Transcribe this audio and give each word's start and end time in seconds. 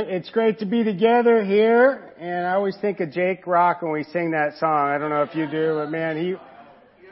It's 0.00 0.30
great 0.30 0.60
to 0.60 0.64
be 0.64 0.84
together 0.84 1.44
here, 1.44 2.12
and 2.20 2.46
I 2.46 2.52
always 2.52 2.76
think 2.80 3.00
of 3.00 3.10
Jake 3.10 3.48
Rock 3.48 3.82
when 3.82 3.90
we 3.90 4.04
sing 4.04 4.30
that 4.30 4.56
song. 4.58 4.90
I 4.90 4.96
don't 4.96 5.10
know 5.10 5.22
if 5.24 5.34
you 5.34 5.50
do, 5.50 5.74
but 5.74 5.90
man, 5.90 6.16
he, 6.16 6.36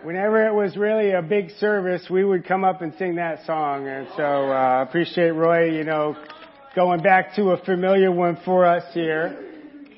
whenever 0.05 0.46
it 0.46 0.55
was 0.55 0.77
really 0.77 1.11
a 1.11 1.21
big 1.21 1.50
service, 1.59 2.07
we 2.09 2.25
would 2.25 2.46
come 2.46 2.62
up 2.62 2.82
and 2.82 2.95
sing 2.96 3.17
that 3.17 3.45
song. 3.45 3.89
And 3.89 4.07
so, 4.17 4.22
uh, 4.22 4.85
appreciate 4.86 5.30
Roy, 5.30 5.77
you 5.77 5.82
know, 5.82 6.14
going 6.77 7.03
back 7.03 7.35
to 7.35 7.50
a 7.50 7.64
familiar 7.64 8.12
one 8.12 8.39
for 8.45 8.64
us 8.64 8.85
here. 8.95 9.37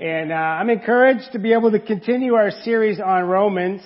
And, 0.01 0.33
uh, 0.33 0.37
I'm 0.37 0.71
encouraged 0.71 1.33
to 1.33 1.39
be 1.39 1.53
able 1.53 1.73
to 1.73 1.81
continue 1.81 2.37
our 2.37 2.51
series 2.51 3.01
on 3.01 3.25
Romans 3.25 3.83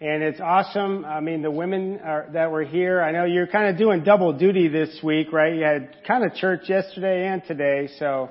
and 0.00 0.22
it's 0.22 0.40
awesome. 0.40 1.04
I 1.04 1.20
mean, 1.20 1.42
the 1.42 1.50
women 1.50 2.00
are, 2.02 2.28
that 2.32 2.50
were 2.50 2.64
here, 2.64 3.00
I 3.00 3.12
know 3.12 3.24
you're 3.24 3.46
kind 3.46 3.68
of 3.68 3.78
doing 3.78 4.02
double 4.02 4.32
duty 4.32 4.68
this 4.68 4.98
week, 5.04 5.32
right? 5.32 5.54
You 5.54 5.62
had 5.62 5.96
kind 6.06 6.24
of 6.24 6.34
church 6.34 6.62
yesterday 6.68 7.28
and 7.28 7.42
today, 7.46 7.88
so 7.98 8.28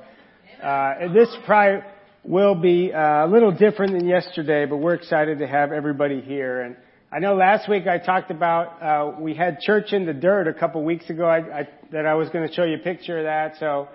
uh, 0.61 1.13
this 1.13 1.29
probably 1.45 1.81
will 2.25 2.55
be 2.55 2.91
uh, 2.93 3.25
a 3.25 3.27
little 3.27 3.51
different 3.51 3.93
than 3.93 4.07
yesterday, 4.07 4.65
but 4.65 4.77
we're 4.77 4.93
excited 4.93 5.39
to 5.39 5.47
have 5.47 5.71
everybody 5.71 6.19
here. 6.19 6.61
And 6.61 6.75
I 7.11 7.19
know 7.19 7.35
last 7.35 7.69
week 7.69 7.87
I 7.87 7.97
talked 7.97 8.29
about 8.29 8.81
uh, 8.81 9.19
we 9.21 9.33
had 9.33 9.59
church 9.59 9.93
in 9.93 10.05
the 10.05 10.13
dirt 10.13 10.49
a 10.49 10.53
couple 10.53 10.83
weeks 10.83 11.09
ago. 11.09 11.25
I, 11.25 11.59
I, 11.59 11.69
that 11.93 12.05
I 12.05 12.15
was 12.15 12.27
going 12.29 12.47
to 12.47 12.53
show 12.53 12.65
you 12.65 12.75
a 12.75 12.79
picture 12.79 13.19
of 13.19 13.23
that, 13.23 13.55
so 13.59 13.87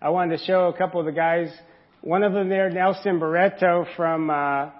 I 0.00 0.08
wanted 0.08 0.38
to 0.38 0.44
show 0.46 0.68
a 0.68 0.76
couple 0.76 1.00
of 1.00 1.06
the 1.06 1.12
guys. 1.12 1.52
One 2.00 2.22
of 2.22 2.32
them 2.32 2.48
there, 2.48 2.70
Nelson 2.70 3.18
Barreto 3.18 3.86
from. 3.94 4.30
Uh, 4.30 4.70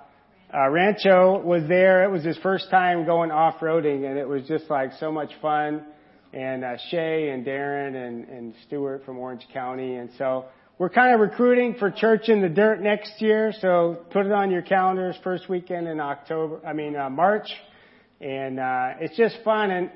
uh, 0.52 0.68
Rancho 0.68 1.40
was 1.42 1.62
there. 1.68 2.04
It 2.04 2.10
was 2.10 2.24
his 2.24 2.36
first 2.38 2.70
time 2.70 3.06
going 3.06 3.30
off-roading, 3.30 4.08
and 4.08 4.18
it 4.18 4.28
was 4.28 4.46
just 4.48 4.68
like 4.68 4.92
so 4.98 5.12
much 5.12 5.30
fun. 5.40 5.84
And 6.32 6.64
uh, 6.64 6.76
Shay 6.90 7.30
and 7.30 7.44
Darren 7.44 7.94
and, 7.94 8.28
and 8.28 8.54
Stuart 8.66 9.04
from 9.04 9.18
Orange 9.18 9.46
County, 9.52 9.96
and 9.96 10.10
so 10.18 10.46
we're 10.78 10.88
kind 10.88 11.14
of 11.14 11.20
recruiting 11.20 11.74
for 11.78 11.90
Church 11.90 12.28
in 12.28 12.40
the 12.40 12.48
Dirt 12.48 12.80
next 12.80 13.20
year. 13.20 13.52
So 13.60 14.04
put 14.12 14.26
it 14.26 14.32
on 14.32 14.50
your 14.50 14.62
calendars. 14.62 15.16
First 15.22 15.48
weekend 15.48 15.88
in 15.88 16.00
October. 16.00 16.60
I 16.66 16.72
mean 16.72 16.96
uh, 16.96 17.10
March, 17.10 17.48
and 18.20 18.58
uh, 18.58 18.94
it's 19.00 19.16
just 19.16 19.36
fun. 19.44 19.70
And 19.70 19.90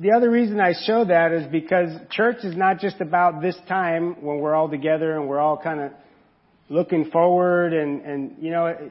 the 0.00 0.12
other 0.12 0.30
reason 0.30 0.60
I 0.60 0.74
show 0.86 1.04
that 1.06 1.32
is 1.32 1.46
because 1.50 1.90
church 2.10 2.44
is 2.44 2.56
not 2.56 2.78
just 2.78 3.00
about 3.00 3.40
this 3.40 3.56
time 3.68 4.22
when 4.22 4.38
we're 4.38 4.54
all 4.54 4.68
together 4.68 5.18
and 5.18 5.28
we're 5.28 5.40
all 5.40 5.58
kind 5.58 5.80
of 5.80 5.92
looking 6.68 7.10
forward 7.10 7.72
and 7.72 8.02
and 8.02 8.36
you 8.40 8.50
know. 8.50 8.90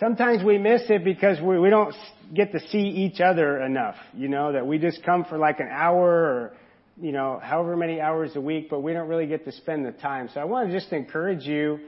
Sometimes 0.00 0.42
we 0.44 0.58
miss 0.58 0.82
it 0.88 1.04
because 1.04 1.40
we, 1.40 1.58
we 1.58 1.70
don't 1.70 1.94
get 2.34 2.52
to 2.52 2.60
see 2.68 2.78
each 2.78 3.20
other 3.20 3.60
enough, 3.62 3.96
you 4.14 4.28
know, 4.28 4.52
that 4.52 4.66
we 4.66 4.78
just 4.78 5.02
come 5.04 5.24
for 5.24 5.38
like 5.38 5.60
an 5.60 5.68
hour 5.70 6.08
or, 6.08 6.52
you 7.00 7.12
know, 7.12 7.40
however 7.42 7.76
many 7.76 8.00
hours 8.00 8.34
a 8.34 8.40
week, 8.40 8.68
but 8.70 8.80
we 8.80 8.92
don't 8.92 9.08
really 9.08 9.26
get 9.26 9.44
to 9.44 9.52
spend 9.52 9.84
the 9.84 9.92
time. 9.92 10.28
So 10.32 10.40
I 10.40 10.44
want 10.44 10.68
to 10.68 10.78
just 10.78 10.92
encourage 10.92 11.44
you, 11.44 11.78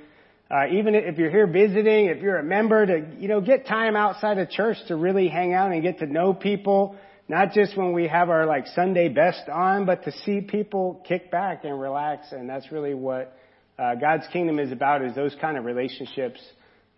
uh, 0.51 0.69
even 0.73 0.95
if 0.95 1.19
you're 1.19 1.31
here 1.31 1.47
visiting, 1.47 2.07
if 2.07 2.23
you're 2.23 2.39
a 2.39 2.45
member 2.45 2.87
to, 2.87 3.07
you 3.19 3.29
know, 3.29 3.41
get 3.41 3.67
time 3.67 3.97
outside 3.97 4.39
of 4.39 4.51
church 4.51 4.77
to 4.89 4.97
really 4.97 5.29
hang 5.29 5.53
out 5.53 5.73
and 5.73 5.83
get 5.83 5.99
to 5.99 6.07
know 6.07 6.33
people, 6.33 6.97
not 7.29 7.53
just 7.53 7.77
when 7.77 7.93
we 7.93 8.07
have 8.07 8.31
our 8.31 8.47
like 8.47 8.67
Sunday 8.69 9.09
best 9.09 9.49
on, 9.49 9.87
but 9.87 10.05
to 10.05 10.13
see 10.25 10.41
people 10.41 11.03
kick 11.09 11.31
back 11.33 11.65
and 11.65 11.81
relax. 11.81 12.31
And 12.31 12.49
that's 12.49 12.71
really 12.71 12.95
what, 12.95 13.37
uh, 13.79 13.97
God's 13.97 14.25
kingdom 14.33 14.59
is 14.59 14.71
about 14.71 15.05
is 15.05 15.15
those 15.15 15.35
kind 15.41 15.59
of 15.59 15.65
relationships 15.65 16.41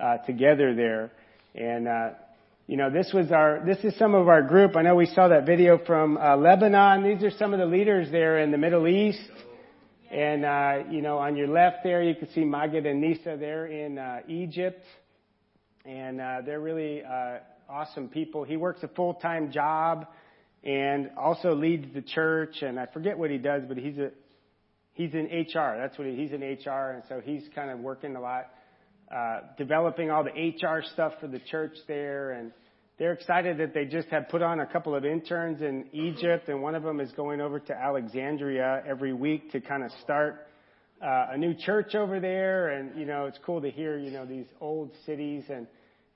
uh, 0.00 0.18
together 0.18 0.74
there. 0.74 1.10
And, 1.54 1.88
uh, 1.88 2.10
you 2.66 2.76
know, 2.76 2.90
this 2.90 3.10
was 3.12 3.32
our, 3.32 3.62
this 3.64 3.78
is 3.84 3.96
some 3.98 4.14
of 4.14 4.28
our 4.28 4.42
group. 4.42 4.76
I 4.76 4.82
know 4.82 4.94
we 4.94 5.06
saw 5.06 5.28
that 5.28 5.46
video 5.46 5.78
from 5.84 6.16
uh, 6.18 6.36
Lebanon. 6.36 7.02
These 7.02 7.24
are 7.24 7.36
some 7.36 7.52
of 7.52 7.58
the 7.58 7.66
leaders 7.66 8.10
there 8.10 8.38
in 8.38 8.50
the 8.50 8.58
Middle 8.58 8.86
East. 8.86 9.20
And, 10.10 10.44
uh, 10.44 10.90
you 10.90 11.02
know, 11.02 11.18
on 11.18 11.36
your 11.36 11.48
left 11.48 11.78
there, 11.82 12.02
you 12.02 12.14
can 12.14 12.30
see 12.32 12.42
Magid 12.42 12.86
and 12.86 13.00
Nisa 13.00 13.36
there 13.38 13.66
in 13.66 13.98
uh, 13.98 14.20
Egypt. 14.28 14.82
And 15.84 16.20
uh, 16.20 16.42
they're 16.44 16.60
really 16.60 17.02
uh, 17.02 17.38
awesome 17.68 18.08
people. 18.08 18.44
He 18.44 18.56
works 18.56 18.82
a 18.82 18.88
full-time 18.88 19.50
job 19.50 20.06
and 20.64 21.10
also 21.16 21.54
leads 21.54 21.92
the 21.94 22.02
church. 22.02 22.62
And 22.62 22.78
I 22.78 22.86
forget 22.86 23.18
what 23.18 23.30
he 23.30 23.38
does, 23.38 23.62
but 23.66 23.76
he's 23.76 23.98
a, 23.98 24.10
he's 24.94 25.12
in 25.14 25.26
HR. 25.26 25.76
That's 25.78 25.96
what 25.98 26.06
he, 26.06 26.16
he's 26.16 26.32
in 26.32 26.40
HR. 26.40 26.90
And 26.90 27.02
so 27.08 27.20
he's 27.22 27.44
kind 27.54 27.70
of 27.70 27.78
working 27.80 28.16
a 28.16 28.20
lot 28.20 28.46
uh, 29.14 29.40
developing 29.56 30.10
all 30.10 30.24
the 30.24 30.30
HR 30.30 30.82
stuff 30.92 31.14
for 31.20 31.28
the 31.28 31.38
church 31.38 31.72
there, 31.86 32.32
and 32.32 32.52
they're 32.98 33.12
excited 33.12 33.58
that 33.58 33.72
they 33.72 33.84
just 33.84 34.08
have 34.08 34.28
put 34.28 34.42
on 34.42 34.60
a 34.60 34.66
couple 34.66 34.94
of 34.94 35.04
interns 35.04 35.62
in 35.62 35.86
Egypt, 35.92 36.48
and 36.48 36.60
one 36.60 36.74
of 36.74 36.82
them 36.82 37.00
is 37.00 37.10
going 37.12 37.40
over 37.40 37.58
to 37.58 37.74
Alexandria 37.74 38.82
every 38.86 39.12
week 39.12 39.52
to 39.52 39.60
kind 39.60 39.82
of 39.82 39.90
start 40.02 40.46
uh, 41.00 41.28
a 41.30 41.38
new 41.38 41.54
church 41.54 41.94
over 41.94 42.20
there. 42.20 42.68
And 42.70 42.98
you 42.98 43.06
know, 43.06 43.26
it's 43.26 43.38
cool 43.46 43.62
to 43.62 43.70
hear 43.70 43.96
you 43.96 44.10
know 44.10 44.26
these 44.26 44.46
old 44.60 44.90
cities 45.06 45.44
and. 45.48 45.66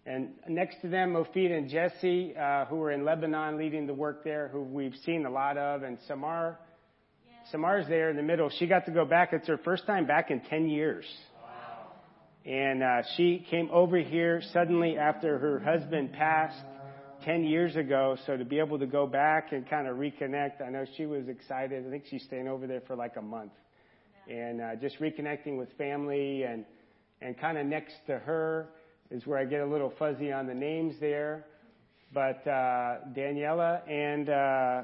And 0.05 0.31
next 0.49 0.81
to 0.81 0.89
them, 0.89 1.13
Mofid 1.13 1.57
and 1.57 1.71
Jesse, 1.71 2.35
uh, 2.37 2.65
who 2.65 2.83
are 2.83 2.91
in 2.91 3.05
Lebanon 3.05 3.57
leading 3.57 3.87
the 3.87 3.95
work 3.95 4.25
there, 4.25 4.49
who 4.49 4.61
we've 4.61 4.97
seen 5.07 5.25
a 5.27 5.31
lot 5.31 5.57
of, 5.57 5.85
and 5.85 5.97
Samar. 6.09 6.59
Samar's 7.53 7.87
there 7.87 8.11
in 8.11 8.17
the 8.17 8.23
middle. 8.25 8.51
She 8.59 8.67
got 8.67 8.85
to 8.87 8.91
go 8.91 9.05
back. 9.05 9.33
It's 9.33 9.47
her 9.47 9.59
first 9.59 9.87
time 9.87 10.05
back 10.05 10.33
in 10.33 10.41
10 10.41 10.69
years. 10.69 11.05
And 12.45 12.83
uh, 12.83 13.03
she 13.17 13.47
came 13.51 13.71
over 13.73 13.99
here 13.99 14.43
suddenly 14.53 14.99
after 14.99 15.39
her 15.39 15.61
husband 15.61 16.13
passed 16.13 16.59
10 17.25 17.45
years 17.45 17.77
ago. 17.77 18.17
So 18.27 18.37
to 18.37 18.45
be 18.45 18.59
able 18.59 18.81
to 18.81 18.87
go 18.87 19.07
back 19.07 19.53
and 19.53 19.69
kind 19.69 19.87
of 19.87 19.97
reconnect, 19.97 20.61
I 20.61 20.71
know 20.71 20.85
she 20.97 21.07
was 21.07 21.29
excited. 21.29 21.87
I 21.87 21.91
think 21.91 22.05
she's 22.11 22.25
staying 22.25 22.49
over 22.49 22.67
there 22.67 22.83
for 22.87 22.97
like 22.97 23.17
a 23.17 23.23
month. 23.23 23.53
And 24.29 24.61
uh, 24.61 24.75
just 24.77 24.99
reconnecting 24.99 25.57
with 25.57 25.69
family 25.79 26.43
and, 26.43 26.65
and 27.21 27.39
kind 27.39 27.59
of 27.59 27.67
next 27.67 27.95
to 28.09 28.19
her 28.19 28.69
is 29.11 29.25
where 29.25 29.39
I 29.39 29.45
get 29.45 29.61
a 29.61 29.67
little 29.67 29.93
fuzzy 29.99 30.33
on 30.33 30.49
the 30.49 30.55
names 30.55 30.97
there. 30.99 31.45
But 32.13 32.45
uh, 32.47 32.99
Daniela 33.15 33.89
and 33.89 34.29
uh, 34.29 34.83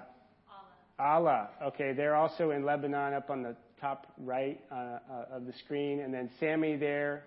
Allah. 0.98 1.48
Okay, 1.62 1.92
they're 1.92 2.14
also 2.14 2.52
in 2.52 2.64
Lebanon 2.64 3.14
up 3.14 3.30
on 3.30 3.42
the 3.42 3.56
top 3.80 4.06
right 4.18 4.60
uh, 4.70 4.74
uh, 4.74 4.98
of 5.32 5.46
the 5.46 5.52
screen. 5.64 6.00
And 6.00 6.14
then 6.14 6.30
Sammy 6.38 6.76
there 6.76 7.24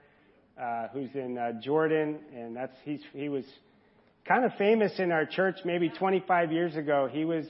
uh, 0.59 0.87
who's 0.93 1.09
in 1.13 1.37
uh, 1.37 1.53
Jordan, 1.61 2.19
and 2.35 2.55
that's 2.55 2.75
he's 2.83 3.01
he 3.13 3.29
was 3.29 3.45
kind 4.27 4.45
of 4.45 4.51
famous 4.57 4.91
in 4.99 5.11
our 5.11 5.25
church 5.25 5.57
maybe 5.65 5.89
25 5.89 6.51
years 6.51 6.75
ago. 6.75 7.09
He 7.11 7.25
was 7.25 7.45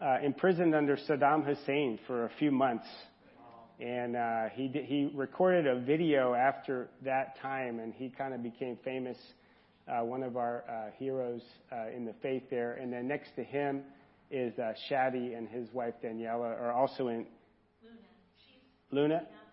uh, 0.00 0.18
imprisoned 0.22 0.74
under 0.74 0.96
Saddam 0.96 1.44
Hussein 1.44 1.98
for 2.06 2.26
a 2.26 2.30
few 2.38 2.50
months, 2.50 2.86
and 3.80 4.16
uh, 4.16 4.44
he 4.54 4.68
did, 4.68 4.84
he 4.84 5.10
recorded 5.14 5.66
a 5.66 5.80
video 5.80 6.34
after 6.34 6.88
that 7.04 7.40
time, 7.40 7.80
and 7.80 7.92
he 7.94 8.08
kind 8.08 8.34
of 8.34 8.42
became 8.42 8.78
famous. 8.84 9.18
Uh, 9.88 10.04
one 10.04 10.24
of 10.24 10.36
our 10.36 10.64
uh, 10.68 10.90
heroes 10.98 11.42
uh, 11.70 11.88
in 11.94 12.04
the 12.04 12.14
faith 12.20 12.42
there, 12.50 12.74
and 12.74 12.92
then 12.92 13.06
next 13.06 13.30
to 13.36 13.44
him 13.44 13.82
is 14.30 14.52
uh, 14.58 14.72
Shadi 14.90 15.36
and 15.36 15.48
his 15.48 15.68
wife 15.72 15.94
Daniela 16.02 16.60
are 16.60 16.72
also 16.72 17.08
in. 17.08 17.26
Luna. 17.84 17.96
She's 18.44 18.58
Luna. 18.90 19.45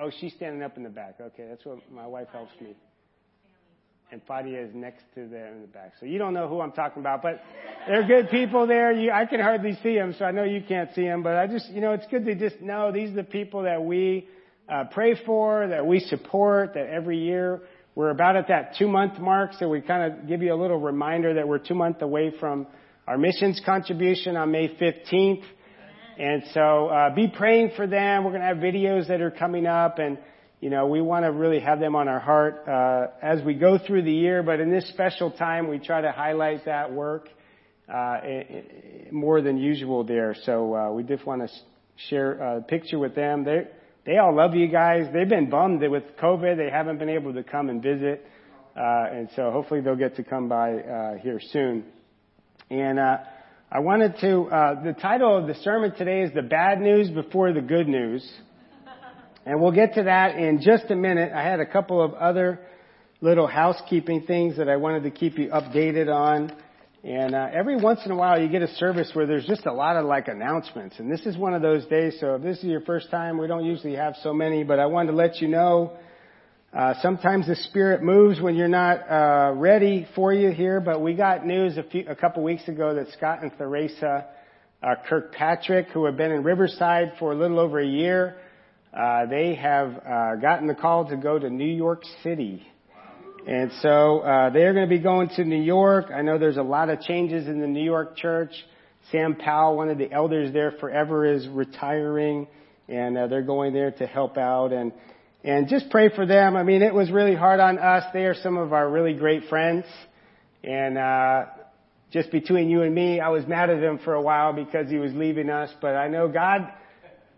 Oh, 0.00 0.10
she's 0.20 0.32
standing 0.34 0.62
up 0.62 0.76
in 0.76 0.82
the 0.82 0.88
back. 0.88 1.16
Okay, 1.20 1.46
that's 1.48 1.64
what 1.64 1.78
my 1.92 2.06
wife 2.06 2.28
helps 2.32 2.52
me. 2.60 2.74
And 4.10 4.24
Fadia 4.26 4.66
is 4.66 4.74
next 4.74 5.04
to 5.14 5.28
them 5.28 5.54
in 5.54 5.60
the 5.60 5.68
back. 5.68 5.92
So 6.00 6.06
you 6.06 6.18
don't 6.18 6.32
know 6.32 6.48
who 6.48 6.60
I'm 6.60 6.72
talking 6.72 7.00
about, 7.00 7.22
but 7.22 7.40
they're 7.86 8.06
good 8.06 8.30
people 8.30 8.66
there. 8.66 8.92
You, 8.92 9.12
I 9.12 9.26
can 9.26 9.40
hardly 9.40 9.78
see 9.82 9.94
them, 9.94 10.14
so 10.18 10.24
I 10.24 10.30
know 10.32 10.42
you 10.42 10.62
can't 10.66 10.90
see 10.94 11.02
them, 11.02 11.22
but 11.22 11.36
I 11.36 11.46
just, 11.46 11.68
you 11.70 11.80
know, 11.80 11.92
it's 11.92 12.06
good 12.10 12.24
to 12.24 12.34
just 12.34 12.60
know 12.60 12.90
these 12.90 13.10
are 13.10 13.16
the 13.16 13.24
people 13.24 13.62
that 13.64 13.84
we 13.84 14.26
uh, 14.68 14.84
pray 14.90 15.20
for, 15.24 15.68
that 15.68 15.86
we 15.86 16.00
support, 16.00 16.74
that 16.74 16.86
every 16.88 17.18
year 17.18 17.60
we're 17.94 18.10
about 18.10 18.36
at 18.36 18.48
that 18.48 18.76
two 18.78 18.88
month 18.88 19.18
mark, 19.18 19.52
so 19.58 19.68
we 19.68 19.80
kind 19.80 20.12
of 20.12 20.26
give 20.26 20.42
you 20.42 20.54
a 20.54 20.60
little 20.60 20.78
reminder 20.78 21.34
that 21.34 21.46
we're 21.46 21.58
two 21.58 21.74
months 21.74 22.00
away 22.02 22.32
from 22.40 22.66
our 23.06 23.18
missions 23.18 23.60
contribution 23.64 24.36
on 24.36 24.50
May 24.50 24.68
15th. 24.68 25.44
And 26.20 26.42
so 26.52 26.88
uh, 26.88 27.14
be 27.14 27.28
praying 27.28 27.70
for 27.76 27.86
them. 27.86 28.24
We're 28.24 28.32
going 28.32 28.42
to 28.42 28.48
have 28.48 28.58
videos 28.58 29.08
that 29.08 29.22
are 29.22 29.30
coming 29.30 29.66
up, 29.66 29.98
and 29.98 30.18
you 30.60 30.68
know 30.68 30.86
we 30.86 31.00
want 31.00 31.24
to 31.24 31.32
really 31.32 31.60
have 31.60 31.80
them 31.80 31.96
on 31.96 32.08
our 32.08 32.20
heart 32.20 32.68
uh, 32.68 33.06
as 33.22 33.42
we 33.42 33.54
go 33.54 33.78
through 33.78 34.02
the 34.02 34.12
year. 34.12 34.42
But 34.42 34.60
in 34.60 34.70
this 34.70 34.86
special 34.90 35.30
time, 35.30 35.68
we 35.68 35.78
try 35.78 36.02
to 36.02 36.12
highlight 36.12 36.66
that 36.66 36.92
work 36.92 37.30
uh, 37.90 38.18
more 39.10 39.40
than 39.40 39.56
usual 39.56 40.04
there. 40.04 40.36
So 40.44 40.74
uh, 40.74 40.92
we 40.92 41.04
just 41.04 41.24
want 41.24 41.40
to 41.40 41.48
share 42.10 42.32
a 42.32 42.60
picture 42.60 42.98
with 42.98 43.14
them. 43.14 43.44
They 43.44 43.68
they 44.04 44.18
all 44.18 44.36
love 44.36 44.54
you 44.54 44.68
guys. 44.68 45.06
They've 45.14 45.26
been 45.26 45.48
bummed 45.48 45.80
that 45.80 45.90
with 45.90 46.04
COVID 46.22 46.58
they 46.58 46.68
haven't 46.70 46.98
been 46.98 47.08
able 47.08 47.32
to 47.32 47.42
come 47.42 47.70
and 47.70 47.82
visit, 47.82 48.26
uh, 48.76 49.06
and 49.10 49.30
so 49.36 49.50
hopefully 49.52 49.80
they'll 49.80 49.96
get 49.96 50.16
to 50.16 50.22
come 50.22 50.50
by 50.50 50.74
uh, 50.74 51.14
here 51.16 51.40
soon. 51.40 51.86
And 52.68 52.98
uh, 52.98 53.16
I 53.72 53.78
wanted 53.78 54.18
to, 54.18 54.42
uh, 54.46 54.82
the 54.82 54.94
title 54.94 55.38
of 55.38 55.46
the 55.46 55.54
sermon 55.54 55.94
today 55.94 56.22
is 56.22 56.34
The 56.34 56.42
Bad 56.42 56.80
News 56.80 57.08
Before 57.08 57.52
the 57.52 57.60
Good 57.60 57.86
News. 57.86 58.28
And 59.46 59.60
we'll 59.60 59.70
get 59.70 59.94
to 59.94 60.02
that 60.02 60.34
in 60.34 60.60
just 60.60 60.90
a 60.90 60.96
minute. 60.96 61.30
I 61.32 61.44
had 61.44 61.60
a 61.60 61.66
couple 61.66 62.02
of 62.02 62.12
other 62.14 62.58
little 63.20 63.46
housekeeping 63.46 64.26
things 64.26 64.56
that 64.56 64.68
I 64.68 64.74
wanted 64.74 65.04
to 65.04 65.12
keep 65.12 65.38
you 65.38 65.50
updated 65.50 66.12
on. 66.12 66.52
And 67.04 67.32
uh, 67.36 67.46
every 67.52 67.76
once 67.76 68.00
in 68.04 68.10
a 68.10 68.16
while, 68.16 68.42
you 68.42 68.48
get 68.48 68.62
a 68.62 68.74
service 68.74 69.12
where 69.12 69.24
there's 69.24 69.46
just 69.46 69.66
a 69.66 69.72
lot 69.72 69.94
of 69.94 70.04
like 70.04 70.26
announcements. 70.26 70.98
And 70.98 71.08
this 71.08 71.24
is 71.24 71.36
one 71.36 71.54
of 71.54 71.62
those 71.62 71.86
days. 71.86 72.16
So 72.18 72.34
if 72.34 72.42
this 72.42 72.58
is 72.58 72.64
your 72.64 72.80
first 72.80 73.08
time, 73.12 73.38
we 73.38 73.46
don't 73.46 73.64
usually 73.64 73.94
have 73.94 74.16
so 74.24 74.34
many, 74.34 74.64
but 74.64 74.80
I 74.80 74.86
wanted 74.86 75.12
to 75.12 75.16
let 75.16 75.40
you 75.40 75.46
know. 75.46 75.92
Uh, 76.72 76.94
sometimes 77.02 77.48
the 77.48 77.56
Spirit 77.56 78.00
moves 78.00 78.40
when 78.40 78.54
you're 78.54 78.68
not 78.68 79.00
uh, 79.10 79.52
ready 79.56 80.06
for 80.14 80.32
you 80.32 80.52
here, 80.52 80.80
but 80.80 81.00
we 81.00 81.14
got 81.14 81.44
news 81.44 81.76
a, 81.76 81.82
few, 81.82 82.04
a 82.08 82.14
couple 82.14 82.44
weeks 82.44 82.68
ago 82.68 82.94
that 82.94 83.08
Scott 83.08 83.42
and 83.42 83.50
Theresa 83.58 84.26
uh, 84.80 84.94
Kirkpatrick, 85.08 85.88
who 85.88 86.04
have 86.04 86.16
been 86.16 86.30
in 86.30 86.44
Riverside 86.44 87.14
for 87.18 87.32
a 87.32 87.34
little 87.34 87.58
over 87.58 87.80
a 87.80 87.86
year, 87.86 88.36
uh, 88.96 89.26
they 89.26 89.56
have 89.56 90.00
uh, 90.06 90.36
gotten 90.36 90.68
the 90.68 90.76
call 90.76 91.08
to 91.08 91.16
go 91.16 91.40
to 91.40 91.50
New 91.50 91.64
York 91.64 92.04
City. 92.22 92.64
And 93.48 93.72
so 93.82 94.20
uh, 94.20 94.50
they're 94.50 94.72
going 94.72 94.88
to 94.88 94.96
be 94.96 95.02
going 95.02 95.28
to 95.30 95.44
New 95.44 95.60
York. 95.60 96.12
I 96.14 96.22
know 96.22 96.38
there's 96.38 96.56
a 96.56 96.62
lot 96.62 96.88
of 96.88 97.00
changes 97.00 97.48
in 97.48 97.60
the 97.60 97.66
New 97.66 97.82
York 97.82 98.16
church. 98.16 98.52
Sam 99.10 99.34
Powell, 99.34 99.76
one 99.76 99.88
of 99.88 99.98
the 99.98 100.12
elders 100.12 100.52
there 100.52 100.70
forever, 100.78 101.26
is 101.26 101.48
retiring, 101.48 102.46
and 102.88 103.18
uh, 103.18 103.26
they're 103.26 103.42
going 103.42 103.72
there 103.72 103.90
to 103.90 104.06
help 104.06 104.38
out 104.38 104.72
and 104.72 104.92
and 105.42 105.68
just 105.68 105.90
pray 105.90 106.08
for 106.14 106.26
them. 106.26 106.56
I 106.56 106.62
mean, 106.62 106.82
it 106.82 106.94
was 106.94 107.10
really 107.10 107.34
hard 107.34 107.60
on 107.60 107.78
us. 107.78 108.04
They 108.12 108.24
are 108.24 108.34
some 108.34 108.56
of 108.56 108.72
our 108.72 108.88
really 108.88 109.14
great 109.14 109.44
friends, 109.48 109.84
and 110.62 110.98
uh, 110.98 111.46
just 112.12 112.30
between 112.30 112.68
you 112.68 112.82
and 112.82 112.94
me, 112.94 113.20
I 113.20 113.28
was 113.28 113.46
mad 113.46 113.70
at 113.70 113.82
him 113.82 113.98
for 114.04 114.14
a 114.14 114.22
while 114.22 114.52
because 114.52 114.90
he 114.90 114.98
was 114.98 115.12
leaving 115.14 115.48
us. 115.48 115.70
But 115.80 115.94
I 115.96 116.08
know 116.08 116.28
God, 116.28 116.70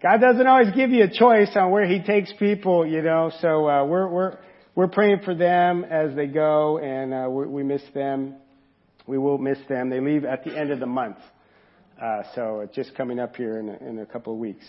God 0.03 0.21
doesn't 0.21 0.47
always 0.47 0.75
give 0.75 0.91
you 0.91 1.05
a 1.05 1.11
choice 1.11 1.51
on 1.55 1.71
where 1.71 1.87
He 1.87 2.03
takes 2.03 2.33
people, 2.39 2.87
you 2.87 3.03
know. 3.03 3.31
So 3.41 3.69
uh, 3.69 3.85
we're 3.85 4.09
we're 4.09 4.39
we're 4.75 4.89
praying 4.89 5.21
for 5.25 5.35
them 5.35 5.85
as 5.85 6.17
they 6.17 6.27
go, 6.27 6.79
and 6.79 7.15
uh, 7.15 7.29
we, 7.31 7.47
we 7.47 7.63
miss 7.63 7.83
them. 7.95 8.37
We 9.07 9.19
will 9.19 9.39
miss 9.39 9.59
them. 9.69 9.91
They 9.91 10.01
leave 10.01 10.25
at 10.25 10.45
the 10.45 10.59
end 10.59 10.73
of 10.73 10.81
the 10.81 10.87
month, 10.87 11.19
uh, 12.03 12.23
so 12.35 12.69
just 12.75 12.97
coming 12.97 13.21
up 13.21 13.37
here 13.37 13.59
in 13.59 13.69
a, 13.69 13.77
in 13.77 13.99
a 13.99 14.07
couple 14.07 14.33
of 14.33 14.39
weeks. 14.39 14.65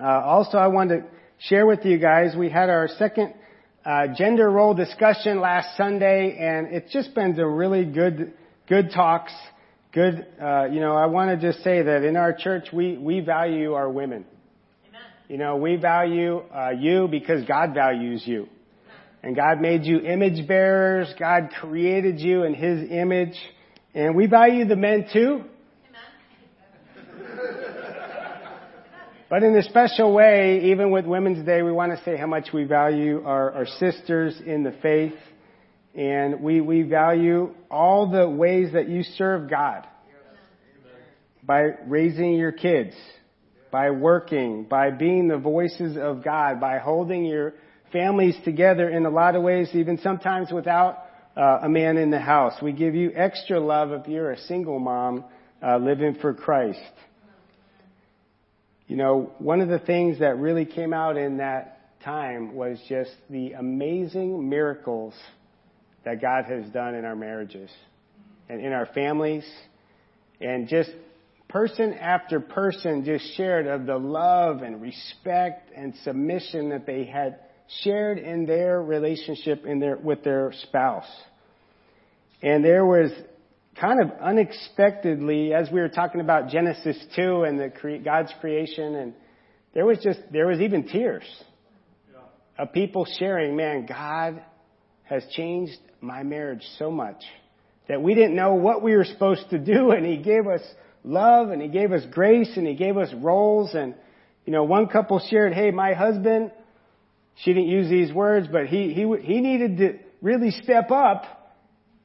Uh, 0.00 0.04
also, 0.04 0.58
I 0.58 0.66
wanted 0.68 1.00
to 1.00 1.06
share 1.38 1.66
with 1.66 1.84
you 1.84 1.98
guys 1.98 2.34
we 2.36 2.50
had 2.50 2.68
our 2.68 2.88
second 2.98 3.34
uh, 3.84 4.08
gender 4.16 4.50
role 4.50 4.74
discussion 4.74 5.40
last 5.40 5.76
Sunday, 5.76 6.36
and 6.38 6.74
it's 6.74 6.92
just 6.92 7.14
been 7.14 7.38
a 7.38 7.48
really 7.48 7.84
good 7.84 8.34
good 8.68 8.90
talks. 8.92 9.32
Good, 9.92 10.26
uh, 10.40 10.66
you 10.70 10.80
know, 10.80 10.94
I 10.94 11.06
want 11.06 11.30
to 11.40 11.50
just 11.50 11.64
say 11.64 11.82
that 11.82 12.04
in 12.04 12.16
our 12.16 12.34
church 12.34 12.68
we 12.72 12.98
we 12.98 13.20
value 13.20 13.72
our 13.72 13.88
women. 13.88 14.26
Amen. 14.88 15.00
You 15.28 15.38
know, 15.38 15.56
we 15.56 15.76
value 15.76 16.42
uh, 16.54 16.70
you 16.70 17.08
because 17.08 17.44
God 17.46 17.72
values 17.72 18.22
you. 18.26 18.48
And 19.22 19.34
God 19.34 19.60
made 19.60 19.84
you 19.84 19.98
image 19.98 20.46
bearers. 20.46 21.12
God 21.18 21.50
created 21.60 22.20
you 22.20 22.44
in 22.44 22.54
His 22.54 22.90
image. 22.90 23.34
And 23.94 24.14
we 24.14 24.26
value 24.26 24.64
the 24.64 24.76
men 24.76 25.08
too. 25.12 25.44
But 29.30 29.42
in 29.42 29.54
a 29.54 29.62
special 29.62 30.14
way, 30.14 30.70
even 30.72 30.90
with 30.90 31.04
Women's 31.04 31.44
Day, 31.44 31.60
we 31.60 31.70
want 31.70 31.92
to 31.92 32.02
say 32.02 32.16
how 32.16 32.26
much 32.26 32.48
we 32.54 32.64
value 32.64 33.22
our, 33.26 33.52
our 33.52 33.66
sisters 33.66 34.40
in 34.44 34.62
the 34.62 34.72
faith. 34.80 35.12
And 35.94 36.40
we, 36.40 36.62
we 36.62 36.82
value 36.82 37.54
all 37.70 38.10
the 38.10 38.28
ways 38.28 38.72
that 38.72 38.88
you 38.88 39.02
serve 39.02 39.50
God. 39.50 39.86
By 41.42 41.72
raising 41.86 42.34
your 42.34 42.52
kids, 42.52 42.94
by 43.70 43.90
working, 43.90 44.64
by 44.64 44.90
being 44.90 45.28
the 45.28 45.38
voices 45.38 45.98
of 45.98 46.24
God, 46.24 46.58
by 46.58 46.78
holding 46.78 47.24
your 47.24 47.52
families 47.92 48.36
together 48.44 48.88
in 48.88 49.04
a 49.04 49.10
lot 49.10 49.34
of 49.34 49.42
ways, 49.42 49.68
even 49.74 49.98
sometimes 49.98 50.50
without 50.50 51.04
uh, 51.36 51.60
a 51.62 51.68
man 51.68 51.98
in 51.98 52.10
the 52.10 52.20
house. 52.20 52.54
We 52.62 52.72
give 52.72 52.94
you 52.94 53.12
extra 53.14 53.60
love 53.60 53.92
if 53.92 54.08
you're 54.08 54.32
a 54.32 54.38
single 54.38 54.78
mom 54.78 55.24
uh, 55.62 55.76
living 55.76 56.16
for 56.20 56.32
Christ. 56.32 56.80
You 58.88 58.96
know, 58.96 59.32
one 59.38 59.60
of 59.60 59.68
the 59.68 59.78
things 59.78 60.20
that 60.20 60.38
really 60.38 60.64
came 60.64 60.94
out 60.94 61.18
in 61.18 61.36
that 61.36 62.00
time 62.02 62.54
was 62.54 62.78
just 62.88 63.10
the 63.28 63.52
amazing 63.52 64.48
miracles 64.48 65.12
that 66.04 66.22
God 66.22 66.46
has 66.46 66.64
done 66.72 66.94
in 66.94 67.04
our 67.04 67.14
marriages 67.14 67.70
and 68.48 68.64
in 68.64 68.72
our 68.72 68.86
families 68.86 69.44
and 70.40 70.68
just 70.68 70.90
person 71.48 71.92
after 71.92 72.40
person 72.40 73.04
just 73.04 73.36
shared 73.36 73.66
of 73.66 73.84
the 73.84 73.98
love 73.98 74.62
and 74.62 74.80
respect 74.80 75.70
and 75.76 75.94
submission 76.04 76.70
that 76.70 76.86
they 76.86 77.04
had 77.04 77.40
shared 77.82 78.18
in 78.18 78.46
their 78.46 78.82
relationship 78.82 79.66
in 79.66 79.80
their, 79.80 79.98
with 79.98 80.24
their 80.24 80.52
spouse. 80.62 81.10
And 82.42 82.64
there 82.64 82.86
was 82.86 83.10
kind 83.80 84.00
of 84.00 84.10
unexpectedly, 84.20 85.54
as 85.54 85.70
we 85.70 85.80
were 85.80 85.88
talking 85.88 86.20
about 86.20 86.48
Genesis 86.48 86.96
2 87.16 87.44
and 87.44 87.58
the 87.58 88.00
God's 88.04 88.32
creation, 88.40 88.94
and 88.94 89.14
there 89.74 89.86
was 89.86 89.98
just, 90.02 90.20
there 90.32 90.46
was 90.46 90.60
even 90.60 90.88
tears 90.88 91.24
yeah. 92.12 92.18
of 92.58 92.72
people 92.72 93.06
sharing, 93.18 93.56
man, 93.56 93.86
God 93.86 94.42
has 95.04 95.24
changed 95.36 95.78
my 96.00 96.22
marriage 96.22 96.62
so 96.78 96.90
much 96.90 97.22
that 97.88 98.02
we 98.02 98.14
didn't 98.14 98.36
know 98.36 98.54
what 98.54 98.82
we 98.82 98.96
were 98.96 99.04
supposed 99.04 99.48
to 99.50 99.58
do, 99.58 99.90
and 99.92 100.04
He 100.04 100.18
gave 100.18 100.46
us 100.46 100.62
love, 101.04 101.50
and 101.50 101.62
He 101.62 101.68
gave 101.68 101.92
us 101.92 102.02
grace, 102.10 102.50
and 102.56 102.66
He 102.66 102.74
gave 102.74 102.96
us 102.96 103.08
roles, 103.14 103.74
and, 103.74 103.94
you 104.44 104.52
know, 104.52 104.64
one 104.64 104.88
couple 104.88 105.20
shared, 105.30 105.54
hey, 105.54 105.70
my 105.70 105.94
husband, 105.94 106.50
she 107.44 107.52
didn't 107.52 107.68
use 107.68 107.88
these 107.88 108.12
words, 108.12 108.48
but 108.50 108.66
he, 108.66 108.92
he, 108.92 109.06
he 109.22 109.40
needed 109.40 109.78
to 109.78 109.98
really 110.20 110.50
step 110.50 110.90
up. 110.90 111.37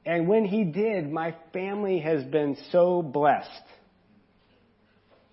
And 0.06 0.28
when 0.28 0.46
he 0.46 0.64
did, 0.66 1.10
my 1.10 1.36
family 1.54 2.00
has 2.00 2.24
been 2.26 2.58
so 2.72 3.02
blessed. 3.02 3.50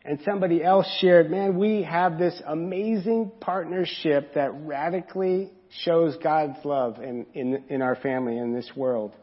And 0.04 0.20
somebody 0.24 0.62
else 0.62 0.86
shared, 1.00 1.30
man, 1.30 1.58
we 1.58 1.82
have 1.82 2.18
this 2.18 2.40
amazing 2.46 3.32
partnership 3.40 4.34
that 4.34 4.50
radically 4.64 5.52
shows 5.84 6.16
God's 6.22 6.64
love 6.64 7.02
in, 7.02 7.26
in, 7.34 7.64
in 7.68 7.82
our 7.82 7.96
family, 7.96 8.38
in 8.38 8.54
this 8.54 8.70
world. 8.74 9.14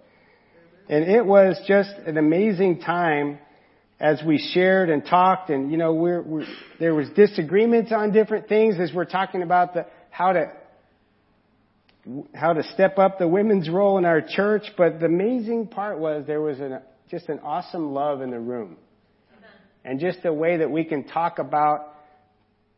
And 0.89 1.05
it 1.05 1.25
was 1.25 1.59
just 1.67 1.89
an 2.05 2.17
amazing 2.17 2.81
time 2.81 3.39
as 3.99 4.21
we 4.25 4.37
shared 4.53 4.89
and 4.89 5.03
talked 5.03 5.49
and, 5.49 5.71
you 5.71 5.77
know, 5.77 5.93
we're, 5.93 6.21
we're, 6.21 6.45
there 6.79 6.93
was 6.93 7.09
disagreements 7.15 7.91
on 7.91 8.11
different 8.11 8.47
things 8.47 8.75
as 8.79 8.93
we're 8.93 9.05
talking 9.05 9.41
about 9.41 9.73
the, 9.73 9.87
how 10.11 10.33
to 10.33 10.51
how 12.33 12.53
to 12.53 12.63
step 12.73 12.97
up 12.97 13.19
the 13.19 13.27
women's 13.27 13.69
role 13.69 13.97
in 13.97 14.05
our 14.05 14.21
church, 14.21 14.63
but 14.77 14.99
the 14.99 15.05
amazing 15.05 15.67
part 15.67 15.99
was 15.99 16.25
there 16.25 16.41
was 16.41 16.59
an, 16.59 16.79
just 17.09 17.29
an 17.29 17.39
awesome 17.39 17.93
love 17.93 18.21
in 18.21 18.31
the 18.31 18.39
room. 18.39 18.77
And 19.83 19.99
just 19.99 20.19
a 20.25 20.33
way 20.33 20.57
that 20.57 20.69
we 20.69 20.83
can 20.83 21.05
talk 21.05 21.39
about 21.39 21.95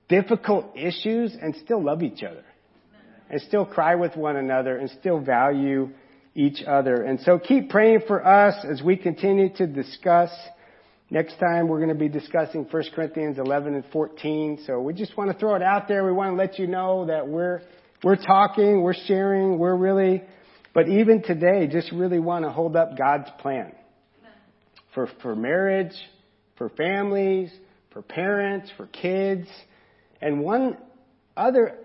difficult 0.09 0.75
issues 0.75 1.35
and 1.39 1.55
still 1.55 1.83
love 1.83 2.03
each 2.03 2.21
other. 2.23 2.43
And 3.31 3.41
still 3.41 3.65
cry 3.65 3.95
with 3.95 4.15
one 4.15 4.35
another 4.35 4.77
and 4.77 4.89
still 4.91 5.19
value 5.19 5.89
each 6.35 6.63
other. 6.63 7.03
And 7.03 7.19
so 7.21 7.39
keep 7.39 7.69
praying 7.69 8.01
for 8.07 8.25
us 8.25 8.63
as 8.63 8.81
we 8.81 8.95
continue 8.95 9.53
to 9.55 9.67
discuss. 9.67 10.29
Next 11.09 11.39
time 11.39 11.67
we're 11.67 11.77
going 11.77 11.89
to 11.89 11.95
be 11.95 12.09
discussing 12.09 12.67
1 12.69 12.83
Corinthians 12.95 13.39
11 13.39 13.75
and 13.75 13.83
14. 13.91 14.63
So 14.65 14.79
we 14.81 14.93
just 14.93 15.17
want 15.17 15.31
to 15.31 15.37
throw 15.37 15.55
it 15.55 15.63
out 15.63 15.87
there. 15.87 16.05
We 16.05 16.11
want 16.11 16.31
to 16.31 16.35
let 16.35 16.59
you 16.59 16.67
know 16.67 17.05
that 17.07 17.27
we're 17.27 17.61
we're 18.03 18.15
talking, 18.15 18.81
we're 18.81 18.93
sharing, 18.93 19.57
we're 19.57 19.75
really, 19.75 20.23
but 20.73 20.87
even 20.87 21.21
today, 21.21 21.67
just 21.67 21.91
really 21.91 22.19
want 22.19 22.45
to 22.45 22.51
hold 22.51 22.75
up 22.75 22.97
God's 22.97 23.29
plan 23.39 23.73
for, 24.93 25.09
for 25.21 25.35
marriage, 25.35 25.93
for 26.57 26.69
families, 26.69 27.51
for 27.91 28.01
parents, 28.01 28.71
for 28.77 28.87
kids. 28.87 29.47
And 30.21 30.41
one 30.41 30.77
other, 31.35 31.77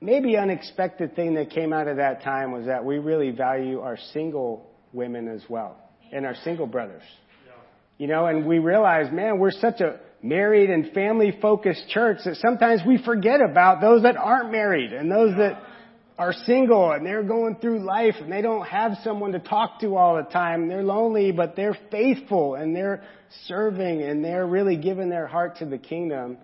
maybe 0.00 0.36
unexpected 0.36 1.14
thing 1.14 1.34
that 1.34 1.50
came 1.50 1.72
out 1.72 1.88
of 1.88 1.96
that 1.96 2.22
time 2.22 2.52
was 2.52 2.66
that 2.66 2.84
we 2.84 2.98
really 2.98 3.30
value 3.30 3.80
our 3.80 3.98
single 4.12 4.70
women 4.92 5.28
as 5.28 5.42
well 5.48 5.76
and 6.12 6.26
our 6.26 6.34
single 6.44 6.66
brothers. 6.66 7.02
You 7.98 8.06
know, 8.08 8.26
and 8.26 8.46
we 8.46 8.58
realize, 8.58 9.12
man, 9.12 9.38
we're 9.38 9.52
such 9.52 9.80
a 9.80 10.00
married 10.22 10.70
and 10.70 10.92
family 10.92 11.36
focused 11.42 11.88
church 11.88 12.18
that 12.24 12.36
sometimes 12.36 12.80
we 12.86 13.02
forget 13.04 13.40
about 13.40 13.80
those 13.80 14.04
that 14.04 14.16
aren't 14.16 14.52
married 14.52 14.92
and 14.92 15.10
those 15.10 15.36
that 15.36 15.60
are 16.16 16.32
single 16.32 16.92
and 16.92 17.04
they're 17.04 17.24
going 17.24 17.56
through 17.56 17.84
life 17.84 18.14
and 18.20 18.30
they 18.30 18.42
don't 18.42 18.66
have 18.66 18.92
someone 19.02 19.32
to 19.32 19.40
talk 19.40 19.80
to 19.80 19.96
all 19.96 20.16
the 20.16 20.30
time. 20.30 20.68
They're 20.68 20.84
lonely, 20.84 21.32
but 21.32 21.56
they're 21.56 21.76
faithful 21.90 22.54
and 22.54 22.76
they're 22.76 23.02
serving 23.46 24.02
and 24.02 24.24
they're 24.24 24.46
really 24.46 24.76
giving 24.76 25.08
their 25.08 25.26
heart 25.26 25.56
to 25.58 25.66
the 25.66 25.78
kingdom. 25.78 26.38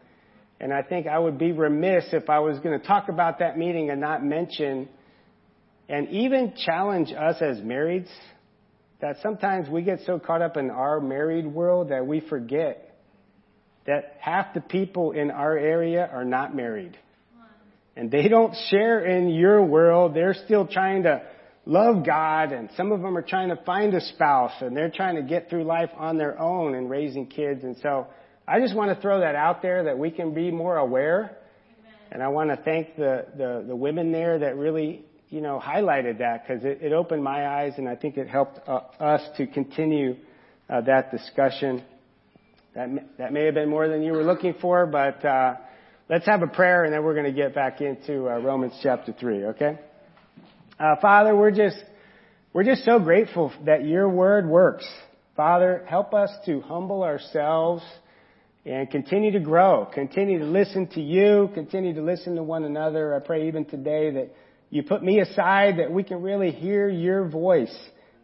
And 0.60 0.72
I 0.72 0.82
think 0.82 1.06
I 1.06 1.18
would 1.18 1.38
be 1.38 1.52
remiss 1.52 2.06
if 2.12 2.28
I 2.28 2.40
was 2.40 2.58
going 2.58 2.78
to 2.78 2.84
talk 2.84 3.08
about 3.08 3.38
that 3.38 3.56
meeting 3.56 3.90
and 3.90 4.00
not 4.00 4.24
mention 4.24 4.88
and 5.88 6.08
even 6.08 6.54
challenge 6.66 7.12
us 7.12 7.36
as 7.40 7.58
marrieds 7.58 8.08
that 9.00 9.16
sometimes 9.22 9.68
we 9.68 9.82
get 9.82 10.00
so 10.04 10.18
caught 10.18 10.42
up 10.42 10.56
in 10.56 10.70
our 10.70 11.00
married 11.00 11.46
world 11.46 11.90
that 11.90 12.04
we 12.04 12.20
forget 12.20 12.87
that 13.88 14.18
half 14.20 14.52
the 14.52 14.60
people 14.60 15.12
in 15.12 15.30
our 15.30 15.56
area 15.56 16.08
are 16.12 16.24
not 16.24 16.54
married. 16.54 16.96
And 17.96 18.10
they 18.10 18.28
don't 18.28 18.54
share 18.68 19.04
in 19.04 19.30
your 19.30 19.64
world. 19.64 20.14
They're 20.14 20.36
still 20.44 20.66
trying 20.66 21.04
to 21.04 21.22
love 21.64 22.04
God 22.04 22.52
and 22.52 22.68
some 22.76 22.92
of 22.92 23.00
them 23.00 23.16
are 23.16 23.22
trying 23.22 23.48
to 23.48 23.56
find 23.64 23.94
a 23.94 24.00
spouse 24.00 24.52
and 24.60 24.76
they're 24.76 24.90
trying 24.90 25.16
to 25.16 25.22
get 25.22 25.48
through 25.48 25.64
life 25.64 25.90
on 25.96 26.18
their 26.18 26.38
own 26.38 26.74
and 26.74 26.90
raising 26.90 27.26
kids. 27.26 27.64
And 27.64 27.76
so 27.82 28.06
I 28.46 28.60
just 28.60 28.76
want 28.76 28.94
to 28.94 29.00
throw 29.00 29.20
that 29.20 29.34
out 29.34 29.62
there 29.62 29.84
that 29.84 29.98
we 29.98 30.10
can 30.10 30.34
be 30.34 30.50
more 30.50 30.76
aware. 30.76 31.38
And 32.12 32.22
I 32.22 32.28
want 32.28 32.50
to 32.50 32.56
thank 32.56 32.94
the, 32.96 33.26
the, 33.36 33.64
the 33.68 33.76
women 33.76 34.12
there 34.12 34.38
that 34.38 34.56
really, 34.56 35.04
you 35.30 35.40
know, 35.40 35.60
highlighted 35.62 36.18
that 36.18 36.46
because 36.46 36.62
it, 36.62 36.82
it 36.82 36.92
opened 36.92 37.24
my 37.24 37.46
eyes 37.46 37.72
and 37.78 37.88
I 37.88 37.96
think 37.96 38.18
it 38.18 38.28
helped 38.28 38.60
uh, 38.68 38.80
us 39.00 39.22
to 39.38 39.46
continue 39.46 40.16
uh, 40.68 40.82
that 40.82 41.10
discussion. 41.10 41.82
That, 42.78 42.90
that 43.18 43.32
may 43.32 43.44
have 43.46 43.54
been 43.54 43.68
more 43.68 43.88
than 43.88 44.02
you 44.02 44.12
were 44.12 44.22
looking 44.22 44.54
for, 44.60 44.86
but 44.86 45.24
uh, 45.24 45.56
let's 46.08 46.26
have 46.26 46.42
a 46.42 46.46
prayer 46.46 46.84
and 46.84 46.94
then 46.94 47.02
we're 47.02 47.14
going 47.14 47.26
to 47.26 47.32
get 47.32 47.52
back 47.52 47.80
into 47.80 48.28
uh, 48.28 48.38
Romans 48.38 48.72
chapter 48.84 49.12
3, 49.12 49.46
okay? 49.46 49.80
Uh, 50.78 50.94
Father, 51.02 51.34
we're 51.34 51.50
just, 51.50 51.76
we're 52.52 52.62
just 52.62 52.84
so 52.84 53.00
grateful 53.00 53.52
that 53.64 53.84
your 53.84 54.08
word 54.08 54.46
works. 54.46 54.86
Father, 55.36 55.84
help 55.88 56.14
us 56.14 56.30
to 56.46 56.60
humble 56.60 57.02
ourselves 57.02 57.82
and 58.64 58.88
continue 58.88 59.32
to 59.32 59.40
grow, 59.40 59.84
continue 59.92 60.38
to 60.38 60.44
listen 60.44 60.86
to 60.90 61.00
you, 61.00 61.50
continue 61.54 61.94
to 61.94 62.02
listen 62.02 62.36
to 62.36 62.44
one 62.44 62.62
another. 62.62 63.12
I 63.12 63.18
pray 63.18 63.48
even 63.48 63.64
today 63.64 64.12
that 64.12 64.30
you 64.70 64.84
put 64.84 65.02
me 65.02 65.18
aside, 65.18 65.80
that 65.80 65.90
we 65.90 66.04
can 66.04 66.22
really 66.22 66.52
hear 66.52 66.88
your 66.88 67.28
voice 67.28 67.76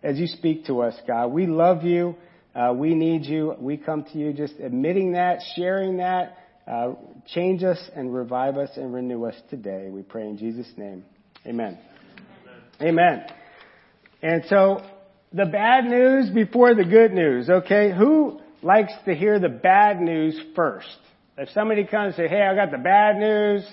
as 0.04 0.16
you 0.16 0.28
speak 0.28 0.66
to 0.66 0.82
us, 0.82 0.94
God. 1.08 1.32
We 1.32 1.48
love 1.48 1.82
you. 1.82 2.14
Uh, 2.54 2.72
we 2.72 2.94
need 2.94 3.24
you. 3.24 3.54
We 3.58 3.76
come 3.76 4.04
to 4.04 4.18
you 4.18 4.32
just 4.32 4.54
admitting 4.60 5.12
that, 5.12 5.40
sharing 5.56 5.96
that. 5.96 6.38
Uh, 6.66 6.94
change 7.26 7.62
us 7.62 7.78
and 7.94 8.14
revive 8.14 8.56
us 8.56 8.70
and 8.76 8.94
renew 8.94 9.24
us 9.24 9.34
today. 9.50 9.88
We 9.90 10.02
pray 10.02 10.22
in 10.22 10.38
Jesus' 10.38 10.70
name. 10.76 11.04
Amen. 11.46 11.78
Amen. 12.80 13.26
And 14.22 14.44
so, 14.48 14.82
the 15.32 15.44
bad 15.44 15.84
news 15.84 16.30
before 16.30 16.74
the 16.74 16.84
good 16.84 17.12
news, 17.12 17.50
okay? 17.50 17.92
Who 17.94 18.40
likes 18.62 18.92
to 19.04 19.14
hear 19.14 19.38
the 19.38 19.48
bad 19.48 20.00
news 20.00 20.40
first? 20.56 20.96
If 21.36 21.50
somebody 21.50 21.84
comes 21.84 22.14
and 22.14 22.14
say, 22.14 22.28
hey, 22.28 22.42
I 22.42 22.54
got 22.54 22.70
the 22.70 22.78
bad 22.78 23.16
news 23.16 23.68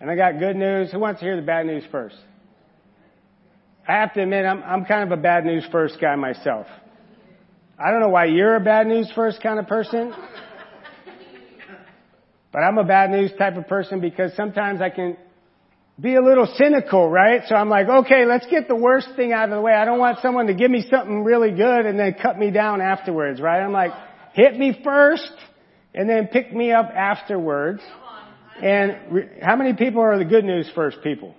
and 0.00 0.10
I 0.10 0.14
got 0.14 0.38
good 0.38 0.56
news, 0.56 0.92
who 0.92 1.00
wants 1.00 1.20
to 1.20 1.26
hear 1.26 1.36
the 1.36 1.46
bad 1.46 1.66
news 1.66 1.84
first? 1.90 2.16
I 3.88 3.94
have 3.94 4.12
to 4.14 4.22
admit, 4.22 4.44
I'm, 4.44 4.62
I'm 4.62 4.84
kind 4.84 5.10
of 5.10 5.18
a 5.18 5.20
bad 5.20 5.44
news 5.44 5.66
first 5.72 5.96
guy 6.00 6.14
myself. 6.16 6.66
I 7.78 7.90
don't 7.90 8.00
know 8.00 8.08
why 8.08 8.24
you're 8.26 8.56
a 8.56 8.60
bad 8.60 8.86
news 8.86 9.10
first 9.14 9.42
kind 9.42 9.58
of 9.58 9.66
person. 9.66 10.14
But 12.52 12.60
I'm 12.60 12.78
a 12.78 12.84
bad 12.84 13.10
news 13.10 13.32
type 13.38 13.56
of 13.56 13.66
person 13.68 14.00
because 14.00 14.34
sometimes 14.34 14.80
I 14.80 14.88
can 14.88 15.18
be 16.00 16.14
a 16.14 16.22
little 16.22 16.46
cynical, 16.56 17.10
right? 17.10 17.42
So 17.46 17.54
I'm 17.54 17.68
like, 17.68 17.86
okay, 17.86 18.24
let's 18.24 18.46
get 18.46 18.66
the 18.66 18.74
worst 18.74 19.08
thing 19.14 19.34
out 19.34 19.50
of 19.50 19.54
the 19.54 19.60
way. 19.60 19.72
I 19.72 19.84
don't 19.84 19.98
want 19.98 20.20
someone 20.22 20.46
to 20.46 20.54
give 20.54 20.70
me 20.70 20.86
something 20.90 21.22
really 21.22 21.50
good 21.50 21.84
and 21.84 21.98
then 21.98 22.14
cut 22.20 22.38
me 22.38 22.50
down 22.50 22.80
afterwards, 22.80 23.42
right? 23.42 23.60
I'm 23.62 23.72
like, 23.72 23.90
hit 24.32 24.56
me 24.56 24.80
first 24.82 25.32
and 25.94 26.08
then 26.08 26.28
pick 26.28 26.54
me 26.54 26.72
up 26.72 26.86
afterwards. 26.94 27.82
And 28.62 29.12
re- 29.12 29.28
how 29.42 29.56
many 29.56 29.74
people 29.74 30.00
are 30.00 30.16
the 30.16 30.24
good 30.24 30.44
news 30.44 30.70
first 30.74 31.02
people? 31.02 31.34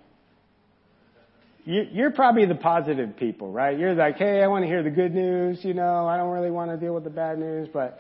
You, 1.68 1.86
you're 1.92 2.12
probably 2.12 2.46
the 2.46 2.56
positive 2.56 3.18
people, 3.18 3.52
right? 3.52 3.78
You're 3.78 3.94
like, 3.94 4.16
hey, 4.16 4.42
I 4.42 4.48
want 4.48 4.64
to 4.64 4.68
hear 4.68 4.84
the 4.84 4.90
good 4.90 5.14
news, 5.14 5.60
you 5.64 5.74
know, 5.74 6.08
I 6.08 6.16
don't 6.16 6.32
really 6.32 6.50
want 6.50 6.72
to 6.72 6.78
deal 6.78 6.94
with 6.94 7.04
the 7.04 7.10
bad 7.10 7.40
news, 7.40 7.68
but 7.74 8.00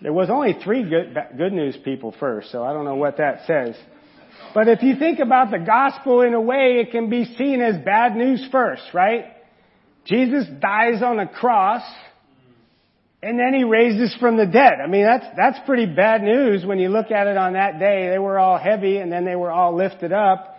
there 0.00 0.14
was 0.14 0.30
only 0.30 0.56
three 0.64 0.88
good, 0.88 1.14
good 1.36 1.52
news 1.52 1.76
people 1.84 2.14
first, 2.18 2.50
so 2.50 2.64
I 2.64 2.72
don't 2.72 2.86
know 2.86 2.94
what 2.94 3.18
that 3.18 3.40
says. 3.46 3.76
But 4.54 4.68
if 4.68 4.82
you 4.82 4.96
think 4.98 5.18
about 5.18 5.50
the 5.50 5.58
gospel 5.58 6.22
in 6.22 6.32
a 6.32 6.40
way, 6.40 6.78
it 6.80 6.92
can 6.92 7.10
be 7.10 7.26
seen 7.36 7.60
as 7.60 7.76
bad 7.84 8.16
news 8.16 8.48
first, 8.50 8.84
right? 8.94 9.26
Jesus 10.06 10.46
dies 10.58 11.02
on 11.02 11.18
a 11.18 11.28
cross, 11.28 11.82
and 13.22 13.38
then 13.38 13.52
he 13.52 13.64
raises 13.64 14.16
from 14.18 14.38
the 14.38 14.46
dead. 14.46 14.80
I 14.82 14.86
mean, 14.86 15.04
that's, 15.04 15.26
that's 15.36 15.58
pretty 15.66 15.84
bad 15.84 16.22
news 16.22 16.64
when 16.64 16.78
you 16.78 16.88
look 16.88 17.10
at 17.10 17.26
it 17.26 17.36
on 17.36 17.52
that 17.52 17.78
day. 17.78 18.08
They 18.08 18.18
were 18.18 18.38
all 18.38 18.56
heavy, 18.56 18.96
and 18.96 19.12
then 19.12 19.26
they 19.26 19.36
were 19.36 19.50
all 19.50 19.76
lifted 19.76 20.14
up. 20.14 20.52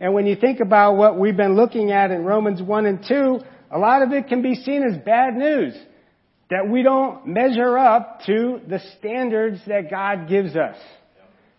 And 0.00 0.14
when 0.14 0.26
you 0.26 0.34
think 0.34 0.60
about 0.60 0.96
what 0.96 1.18
we've 1.18 1.36
been 1.36 1.54
looking 1.56 1.92
at 1.92 2.10
in 2.10 2.24
Romans 2.24 2.62
1 2.62 2.86
and 2.86 3.04
2, 3.06 3.40
a 3.70 3.78
lot 3.78 4.02
of 4.02 4.12
it 4.12 4.28
can 4.28 4.40
be 4.40 4.54
seen 4.54 4.82
as 4.82 4.96
bad 5.04 5.36
news. 5.36 5.74
That 6.48 6.68
we 6.68 6.82
don't 6.82 7.28
measure 7.28 7.78
up 7.78 8.22
to 8.26 8.60
the 8.66 8.80
standards 8.98 9.60
that 9.68 9.90
God 9.90 10.28
gives 10.28 10.56
us. 10.56 10.76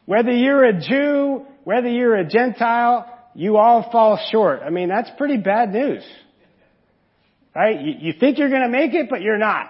Whether 0.06 0.32
you're 0.32 0.66
a 0.66 0.82
Jew, 0.82 1.46
whether 1.64 1.88
you're 1.88 2.18
a 2.18 2.28
Gentile, 2.28 3.06
you 3.34 3.56
all 3.56 3.90
fall 3.92 4.20
short. 4.32 4.62
I 4.66 4.70
mean, 4.70 4.90
that's 4.90 5.10
pretty 5.18 5.38
bad 5.38 5.72
news. 5.72 6.04
Right? 7.56 7.80
You, 7.80 7.94
you 8.00 8.14
think 8.20 8.38
you're 8.38 8.50
gonna 8.50 8.70
make 8.70 8.94
it, 8.94 9.08
but 9.10 9.22
you're 9.22 9.38
not. 9.38 9.68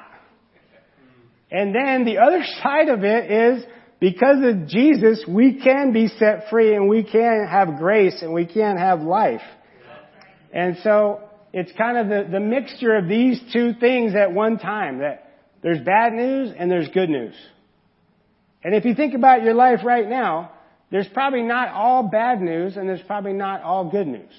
And 1.51 1.75
then 1.75 2.05
the 2.05 2.19
other 2.19 2.43
side 2.63 2.89
of 2.89 3.03
it 3.03 3.29
is, 3.29 3.65
because 4.01 4.43
of 4.43 4.67
Jesus, 4.67 5.23
we 5.27 5.61
can 5.61 5.93
be 5.93 6.07
set 6.07 6.49
free 6.49 6.75
and 6.75 6.89
we 6.89 7.03
can 7.03 7.47
have 7.47 7.77
grace 7.77 8.23
and 8.23 8.33
we 8.33 8.47
can 8.47 8.75
have 8.75 9.01
life. 9.01 9.43
And 10.51 10.77
so, 10.83 11.21
it's 11.53 11.71
kind 11.77 11.97
of 11.97 12.07
the, 12.07 12.29
the 12.31 12.39
mixture 12.39 12.95
of 12.95 13.07
these 13.07 13.39
two 13.53 13.73
things 13.79 14.15
at 14.15 14.33
one 14.33 14.57
time, 14.57 14.99
that 14.99 15.31
there's 15.61 15.79
bad 15.79 16.13
news 16.13 16.51
and 16.57 16.71
there's 16.71 16.87
good 16.89 17.09
news. 17.09 17.35
And 18.63 18.73
if 18.73 18.85
you 18.85 18.95
think 18.95 19.13
about 19.13 19.43
your 19.43 19.53
life 19.53 19.79
right 19.85 20.09
now, 20.09 20.51
there's 20.89 21.07
probably 21.13 21.43
not 21.43 21.69
all 21.69 22.09
bad 22.09 22.41
news 22.41 22.77
and 22.77 22.89
there's 22.89 23.01
probably 23.05 23.33
not 23.33 23.61
all 23.61 23.91
good 23.91 24.07
news. 24.07 24.31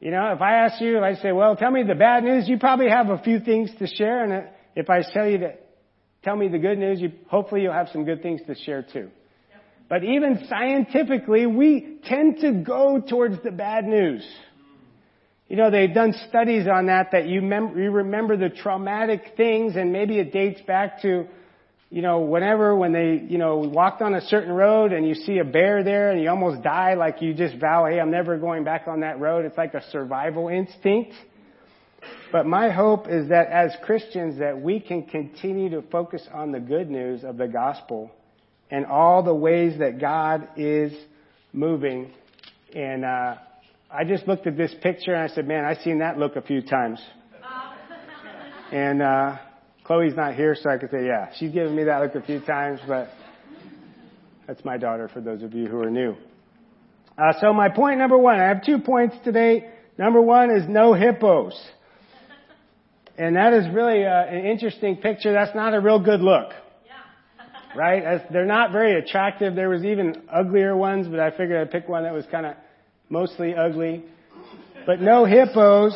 You 0.00 0.10
know, 0.10 0.32
if 0.32 0.40
I 0.40 0.64
ask 0.64 0.80
you, 0.82 0.98
if 0.98 1.02
I 1.02 1.14
say, 1.14 1.32
well, 1.32 1.56
tell 1.56 1.70
me 1.70 1.82
the 1.82 1.94
bad 1.94 2.24
news, 2.24 2.48
you 2.48 2.58
probably 2.58 2.88
have 2.90 3.08
a 3.08 3.18
few 3.18 3.40
things 3.40 3.70
to 3.78 3.86
share. 3.86 4.24
And 4.24 4.48
if 4.76 4.90
I 4.90 5.02
tell 5.12 5.28
you 5.28 5.38
to 5.38 5.54
tell 6.22 6.36
me 6.36 6.48
the 6.48 6.58
good 6.58 6.78
news, 6.78 7.00
you, 7.00 7.12
hopefully 7.28 7.62
you'll 7.62 7.72
have 7.72 7.88
some 7.92 8.04
good 8.04 8.22
things 8.22 8.40
to 8.46 8.54
share 8.54 8.82
too. 8.82 9.10
But 9.88 10.04
even 10.04 10.46
scientifically, 10.48 11.46
we 11.46 11.98
tend 12.04 12.40
to 12.40 12.52
go 12.52 13.00
towards 13.00 13.42
the 13.42 13.50
bad 13.50 13.84
news. 13.84 14.26
You 15.48 15.56
know, 15.56 15.70
they've 15.70 15.92
done 15.92 16.14
studies 16.28 16.68
on 16.68 16.86
that, 16.86 17.10
that 17.10 17.26
you, 17.26 17.42
mem- 17.42 17.76
you 17.76 17.90
remember 17.90 18.36
the 18.36 18.50
traumatic 18.50 19.32
things 19.36 19.74
and 19.74 19.92
maybe 19.92 20.18
it 20.18 20.32
dates 20.32 20.60
back 20.62 21.02
to 21.02 21.26
you 21.92 22.02
know, 22.02 22.20
whenever 22.20 22.76
when 22.76 22.92
they, 22.92 23.20
you 23.28 23.36
know, 23.36 23.58
walked 23.58 24.00
on 24.00 24.14
a 24.14 24.20
certain 24.20 24.52
road 24.52 24.92
and 24.92 25.06
you 25.06 25.14
see 25.14 25.38
a 25.38 25.44
bear 25.44 25.82
there 25.82 26.12
and 26.12 26.22
you 26.22 26.30
almost 26.30 26.62
die, 26.62 26.94
like 26.94 27.20
you 27.20 27.34
just 27.34 27.56
vow, 27.56 27.86
hey, 27.86 27.98
I'm 27.98 28.12
never 28.12 28.38
going 28.38 28.62
back 28.62 28.86
on 28.86 29.00
that 29.00 29.18
road. 29.18 29.44
It's 29.44 29.58
like 29.58 29.74
a 29.74 29.82
survival 29.90 30.48
instinct. 30.48 31.14
But 32.32 32.46
my 32.46 32.70
hope 32.70 33.08
is 33.08 33.28
that 33.28 33.48
as 33.48 33.74
Christians 33.82 34.38
that 34.38 34.60
we 34.60 34.80
can 34.80 35.04
continue 35.04 35.70
to 35.70 35.82
focus 35.82 36.22
on 36.32 36.52
the 36.52 36.60
good 36.60 36.90
news 36.90 37.24
of 37.24 37.36
the 37.36 37.48
gospel 37.48 38.10
and 38.70 38.86
all 38.86 39.22
the 39.22 39.34
ways 39.34 39.78
that 39.80 40.00
God 40.00 40.48
is 40.56 40.92
moving. 41.52 42.12
And, 42.74 43.04
uh, 43.04 43.34
I 43.92 44.04
just 44.04 44.28
looked 44.28 44.46
at 44.46 44.56
this 44.56 44.72
picture 44.80 45.12
and 45.12 45.28
I 45.30 45.34
said, 45.34 45.48
man, 45.48 45.64
I've 45.64 45.78
seen 45.78 45.98
that 45.98 46.16
look 46.16 46.36
a 46.36 46.42
few 46.42 46.62
times. 46.62 47.00
and, 48.72 49.02
uh, 49.02 49.38
Chloe's 49.82 50.14
not 50.14 50.36
here, 50.36 50.54
so 50.54 50.70
I 50.70 50.78
could 50.78 50.92
say, 50.92 51.04
yeah, 51.04 51.30
she's 51.36 51.50
given 51.50 51.74
me 51.74 51.82
that 51.82 52.00
look 52.00 52.14
a 52.14 52.22
few 52.22 52.38
times, 52.38 52.78
but 52.86 53.08
that's 54.46 54.64
my 54.64 54.76
daughter 54.76 55.08
for 55.08 55.20
those 55.20 55.42
of 55.42 55.52
you 55.52 55.66
who 55.66 55.80
are 55.80 55.90
new. 55.90 56.14
Uh, 57.18 57.32
so 57.40 57.52
my 57.52 57.68
point 57.68 57.98
number 57.98 58.16
one, 58.16 58.38
I 58.38 58.48
have 58.48 58.64
two 58.64 58.78
points 58.78 59.16
today. 59.24 59.68
Number 59.98 60.22
one 60.22 60.50
is 60.50 60.62
no 60.68 60.94
hippos. 60.94 61.60
And 63.20 63.36
that 63.36 63.52
is 63.52 63.66
really 63.74 64.06
uh, 64.06 64.24
an 64.24 64.46
interesting 64.46 64.96
picture. 64.96 65.30
That's 65.34 65.54
not 65.54 65.74
a 65.74 65.80
real 65.80 65.98
good 65.98 66.22
look. 66.22 66.52
right? 67.76 68.02
As 68.02 68.22
they're 68.32 68.46
not 68.46 68.72
very 68.72 68.98
attractive. 68.98 69.54
There 69.54 69.68
was 69.68 69.84
even 69.84 70.22
uglier 70.32 70.74
ones, 70.74 71.06
but 71.06 71.20
I 71.20 71.30
figured 71.30 71.60
I'd 71.60 71.70
pick 71.70 71.86
one 71.86 72.04
that 72.04 72.14
was 72.14 72.24
kind 72.30 72.46
of 72.46 72.54
mostly 73.10 73.54
ugly. 73.54 74.06
But 74.86 75.02
no 75.02 75.26
hippos. 75.26 75.92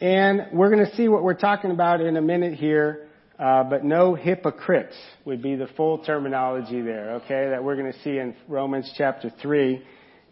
And 0.00 0.48
we're 0.52 0.68
going 0.68 0.84
to 0.84 0.96
see 0.96 1.06
what 1.06 1.22
we're 1.22 1.38
talking 1.38 1.70
about 1.70 2.00
in 2.00 2.16
a 2.16 2.20
minute 2.20 2.54
here. 2.54 3.06
Uh, 3.38 3.62
but 3.62 3.84
no 3.84 4.16
hypocrites 4.16 4.96
would 5.24 5.42
be 5.42 5.54
the 5.54 5.68
full 5.76 5.98
terminology 5.98 6.82
there, 6.82 7.12
okay, 7.14 7.50
that 7.50 7.62
we're 7.62 7.76
going 7.76 7.92
to 7.92 7.98
see 8.00 8.18
in 8.18 8.34
Romans 8.48 8.92
chapter 8.98 9.32
3. 9.40 9.80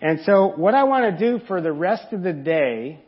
And 0.00 0.18
so 0.26 0.54
what 0.56 0.74
I 0.74 0.82
want 0.82 1.16
to 1.16 1.38
do 1.38 1.44
for 1.46 1.60
the 1.60 1.72
rest 1.72 2.12
of 2.12 2.24
the 2.24 2.32
day 2.32 3.00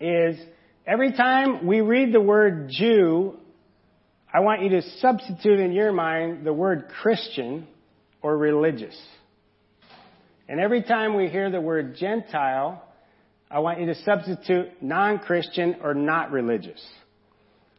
is 0.00 0.38
every 0.86 1.12
time 1.12 1.66
we 1.66 1.80
read 1.80 2.12
the 2.12 2.20
word 2.20 2.68
Jew, 2.70 3.36
I 4.32 4.40
want 4.40 4.62
you 4.62 4.70
to 4.70 4.82
substitute 4.98 5.60
in 5.60 5.72
your 5.72 5.92
mind 5.92 6.44
the 6.44 6.52
word 6.52 6.88
Christian 7.02 7.66
or 8.22 8.36
religious. 8.36 8.96
And 10.48 10.60
every 10.60 10.82
time 10.82 11.16
we 11.16 11.28
hear 11.28 11.50
the 11.50 11.60
word 11.60 11.96
Gentile, 11.96 12.82
I 13.50 13.60
want 13.60 13.80
you 13.80 13.86
to 13.86 13.94
substitute 14.02 14.82
non-Christian 14.82 15.76
or 15.82 15.94
not 15.94 16.32
religious. 16.32 16.82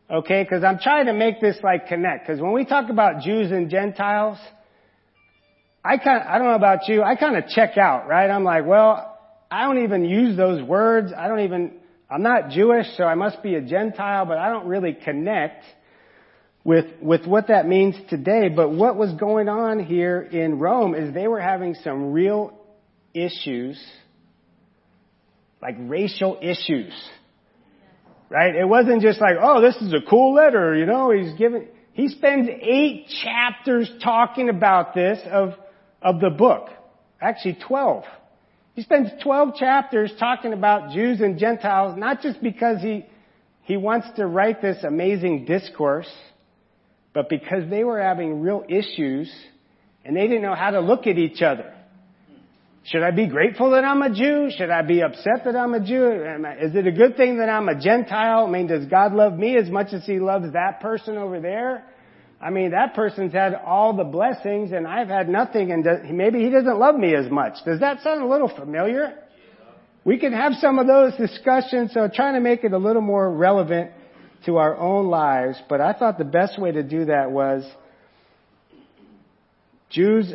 Okay, 0.09 0.43
because 0.43 0.63
I'm 0.63 0.79
trying 0.79 1.07
to 1.07 1.13
make 1.13 1.41
this 1.41 1.57
like 1.63 1.87
connect. 1.87 2.27
Because 2.27 2.41
when 2.41 2.53
we 2.53 2.65
talk 2.65 2.89
about 2.89 3.21
Jews 3.21 3.51
and 3.51 3.69
Gentiles, 3.69 4.37
I 5.83 5.97
kind 5.97 6.23
I 6.23 6.37
don't 6.37 6.47
know 6.47 6.55
about 6.55 6.87
you, 6.87 7.01
I 7.01 7.15
kind 7.15 7.35
of 7.35 7.47
check 7.47 7.77
out, 7.77 8.07
right? 8.07 8.29
I'm 8.29 8.43
like, 8.43 8.65
well, 8.65 9.17
I 9.49 9.63
don't 9.63 9.83
even 9.83 10.05
use 10.05 10.37
those 10.37 10.61
words. 10.61 11.11
I 11.15 11.27
don't 11.27 11.41
even, 11.41 11.73
I'm 12.09 12.21
not 12.21 12.49
Jewish, 12.49 12.85
so 12.97 13.03
I 13.03 13.15
must 13.15 13.41
be 13.41 13.55
a 13.55 13.61
Gentile, 13.61 14.25
but 14.25 14.37
I 14.37 14.49
don't 14.49 14.67
really 14.67 14.93
connect 14.93 15.63
with, 16.63 16.85
with 17.01 17.25
what 17.25 17.47
that 17.47 17.67
means 17.67 17.95
today. 18.09 18.49
But 18.49 18.71
what 18.71 18.95
was 18.95 19.13
going 19.13 19.49
on 19.49 19.79
here 19.83 20.21
in 20.21 20.59
Rome 20.59 20.95
is 20.95 21.13
they 21.13 21.27
were 21.27 21.41
having 21.41 21.75
some 21.83 22.11
real 22.11 22.53
issues, 23.13 23.81
like 25.61 25.75
racial 25.79 26.37
issues. 26.41 26.93
Right? 28.29 28.55
It 28.55 28.67
wasn't 28.67 29.01
just 29.01 29.21
like, 29.21 29.35
oh, 29.41 29.61
this 29.61 29.75
is 29.75 29.93
a 29.93 30.09
cool 30.09 30.33
letter, 30.33 30.75
you 30.75 30.85
know, 30.85 31.11
he's 31.11 31.33
giving, 31.37 31.67
he 31.93 32.07
spends 32.07 32.49
eight 32.49 33.07
chapters 33.23 33.91
talking 34.03 34.49
about 34.49 34.95
this 34.95 35.19
of, 35.31 35.53
of 36.01 36.19
the 36.19 36.31
book. 36.31 36.69
Actually 37.21 37.57
12. 37.67 38.03
He 38.73 38.81
spends 38.81 39.09
12 39.21 39.55
chapters 39.55 40.11
talking 40.19 40.53
about 40.53 40.91
Jews 40.91 41.21
and 41.21 41.37
Gentiles, 41.37 41.95
not 41.97 42.21
just 42.21 42.41
because 42.41 42.81
he, 42.81 43.05
he 43.63 43.77
wants 43.77 44.07
to 44.15 44.25
write 44.25 44.61
this 44.61 44.83
amazing 44.83 45.45
discourse, 45.45 46.09
but 47.13 47.29
because 47.29 47.69
they 47.69 47.83
were 47.83 48.01
having 48.01 48.41
real 48.41 48.63
issues 48.67 49.31
and 50.03 50.17
they 50.17 50.27
didn't 50.27 50.41
know 50.41 50.55
how 50.55 50.71
to 50.71 50.79
look 50.79 51.05
at 51.05 51.17
each 51.17 51.41
other. 51.41 51.71
Should 52.85 53.03
I 53.03 53.11
be 53.11 53.27
grateful 53.27 53.71
that 53.71 53.85
I'm 53.85 54.01
a 54.01 54.13
Jew? 54.13 54.49
Should 54.57 54.69
I 54.69 54.81
be 54.81 55.01
upset 55.01 55.45
that 55.45 55.55
I'm 55.55 55.73
a 55.73 55.79
Jew? 55.79 56.25
Is 56.61 56.75
it 56.75 56.85
a 56.85 56.91
good 56.91 57.15
thing 57.15 57.37
that 57.37 57.47
I'm 57.47 57.69
a 57.69 57.79
Gentile? 57.79 58.45
I 58.45 58.49
mean, 58.49 58.67
does 58.67 58.85
God 58.87 59.13
love 59.13 59.33
me 59.33 59.55
as 59.55 59.69
much 59.69 59.93
as 59.93 60.03
He 60.05 60.19
loves 60.19 60.51
that 60.51 60.81
person 60.81 61.17
over 61.17 61.39
there? 61.39 61.85
I 62.43 62.49
mean, 62.49 62.71
that 62.71 62.93
person's 62.93 63.31
had 63.31 63.55
all 63.55 63.95
the 63.95 64.03
blessings 64.03 64.73
and 64.73 64.85
I've 64.85 65.07
had 65.07 65.29
nothing 65.29 65.71
and 65.71 65.85
maybe 66.11 66.43
He 66.43 66.49
doesn't 66.49 66.77
love 66.77 66.95
me 66.95 67.15
as 67.15 67.31
much. 67.31 67.53
Does 67.63 67.79
that 67.79 68.01
sound 68.01 68.21
a 68.21 68.27
little 68.27 68.49
familiar? 68.49 69.13
We 70.03 70.19
can 70.19 70.33
have 70.33 70.53
some 70.55 70.77
of 70.77 70.85
those 70.85 71.15
discussions, 71.15 71.93
so 71.93 72.09
trying 72.13 72.33
to 72.33 72.41
make 72.41 72.65
it 72.65 72.73
a 72.73 72.77
little 72.77 73.01
more 73.01 73.31
relevant 73.31 73.91
to 74.45 74.57
our 74.57 74.75
own 74.75 75.07
lives, 75.07 75.57
but 75.69 75.79
I 75.79 75.93
thought 75.93 76.17
the 76.17 76.25
best 76.25 76.59
way 76.59 76.73
to 76.73 76.83
do 76.83 77.05
that 77.05 77.31
was 77.31 77.63
Jews, 79.89 80.33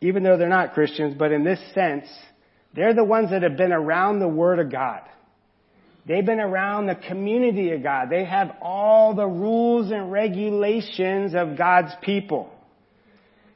even 0.00 0.24
though 0.24 0.36
they're 0.36 0.48
not 0.48 0.74
Christians, 0.74 1.14
but 1.16 1.30
in 1.30 1.44
this 1.44 1.60
sense, 1.72 2.06
they're 2.74 2.94
the 2.94 3.04
ones 3.04 3.30
that 3.30 3.42
have 3.42 3.56
been 3.56 3.72
around 3.72 4.18
the 4.18 4.26
Word 4.26 4.58
of 4.58 4.72
God. 4.72 5.02
They've 6.06 6.24
been 6.24 6.40
around 6.40 6.86
the 6.86 6.96
community 6.96 7.72
of 7.72 7.82
God. 7.82 8.10
They 8.10 8.24
have 8.24 8.56
all 8.60 9.14
the 9.14 9.26
rules 9.26 9.92
and 9.92 10.10
regulations 10.10 11.34
of 11.34 11.56
God's 11.56 11.92
people. 12.02 12.50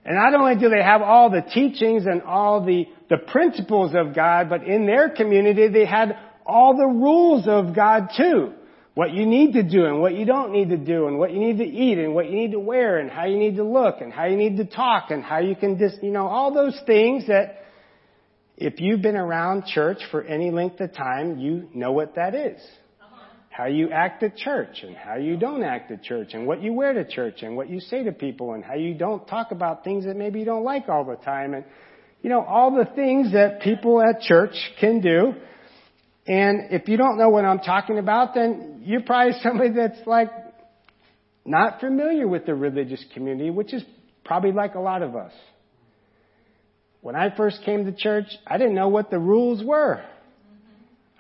And 0.05 0.15
not 0.15 0.35
only 0.35 0.55
do 0.55 0.69
they 0.69 0.83
have 0.83 1.03
all 1.03 1.31
the 1.31 1.43
teachings 1.43 2.07
and 2.07 2.23
all 2.23 2.65
the, 2.65 2.87
the 3.11 3.17
principles 3.17 3.93
of 3.97 4.15
God, 4.15 4.49
but 4.49 4.63
in 4.63 4.87
their 4.87 5.11
community 5.11 5.67
they 5.69 5.85
had 5.85 6.17
all 6.47 6.77
the 6.77 6.87
rules 6.87 7.49
of 7.49 7.75
God 7.75 8.11
too 8.17 8.53
what 8.97 9.13
you 9.13 9.27
need 9.27 9.53
to 9.53 9.63
do 9.63 9.85
and 9.85 10.01
what 10.01 10.15
you 10.15 10.25
don't 10.25 10.53
need 10.53 10.71
to 10.71 10.77
do 10.79 11.07
and 11.07 11.19
what 11.19 11.31
you 11.31 11.39
need 11.39 11.59
to 11.59 11.65
eat 11.65 11.99
and 11.99 12.15
what 12.15 12.31
you 12.31 12.35
need 12.35 12.53
to 12.53 12.59
wear 12.59 12.97
and 12.97 13.11
how 13.11 13.27
you 13.27 13.37
need 13.37 13.57
to 13.57 13.63
look 13.63 14.01
and 14.01 14.11
how 14.11 14.25
you 14.25 14.39
need 14.39 14.57
to 14.57 14.65
talk 14.65 15.11
and 15.11 15.23
how 15.23 15.39
you 15.39 15.55
can 15.55 15.79
just, 15.79 16.03
you 16.03 16.11
know, 16.11 16.27
all 16.27 16.55
those 16.55 16.81
things 16.87 17.27
that 17.27 17.66
if 18.57 18.81
you've 18.81 19.03
been 19.03 19.17
around 19.17 19.67
church 19.67 19.99
for 20.11 20.23
any 20.23 20.51
length 20.51 20.81
of 20.81 20.95
time, 20.95 21.39
you 21.39 21.69
know 21.75 21.93
what 21.93 22.15
that 22.17 22.35
is. 22.35 22.61
How 23.51 23.67
you 23.67 23.91
act 23.91 24.23
at 24.23 24.37
church 24.37 24.83
and 24.83 24.95
how 24.95 25.17
you 25.17 25.37
don't 25.37 25.63
act 25.63 25.91
at 25.91 26.03
church 26.03 26.35
and 26.35 26.47
what 26.47 26.63
you 26.63 26.75
wear 26.75 26.93
to 26.93 27.09
church 27.09 27.43
and 27.43 27.57
what 27.57 27.71
you 27.71 27.81
say 27.81 28.05
to 28.05 28.13
people 28.13 28.53
and 28.53 28.63
how 28.63 28.75
you 28.75 28.95
don't 28.95 29.27
talk 29.27 29.51
about 29.51 29.83
things 29.83 30.05
that 30.05 30.17
maybe 30.17 30.41
you 30.41 30.45
don't 30.45 30.65
like 30.65 30.89
all 30.91 31.05
the 31.05 31.17
time 31.17 31.55
and, 31.55 31.65
you 32.21 32.29
know, 32.29 32.43
all 32.43 32.71
the 32.71 32.85
things 32.95 33.33
that 33.33 33.63
people 33.63 34.03
at 34.03 34.21
church 34.21 34.55
can 34.79 35.01
do 35.01 35.35
and 36.27 36.73
if 36.73 36.89
you 36.89 36.97
don't 36.97 37.19
know 37.19 37.29
what 37.29 37.45
I'm 37.45 37.61
talking 37.61 37.99
about, 37.99 38.35
then 38.35 38.83
you're 38.85 39.03
probably 39.03 39.35
somebody 39.43 39.71
that's 39.71 40.07
like 40.07 40.31
not 41.45 41.81
familiar 41.81 42.27
with 42.27 42.47
the 42.47 42.55
religious 42.55 43.05
community, 43.15 43.51
which 43.51 43.73
is 43.73 43.83
probably 44.25 44.53
like 44.53 44.75
a 44.75 44.81
lot 44.81 45.03
of 45.03 45.15
us. 45.15 45.33
When 47.01 47.15
I 47.15 47.35
first 47.37 47.63
came 47.65 47.85
to 47.85 47.93
church, 47.93 48.27
I 48.47 48.59
didn't 48.59 48.75
know 48.75 48.89
what 48.89 49.11
the 49.11 49.19
rules 49.19 49.63
were. 49.65 50.03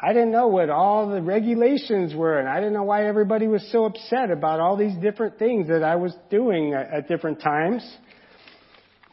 I 0.00 0.12
didn't 0.12 0.30
know 0.30 0.48
what 0.48 0.68
all 0.68 1.08
the 1.08 1.22
regulations 1.22 2.14
were, 2.14 2.38
and 2.38 2.48
I 2.48 2.56
didn't 2.56 2.74
know 2.74 2.82
why 2.82 3.06
everybody 3.06 3.48
was 3.48 3.66
so 3.72 3.86
upset 3.86 4.30
about 4.30 4.60
all 4.60 4.76
these 4.76 4.94
different 4.96 5.38
things 5.38 5.68
that 5.68 5.82
I 5.82 5.96
was 5.96 6.14
doing 6.28 6.74
at 6.74 7.08
different 7.08 7.40
times. 7.40 7.82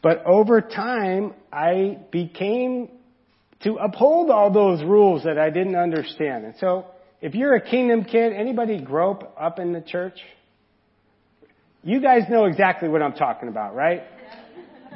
But 0.02 0.22
over 0.26 0.60
time, 0.60 1.32
I 1.50 1.98
became 2.10 2.90
to 3.62 3.76
uphold 3.76 4.30
all 4.30 4.52
those 4.52 4.84
rules 4.84 5.24
that 5.24 5.38
I 5.38 5.48
didn't 5.48 5.76
understand. 5.76 6.44
And 6.44 6.54
so, 6.60 6.84
if 7.22 7.34
you're 7.34 7.54
a 7.54 7.60
kingdom 7.62 8.04
kid, 8.04 8.34
anybody 8.34 8.82
grow 8.82 9.12
up 9.40 9.58
in 9.58 9.72
the 9.72 9.80
church? 9.80 10.18
You 11.82 12.02
guys 12.02 12.24
know 12.28 12.44
exactly 12.44 12.90
what 12.90 13.00
I'm 13.00 13.14
talking 13.14 13.48
about, 13.48 13.74
right? 13.74 14.02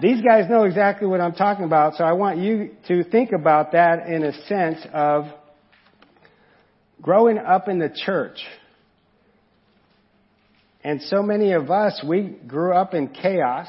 These 0.01 0.23
guys 0.23 0.49
know 0.49 0.63
exactly 0.63 1.09
what 1.09 1.21
I'm 1.21 1.35
talking 1.35 1.65
about, 1.65 1.97
so 1.97 2.05
I 2.05 2.13
want 2.13 2.39
you 2.39 2.71
to 2.87 3.03
think 3.03 3.33
about 3.33 3.73
that 3.73 4.07
in 4.07 4.23
a 4.23 4.33
sense 4.47 4.79
of 4.93 5.25
growing 7.03 7.37
up 7.37 7.67
in 7.67 7.81
the 7.81 7.91
church. 8.07 8.39
And 10.85 11.03
so 11.03 11.21
many 11.21 11.51
of 11.51 11.73
us, 11.73 12.01
we 12.07 12.39
grew 12.47 12.75
up 12.75 12.95
in 12.95 13.09
chaos, 13.09 13.67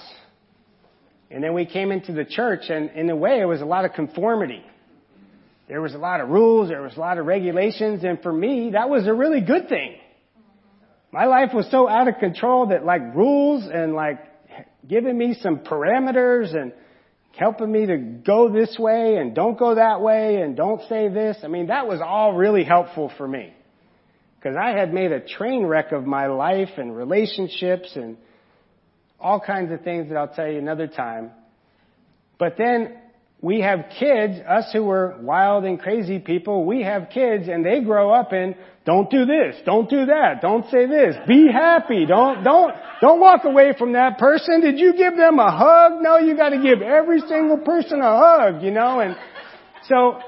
and 1.31 1.43
then 1.43 1.55
we 1.55 1.65
came 1.65 1.91
into 1.91 2.13
the 2.13 2.25
church, 2.25 2.69
and 2.69 2.91
in 2.91 3.09
a 3.09 3.15
way, 3.15 3.39
it 3.39 3.45
was 3.45 3.61
a 3.61 3.65
lot 3.65 3.85
of 3.85 3.93
conformity. 3.93 4.63
There 5.67 5.81
was 5.81 5.95
a 5.95 5.99
lot 5.99 6.21
of 6.21 6.29
rules, 6.29 6.69
there 6.69 6.83
was 6.83 6.95
a 6.95 6.99
lot 6.99 7.17
of 7.17 7.25
regulations, 7.25 8.03
and 8.03 8.21
for 8.21 8.31
me, 8.31 8.71
that 8.73 8.87
was 8.87 9.07
a 9.07 9.13
really 9.15 9.41
good 9.41 9.67
thing. 9.67 9.95
My 11.11 11.25
life 11.25 11.55
was 11.55 11.65
so 11.71 11.89
out 11.89 12.07
of 12.07 12.19
control 12.19 12.67
that 12.67 12.85
like 12.85 13.15
rules 13.15 13.67
and 13.71 13.95
like 13.95 14.19
giving 14.87 15.17
me 15.17 15.35
some 15.41 15.59
parameters 15.59 16.55
and 16.55 16.73
helping 17.37 17.71
me 17.71 17.85
to 17.85 17.97
go 17.97 18.51
this 18.51 18.75
way 18.79 19.15
and 19.15 19.35
don't 19.35 19.57
go 19.57 19.75
that 19.75 20.01
way 20.01 20.41
and 20.41 20.55
don't 20.55 20.81
say 20.89 21.09
this. 21.09 21.37
I 21.43 21.47
mean, 21.47 21.67
that 21.67 21.87
was 21.87 22.01
all 22.05 22.33
really 22.33 22.63
helpful 22.63 23.11
for 23.17 23.27
me. 23.27 23.53
Because 24.37 24.55
I 24.61 24.69
had 24.69 24.93
made 24.93 25.11
a 25.11 25.19
train 25.19 25.65
wreck 25.65 25.91
of 25.91 26.05
my 26.05 26.27
life 26.27 26.69
and 26.77 26.95
relationships 26.95 27.91
and 27.95 28.17
all 29.19 29.39
kinds 29.39 29.71
of 29.71 29.81
things 29.81 30.09
that 30.09 30.17
I'll 30.17 30.33
tell 30.33 30.47
you 30.47 30.57
another 30.57 30.87
time. 30.87 31.31
But 32.37 32.55
then 32.57 32.97
we 33.41 33.61
have 33.61 33.85
kids, 33.97 34.39
us 34.47 34.69
who 34.73 34.83
were 34.83 35.15
wild 35.21 35.63
and 35.63 35.79
crazy 35.79 36.19
people, 36.19 36.65
we 36.65 36.83
have 36.83 37.09
kids 37.13 37.47
and 37.47 37.65
they 37.65 37.81
grow 37.81 38.11
up 38.11 38.33
in, 38.33 38.55
don't 38.85 39.09
do 39.09 39.25
this, 39.25 39.55
don't 39.65 39.89
do 39.89 40.07
that, 40.07 40.41
don't 40.41 40.69
say 40.69 40.85
this, 40.87 41.15
be 41.27 41.47
happy, 41.51 42.05
don't, 42.05 42.43
don't, 42.43 42.73
don't 42.99 43.21
walk 43.21 43.45
away 43.45 43.73
from 43.77 43.93
that 43.93 44.17
person. 44.17 44.59
Did 44.59 44.77
you 44.77 44.93
give 44.93 45.15
them 45.15 45.39
a 45.39 45.51
hug? 45.51 46.01
No, 46.01 46.17
you 46.17 46.35
gotta 46.35 46.61
give 46.61 46.81
every 46.81 47.21
single 47.21 47.59
person 47.59 48.01
a 48.01 48.17
hug, 48.17 48.61
you 48.61 48.71
know, 48.71 48.99
and 48.99 49.15
so, 49.87 50.19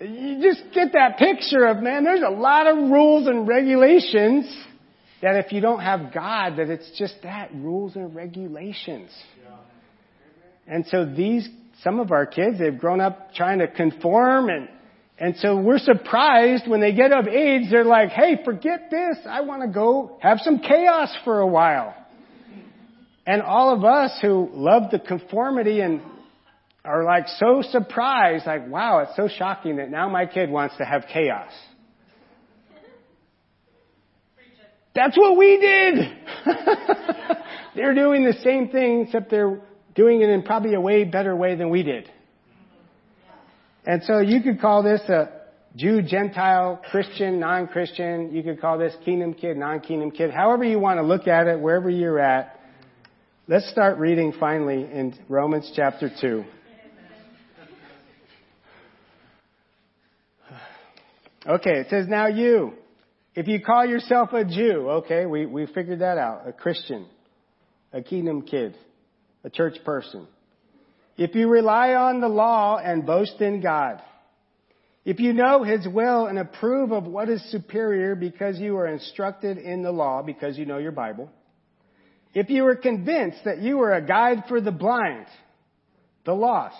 you 0.00 0.40
just 0.40 0.62
get 0.72 0.92
that 0.92 1.18
picture 1.18 1.66
of, 1.66 1.78
man, 1.78 2.04
there's 2.04 2.22
a 2.22 2.30
lot 2.30 2.68
of 2.68 2.76
rules 2.76 3.26
and 3.26 3.48
regulations 3.48 4.46
that 5.22 5.34
if 5.44 5.52
you 5.52 5.60
don't 5.60 5.80
have 5.80 6.12
God, 6.14 6.56
that 6.58 6.70
it's 6.70 6.96
just 6.96 7.16
that, 7.24 7.52
rules 7.52 7.96
and 7.96 8.14
regulations. 8.14 9.10
And 10.68 10.86
so 10.86 11.04
these, 11.04 11.48
some 11.82 11.98
of 12.00 12.12
our 12.12 12.26
kids, 12.26 12.58
they've 12.58 12.78
grown 12.78 13.00
up 13.00 13.34
trying 13.34 13.60
to 13.60 13.68
conform 13.68 14.48
and, 14.48 14.68
and 15.20 15.36
so 15.38 15.56
we're 15.56 15.80
surprised 15.80 16.68
when 16.68 16.80
they 16.80 16.92
get 16.92 17.12
of 17.12 17.26
age, 17.26 17.70
they're 17.70 17.84
like, 17.84 18.10
hey, 18.10 18.40
forget 18.44 18.88
this. 18.88 19.18
I 19.28 19.40
want 19.40 19.62
to 19.62 19.68
go 19.68 20.16
have 20.20 20.38
some 20.42 20.60
chaos 20.60 21.12
for 21.24 21.40
a 21.40 21.46
while. 21.46 21.94
And 23.26 23.42
all 23.42 23.74
of 23.74 23.84
us 23.84 24.16
who 24.22 24.48
love 24.52 24.92
the 24.92 25.00
conformity 25.00 25.80
and 25.80 26.00
are 26.84 27.04
like 27.04 27.26
so 27.36 27.62
surprised, 27.70 28.46
like, 28.46 28.68
wow, 28.68 29.00
it's 29.00 29.16
so 29.16 29.28
shocking 29.28 29.76
that 29.76 29.90
now 29.90 30.08
my 30.08 30.24
kid 30.24 30.50
wants 30.50 30.76
to 30.78 30.84
have 30.84 31.04
chaos. 31.12 31.50
That's 34.94 35.16
what 35.16 35.36
we 35.36 35.58
did. 35.58 36.16
they're 37.74 37.94
doing 37.94 38.24
the 38.24 38.34
same 38.44 38.68
thing, 38.68 39.02
except 39.02 39.30
they're 39.30 39.60
doing 39.98 40.22
it 40.22 40.28
in 40.28 40.42
probably 40.42 40.74
a 40.74 40.80
way 40.80 41.02
better 41.02 41.34
way 41.34 41.56
than 41.56 41.70
we 41.70 41.82
did. 41.82 42.08
And 43.84 44.00
so 44.04 44.20
you 44.20 44.40
could 44.42 44.60
call 44.60 44.84
this 44.84 45.00
a 45.08 45.28
Jew, 45.74 46.02
Gentile, 46.02 46.80
Christian, 46.88 47.40
non-Christian. 47.40 48.32
You 48.32 48.44
could 48.44 48.60
call 48.60 48.78
this 48.78 48.94
kingdom 49.04 49.34
kid, 49.34 49.56
non-kingdom 49.56 50.12
kid. 50.12 50.30
However 50.30 50.62
you 50.62 50.78
want 50.78 50.98
to 50.98 51.02
look 51.02 51.26
at 51.26 51.48
it, 51.48 51.58
wherever 51.58 51.90
you're 51.90 52.20
at. 52.20 52.60
Let's 53.48 53.68
start 53.70 53.98
reading 53.98 54.34
finally 54.38 54.82
in 54.84 55.18
Romans 55.28 55.72
chapter 55.74 56.12
2. 56.20 56.44
Okay, 61.46 61.80
it 61.80 61.86
says, 61.90 62.06
now 62.06 62.28
you, 62.28 62.74
if 63.34 63.48
you 63.48 63.60
call 63.60 63.84
yourself 63.84 64.32
a 64.32 64.44
Jew, 64.44 64.90
okay, 64.90 65.26
we, 65.26 65.46
we 65.46 65.66
figured 65.66 66.00
that 66.00 66.18
out, 66.18 66.46
a 66.46 66.52
Christian, 66.52 67.06
a 67.92 68.02
kingdom 68.02 68.42
kid, 68.42 68.76
a 69.44 69.50
church 69.50 69.76
person. 69.84 70.26
if 71.16 71.34
you 71.34 71.48
rely 71.48 71.94
on 71.94 72.20
the 72.20 72.28
law 72.28 72.78
and 72.78 73.04
boast 73.04 73.40
in 73.40 73.60
God, 73.60 74.00
if 75.04 75.18
you 75.20 75.32
know 75.32 75.62
His 75.62 75.86
will 75.88 76.26
and 76.26 76.38
approve 76.38 76.92
of 76.92 77.04
what 77.04 77.28
is 77.28 77.42
superior 77.50 78.14
because 78.14 78.58
you 78.58 78.76
are 78.76 78.86
instructed 78.86 79.58
in 79.58 79.82
the 79.82 79.90
law, 79.90 80.22
because 80.22 80.58
you 80.58 80.66
know 80.66 80.78
your 80.78 80.92
Bible, 80.92 81.30
if 82.34 82.50
you 82.50 82.66
are 82.66 82.76
convinced 82.76 83.38
that 83.44 83.62
you 83.62 83.80
are 83.80 83.94
a 83.94 84.06
guide 84.06 84.44
for 84.48 84.60
the 84.60 84.70
blind, 84.70 85.26
the 86.24 86.34
lost, 86.34 86.76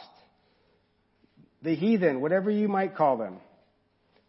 the 1.62 1.74
heathen, 1.74 2.20
whatever 2.20 2.50
you 2.50 2.68
might 2.68 2.96
call 2.96 3.16
them, 3.16 3.38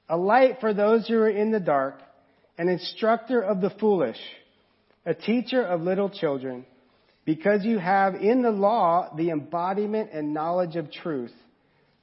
a 0.07 0.17
light 0.17 0.59
for 0.59 0.73
those 0.73 1.07
who 1.07 1.15
are 1.15 1.29
in 1.29 1.51
the 1.51 1.59
dark, 1.59 2.01
an 2.57 2.69
instructor 2.69 3.41
of 3.41 3.61
the 3.61 3.69
foolish, 3.69 4.17
a 5.05 5.13
teacher 5.13 5.61
of 5.61 5.81
little 5.81 6.09
children, 6.09 6.65
because 7.29 7.63
you 7.63 7.77
have 7.77 8.15
in 8.15 8.41
the 8.41 8.49
law 8.49 9.13
the 9.15 9.29
embodiment 9.29 10.09
and 10.11 10.33
knowledge 10.33 10.75
of 10.75 10.91
truth, 10.91 11.31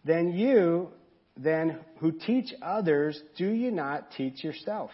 then 0.04 0.30
you, 0.30 0.88
then 1.36 1.80
who 1.98 2.12
teach 2.12 2.54
others, 2.62 3.20
do 3.36 3.50
you 3.50 3.72
not 3.72 4.12
teach 4.12 4.44
yourself? 4.44 4.92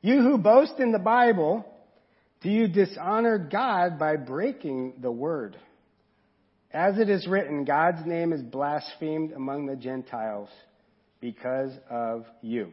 You 0.00 0.22
who 0.22 0.38
boast 0.38 0.78
in 0.78 0.92
the 0.92 0.98
Bible, 0.98 1.66
do 2.40 2.48
you 2.48 2.66
dishonor 2.66 3.36
God 3.36 3.98
by 3.98 4.16
breaking 4.16 4.94
the 5.02 5.12
word? 5.12 5.58
As 6.72 6.96
it 6.96 7.10
is 7.10 7.26
written, 7.26 7.66
God's 7.66 8.06
name 8.06 8.32
is 8.32 8.40
blasphemed 8.40 9.32
among 9.32 9.66
the 9.66 9.76
Gentiles 9.76 10.48
because 11.20 11.72
of 11.90 12.24
you. 12.40 12.72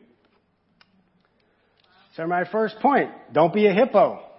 So 2.16 2.26
my 2.28 2.46
first 2.50 2.80
point, 2.80 3.12
don't 3.34 3.54
be 3.54 3.68
a 3.68 3.74
hippo. 3.74 4.31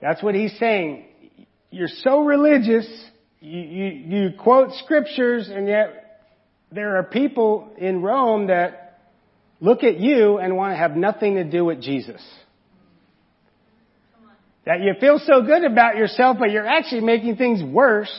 That's 0.00 0.22
what 0.22 0.34
he's 0.34 0.56
saying. 0.58 1.04
You're 1.70 1.88
so 1.88 2.20
religious, 2.20 2.86
you, 3.40 3.60
you, 3.60 3.86
you 3.86 4.30
quote 4.38 4.72
scriptures, 4.84 5.48
and 5.52 5.66
yet 5.66 6.06
there 6.70 6.96
are 6.96 7.04
people 7.04 7.70
in 7.78 8.02
Rome 8.02 8.48
that 8.48 9.00
look 9.60 9.84
at 9.84 9.98
you 9.98 10.38
and 10.38 10.56
want 10.56 10.72
to 10.72 10.76
have 10.76 10.96
nothing 10.96 11.36
to 11.36 11.44
do 11.44 11.64
with 11.64 11.80
Jesus. 11.80 12.22
That 14.64 14.80
you 14.80 14.94
feel 15.00 15.20
so 15.24 15.42
good 15.42 15.64
about 15.64 15.96
yourself, 15.96 16.38
but 16.40 16.50
you're 16.50 16.66
actually 16.66 17.02
making 17.02 17.36
things 17.36 17.62
worse 17.62 18.12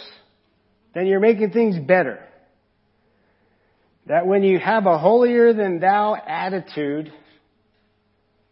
than 0.96 1.06
you're 1.06 1.20
making 1.20 1.52
things 1.52 1.78
better. 1.78 2.24
That 4.08 4.26
when 4.26 4.44
you 4.44 4.58
have 4.58 4.86
a 4.86 4.98
holier 4.98 5.54
than 5.54 5.80
thou 5.80 6.16
attitude, 6.16 7.12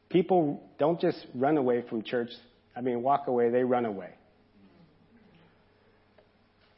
people 0.10 0.62
don't 0.78 1.00
just 1.00 1.26
run 1.34 1.56
away 1.56 1.86
from 1.90 2.04
church. 2.04 2.30
I 2.76 2.82
mean, 2.82 3.02
walk 3.02 3.28
away, 3.28 3.50
they 3.50 3.64
run 3.64 3.86
away. 3.86 4.10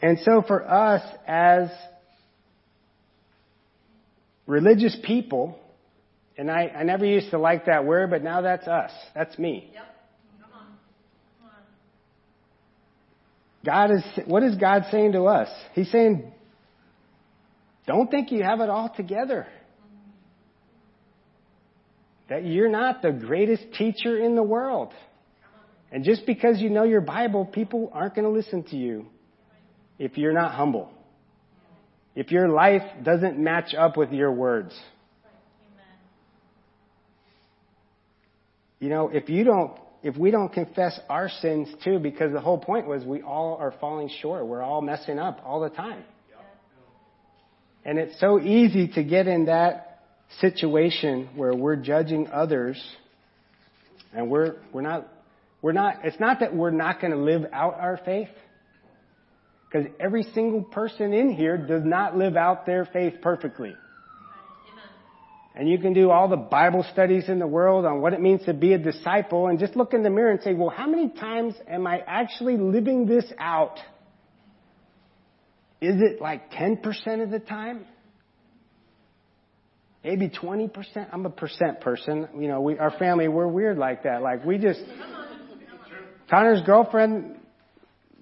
And 0.02 0.20
so 0.24 0.44
for 0.46 0.70
us 0.70 1.02
as 1.26 1.70
religious 4.46 4.96
people, 5.04 5.58
and 6.38 6.52
I, 6.52 6.68
I 6.68 6.84
never 6.84 7.06
used 7.06 7.32
to 7.32 7.40
like 7.40 7.66
that 7.66 7.86
word, 7.86 8.12
but 8.12 8.24
now 8.24 8.42
that's 8.42 8.68
us. 8.68 8.92
That's 9.16 9.38
me. 9.40 9.72
Yep. 9.74 9.84
Come 10.42 10.52
on. 10.54 10.68
Come 11.42 11.50
on. 13.86 13.90
God 13.90 13.92
is, 13.96 14.04
what 14.28 14.44
is 14.44 14.56
God 14.56 14.84
saying 14.92 15.14
to 15.14 15.24
us? 15.24 15.50
He's 15.74 15.92
saying, 15.92 16.32
don't 17.88 18.12
think 18.12 18.32
you 18.32 18.44
have 18.44 18.60
it 18.60 18.70
all 18.70 18.94
together. 18.96 19.48
That 22.30 22.46
you're 22.46 22.70
not 22.70 23.02
the 23.02 23.12
greatest 23.12 23.64
teacher 23.78 24.18
in 24.18 24.36
the 24.36 24.44
world. 24.44 24.94
And 25.92 26.04
just 26.04 26.26
because 26.26 26.60
you 26.60 26.70
know 26.70 26.84
your 26.84 27.02
Bible, 27.02 27.46
people 27.46 27.90
aren't 27.94 28.16
going 28.16 28.26
to 28.26 28.32
listen 28.32 28.64
to 28.64 28.76
you 28.76 29.06
if 29.98 30.18
you're 30.18 30.34
not 30.34 30.54
humble. 30.54 30.92
If 32.16 32.32
your 32.32 32.50
life 32.50 32.82
doesn't 33.04 33.38
match 33.38 33.74
up 33.74 33.96
with 33.96 34.12
your 34.12 34.32
words. 34.32 34.78
You 38.80 38.90
know, 38.90 39.10
if 39.10 39.30
you 39.30 39.44
don't, 39.44 39.80
if 40.04 40.18
we 40.18 40.30
don't 40.30 40.52
confess 40.52 41.00
our 41.10 41.30
sins 41.30 41.68
too, 41.84 42.00
because 42.00 42.32
the 42.32 42.42
whole 42.42 42.58
point 42.58 42.88
was 42.88 43.04
we 43.04 43.22
all 43.22 43.58
are 43.60 43.74
falling 43.80 44.10
short. 44.22 44.46
We're 44.46 44.62
all 44.62 44.82
messing 44.82 45.20
up 45.20 45.42
all 45.44 45.62
the 45.62 45.70
time. 45.70 46.04
And 47.86 47.98
it's 47.98 48.20
so 48.20 48.40
easy 48.40 48.90
to 48.90 49.04
get 49.04 49.28
in 49.28 49.46
that 49.46 50.02
situation 50.42 51.30
where 51.36 51.56
we're 51.56 51.78
judging 51.78 52.28
others 52.28 52.82
and 54.14 54.30
we're, 54.30 54.56
we're 54.74 54.82
not, 54.82 55.08
we're 55.62 55.72
not, 55.72 56.06
it's 56.06 56.20
not 56.20 56.40
that 56.42 56.56
we're 56.56 56.72
not 56.72 57.02
going 57.02 57.12
to 57.12 57.20
live 57.20 57.46
out 57.52 57.80
our 57.80 58.00
faith. 58.04 58.30
Because 59.68 59.88
every 60.00 60.24
single 60.24 60.64
person 60.64 61.14
in 61.14 61.34
here 61.34 61.58
does 61.58 61.84
not 61.84 62.16
live 62.16 62.38
out 62.38 62.66
their 62.66 62.86
faith 62.86 63.16
perfectly. 63.22 63.76
And 65.56 65.68
you 65.68 65.80
can 65.80 65.94
do 65.94 66.12
all 66.12 66.28
the 66.28 66.38
Bible 66.38 66.86
studies 66.92 67.28
in 67.28 67.40
the 67.40 67.48
world 67.48 67.84
on 67.84 68.00
what 68.00 68.14
it 68.14 68.22
means 68.22 68.46
to 68.46 68.54
be 68.54 68.74
a 68.74 68.78
disciple 68.78 69.48
and 69.48 69.58
just 69.58 69.76
look 69.76 69.94
in 69.94 70.04
the 70.04 70.10
mirror 70.10 70.30
and 70.30 70.42
say, 70.44 70.54
well, 70.54 70.70
how 70.70 70.86
many 70.86 71.10
times 71.10 71.56
am 71.68 71.88
I 71.88 72.00
actually 72.06 72.58
living 72.58 73.08
this 73.08 73.26
out? 73.40 73.80
Is 75.82 75.96
it 76.00 76.22
like 76.22 76.52
10% 76.52 77.24
of 77.24 77.32
the 77.32 77.40
time? 77.40 77.86
Maybe 80.04 80.30
20%? 80.30 81.08
I'm 81.12 81.26
a 81.26 81.32
percent 81.32 81.82
person. 81.82 82.28
You 82.40 82.48
know, 82.48 82.62
we, 82.62 82.78
our 82.78 82.92
family, 82.92 83.28
we're 83.28 83.48
weird 83.48 83.80
like 83.80 84.04
that. 84.04 84.22
Like 84.22 84.46
we 84.46 84.60
just, 84.60 84.82
Connor's 86.30 86.62
girlfriend, 86.62 87.38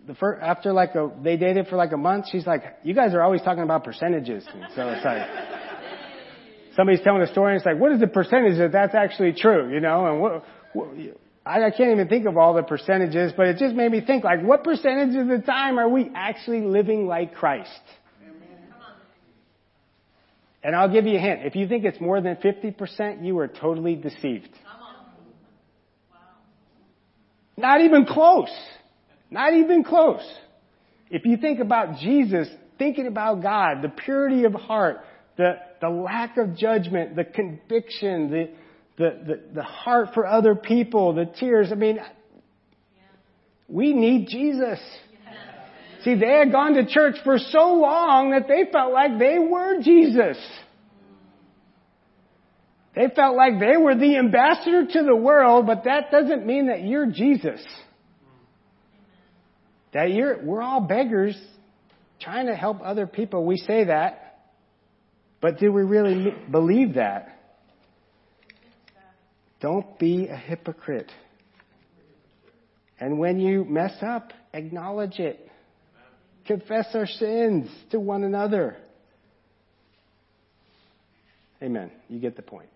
the 0.05 0.15
first, 0.15 0.41
after 0.41 0.71
like 0.73 0.95
a, 0.95 1.11
they 1.23 1.37
dated 1.37 1.67
for 1.67 1.75
like 1.75 1.91
a 1.91 1.97
month, 1.97 2.25
she's 2.31 2.45
like, 2.45 2.63
you 2.83 2.93
guys 2.93 3.13
are 3.13 3.21
always 3.21 3.41
talking 3.41 3.63
about 3.63 3.83
percentages. 3.83 4.45
And 4.53 4.65
so 4.75 4.89
it's 4.89 5.03
like, 5.03 5.27
somebody's 6.75 7.01
telling 7.01 7.21
a 7.21 7.27
story 7.27 7.53
and 7.53 7.57
it's 7.57 7.65
like, 7.65 7.79
what 7.79 7.91
is 7.91 7.99
the 7.99 8.07
percentage 8.07 8.57
that 8.59 8.71
that's 8.71 8.93
actually 8.93 9.33
true? 9.33 9.73
You 9.73 9.79
know, 9.79 10.05
and 10.05 10.21
what, 10.21 10.45
what 10.73 10.89
I, 11.45 11.63
I 11.63 11.71
can't 11.71 11.91
even 11.91 12.07
think 12.07 12.27
of 12.27 12.37
all 12.37 12.53
the 12.53 12.63
percentages, 12.63 13.33
but 13.35 13.47
it 13.47 13.57
just 13.57 13.75
made 13.75 13.91
me 13.91 14.01
think 14.01 14.23
like, 14.23 14.41
what 14.41 14.63
percentage 14.63 15.15
of 15.15 15.27
the 15.27 15.43
time 15.45 15.79
are 15.79 15.89
we 15.89 16.11
actually 16.13 16.61
living 16.61 17.07
like 17.07 17.33
Christ? 17.35 17.69
And 20.63 20.75
I'll 20.75 20.91
give 20.91 21.05
you 21.05 21.17
a 21.17 21.21
hint. 21.21 21.41
If 21.45 21.55
you 21.55 21.67
think 21.67 21.85
it's 21.85 22.01
more 22.01 22.21
than 22.21 22.37
50%, 22.37 23.23
you 23.23 23.37
are 23.37 23.47
totally 23.47 23.95
deceived. 23.95 24.49
Not 27.57 27.81
even 27.81 28.05
close. 28.05 28.51
Not 29.31 29.53
even 29.53 29.83
close. 29.83 30.23
If 31.09 31.25
you 31.25 31.37
think 31.37 31.59
about 31.59 31.99
Jesus, 31.99 32.47
thinking 32.77 33.07
about 33.07 33.41
God, 33.41 33.81
the 33.81 33.89
purity 33.89 34.43
of 34.43 34.53
heart, 34.53 34.97
the, 35.37 35.53
the 35.81 35.89
lack 35.89 36.37
of 36.37 36.55
judgment, 36.55 37.15
the 37.15 37.23
conviction, 37.23 38.29
the, 38.31 38.49
the, 38.97 39.19
the, 39.25 39.41
the 39.55 39.63
heart 39.63 40.09
for 40.13 40.25
other 40.25 40.55
people, 40.55 41.13
the 41.13 41.25
tears, 41.25 41.69
I 41.71 41.75
mean, 41.75 41.99
we 43.67 43.93
need 43.93 44.27
Jesus. 44.27 44.79
See, 46.03 46.15
they 46.15 46.33
had 46.33 46.51
gone 46.51 46.75
to 46.75 46.85
church 46.85 47.15
for 47.23 47.37
so 47.39 47.73
long 47.73 48.31
that 48.31 48.47
they 48.47 48.71
felt 48.71 48.93
like 48.93 49.17
they 49.17 49.39
were 49.39 49.81
Jesus. 49.81 50.37
They 52.95 53.09
felt 53.13 53.35
like 53.35 53.59
they 53.59 53.75
were 53.77 53.95
the 53.95 54.17
ambassador 54.17 54.85
to 54.85 55.03
the 55.03 55.15
world, 55.15 55.65
but 55.65 55.83
that 55.83 56.11
doesn't 56.11 56.45
mean 56.45 56.67
that 56.67 56.83
you're 56.83 57.07
Jesus. 57.07 57.61
That 59.93 60.11
you're, 60.11 60.41
we're 60.43 60.61
all 60.61 60.81
beggars 60.81 61.37
trying 62.21 62.47
to 62.47 62.55
help 62.55 62.79
other 62.83 63.05
people. 63.05 63.45
We 63.45 63.57
say 63.57 63.85
that, 63.85 64.39
but 65.41 65.59
do 65.59 65.71
we 65.71 65.83
really 65.83 66.33
believe 66.49 66.95
that? 66.95 67.37
Don't 69.59 69.99
be 69.99 70.27
a 70.27 70.35
hypocrite. 70.35 71.11
And 72.99 73.19
when 73.19 73.39
you 73.39 73.65
mess 73.65 73.93
up, 74.01 74.31
acknowledge 74.53 75.19
it. 75.19 75.49
Confess 76.45 76.87
our 76.93 77.07
sins 77.07 77.69
to 77.91 77.99
one 77.99 78.23
another. 78.23 78.77
Amen. 81.61 81.91
You 82.07 82.19
get 82.19 82.35
the 82.35 82.41
point. 82.41 82.69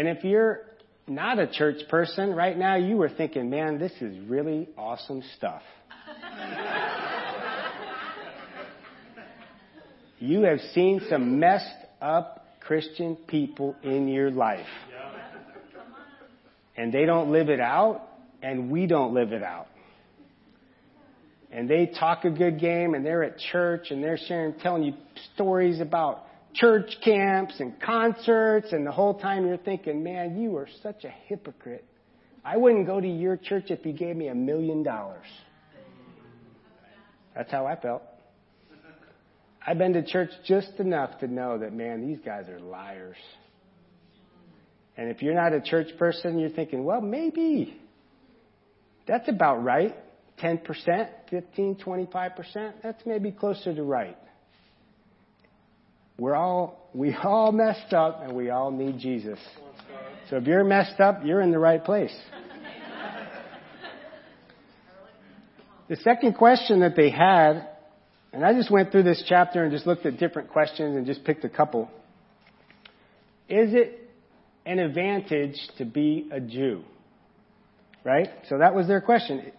And 0.00 0.08
if 0.08 0.24
you're 0.24 0.62
not 1.06 1.38
a 1.38 1.46
church 1.46 1.86
person, 1.90 2.30
right 2.30 2.56
now 2.56 2.76
you 2.76 2.96
were 2.96 3.10
thinking, 3.10 3.50
man, 3.50 3.78
this 3.78 3.92
is 4.00 4.18
really 4.26 4.66
awesome 4.78 5.22
stuff. 5.36 5.60
you 10.18 10.40
have 10.44 10.60
seen 10.72 11.02
some 11.10 11.38
messed 11.38 11.66
up 12.00 12.46
Christian 12.60 13.14
people 13.14 13.76
in 13.82 14.08
your 14.08 14.30
life. 14.30 14.64
And 16.78 16.94
they 16.94 17.04
don't 17.04 17.30
live 17.30 17.50
it 17.50 17.60
out, 17.60 18.00
and 18.42 18.70
we 18.70 18.86
don't 18.86 19.12
live 19.12 19.34
it 19.34 19.42
out. 19.42 19.66
And 21.52 21.68
they 21.68 21.84
talk 21.84 22.24
a 22.24 22.30
good 22.30 22.58
game, 22.58 22.94
and 22.94 23.04
they're 23.04 23.22
at 23.22 23.36
church, 23.52 23.88
and 23.90 24.02
they're 24.02 24.16
sharing, 24.16 24.54
telling 24.60 24.82
you 24.82 24.94
stories 25.34 25.78
about 25.78 26.24
church 26.54 26.96
camps 27.04 27.60
and 27.60 27.80
concerts, 27.80 28.72
and 28.72 28.86
the 28.86 28.92
whole 28.92 29.14
time 29.14 29.46
you're 29.46 29.56
thinking, 29.56 30.02
man, 30.02 30.40
you 30.40 30.56
are 30.56 30.68
such 30.82 31.04
a 31.04 31.10
hypocrite. 31.26 31.84
I 32.44 32.56
wouldn't 32.56 32.86
go 32.86 33.00
to 33.00 33.08
your 33.08 33.36
church 33.36 33.66
if 33.70 33.84
you 33.84 33.92
gave 33.92 34.16
me 34.16 34.28
a 34.28 34.34
million 34.34 34.82
dollars. 34.82 35.26
That's 37.34 37.50
how 37.50 37.66
I 37.66 37.76
felt. 37.76 38.02
I've 39.66 39.78
been 39.78 39.92
to 39.92 40.04
church 40.04 40.30
just 40.46 40.72
enough 40.78 41.20
to 41.20 41.26
know 41.26 41.58
that, 41.58 41.72
man, 41.72 42.06
these 42.06 42.18
guys 42.24 42.48
are 42.48 42.58
liars. 42.58 43.16
And 44.96 45.10
if 45.10 45.22
you're 45.22 45.34
not 45.34 45.52
a 45.52 45.60
church 45.60 45.88
person, 45.98 46.38
you're 46.38 46.50
thinking, 46.50 46.84
well, 46.84 47.00
maybe. 47.00 47.78
That's 49.06 49.28
about 49.28 49.62
right. 49.62 49.94
10%, 50.42 50.64
15, 51.30 51.76
25%. 51.76 52.72
That's 52.82 53.02
maybe 53.04 53.30
closer 53.30 53.74
to 53.74 53.82
right. 53.82 54.16
We're 56.20 56.36
all, 56.36 56.90
we 56.92 57.14
all 57.14 57.50
messed 57.50 57.94
up 57.94 58.20
and 58.22 58.36
we 58.36 58.50
all 58.50 58.70
need 58.70 58.98
Jesus. 58.98 59.38
So 60.28 60.36
if 60.36 60.46
you're 60.46 60.62
messed 60.64 61.00
up, 61.00 61.24
you're 61.24 61.40
in 61.40 61.50
the 61.50 61.58
right 61.58 61.82
place. 61.82 62.14
The 65.88 65.96
second 65.96 66.34
question 66.34 66.80
that 66.80 66.94
they 66.94 67.08
had, 67.08 67.66
and 68.34 68.44
I 68.44 68.52
just 68.52 68.70
went 68.70 68.92
through 68.92 69.04
this 69.04 69.24
chapter 69.26 69.64
and 69.64 69.72
just 69.72 69.86
looked 69.86 70.04
at 70.04 70.18
different 70.18 70.50
questions 70.50 70.94
and 70.94 71.06
just 71.06 71.24
picked 71.24 71.42
a 71.46 71.48
couple. 71.48 71.90
Is 73.48 73.72
it 73.72 74.10
an 74.66 74.78
advantage 74.78 75.56
to 75.78 75.86
be 75.86 76.28
a 76.30 76.38
Jew? 76.38 76.84
Right? 78.04 78.28
So 78.50 78.58
that 78.58 78.74
was 78.74 78.86
their 78.86 79.00
question. 79.00 79.52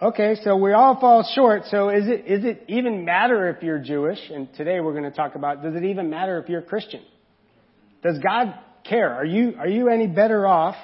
Okay, 0.00 0.36
so 0.44 0.56
we 0.56 0.74
all 0.74 1.00
fall 1.00 1.26
short. 1.34 1.62
So 1.70 1.88
is 1.88 2.06
it, 2.06 2.26
is 2.26 2.44
it 2.44 2.64
even 2.68 3.06
matter 3.06 3.48
if 3.48 3.62
you're 3.62 3.78
Jewish? 3.78 4.18
And 4.30 4.46
today 4.54 4.80
we're 4.80 4.92
going 4.92 5.10
to 5.10 5.10
talk 5.10 5.36
about, 5.36 5.62
does 5.62 5.74
it 5.74 5.84
even 5.84 6.10
matter 6.10 6.38
if 6.38 6.50
you're 6.50 6.60
Christian? 6.60 7.00
Does 8.02 8.18
God 8.18 8.58
care? 8.84 9.10
Are 9.14 9.24
you, 9.24 9.54
are 9.58 9.68
you 9.68 9.88
any 9.88 10.06
better 10.06 10.46
off 10.46 10.76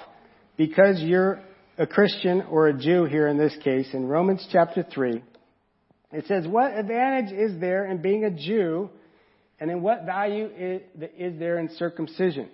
because 0.57 0.99
you're 1.03 1.43
a 1.77 1.87
Christian 1.87 2.41
or 2.49 2.69
a 2.69 2.73
Jew 2.73 3.05
here 3.05 3.29
in 3.29 3.37
this 3.37 3.55
case? 3.63 3.87
In 3.93 4.07
Romans 4.07 4.49
chapter 4.51 4.83
3, 4.83 5.23
it 6.13 6.27
says, 6.27 6.47
what 6.49 6.73
advantage 6.75 7.35
is 7.35 7.61
there 7.61 7.85
in 7.91 8.01
being 8.01 8.25
a 8.25 8.31
Jew 8.31 8.89
and 9.61 9.71
in 9.71 9.83
what 9.83 10.07
value 10.07 10.49
is, 10.57 10.81
is 11.19 11.39
there 11.39 11.59
in 11.59 11.69
circumcision? 11.77 12.49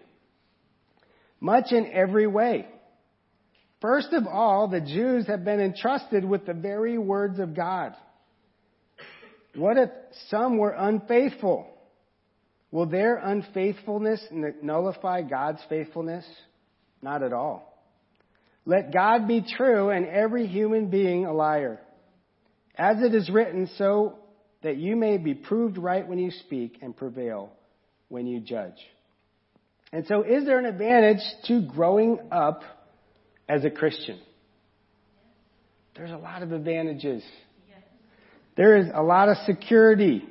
Much 1.40 1.70
in 1.70 1.88
every 1.92 2.26
way. 2.26 2.66
First 3.80 4.12
of 4.12 4.26
all, 4.26 4.68
the 4.68 4.80
Jews 4.80 5.26
have 5.28 5.44
been 5.44 5.60
entrusted 5.60 6.24
with 6.24 6.46
the 6.46 6.54
very 6.54 6.98
words 6.98 7.38
of 7.38 7.54
God. 7.54 7.94
What 9.54 9.76
if 9.76 9.90
some 10.28 10.58
were 10.58 10.74
unfaithful? 10.76 11.66
Will 12.70 12.86
their 12.86 13.16
unfaithfulness 13.16 14.22
nullify 14.62 15.22
God's 15.22 15.60
faithfulness? 15.68 16.24
Not 17.02 17.22
at 17.22 17.32
all. 17.32 17.64
Let 18.66 18.92
God 18.92 19.26
be 19.26 19.42
true 19.56 19.90
and 19.90 20.06
every 20.06 20.46
human 20.46 20.90
being 20.90 21.24
a 21.24 21.32
liar. 21.32 21.80
As 22.76 23.02
it 23.02 23.14
is 23.14 23.30
written, 23.30 23.70
so 23.78 24.18
that 24.62 24.76
you 24.76 24.96
may 24.96 25.18
be 25.18 25.34
proved 25.34 25.78
right 25.78 26.06
when 26.06 26.18
you 26.18 26.30
speak 26.30 26.78
and 26.82 26.96
prevail 26.96 27.52
when 28.08 28.26
you 28.26 28.40
judge. 28.40 28.76
And 29.92 30.06
so 30.06 30.22
is 30.22 30.44
there 30.44 30.58
an 30.58 30.66
advantage 30.66 31.22
to 31.46 31.62
growing 31.62 32.18
up 32.30 32.62
as 33.48 33.64
a 33.64 33.70
Christian? 33.70 34.18
There's 35.96 36.10
a 36.10 36.16
lot 36.16 36.42
of 36.42 36.52
advantages. 36.52 37.22
There 38.56 38.76
is 38.76 38.86
a 38.92 39.02
lot 39.02 39.28
of 39.28 39.36
security. 39.46 40.24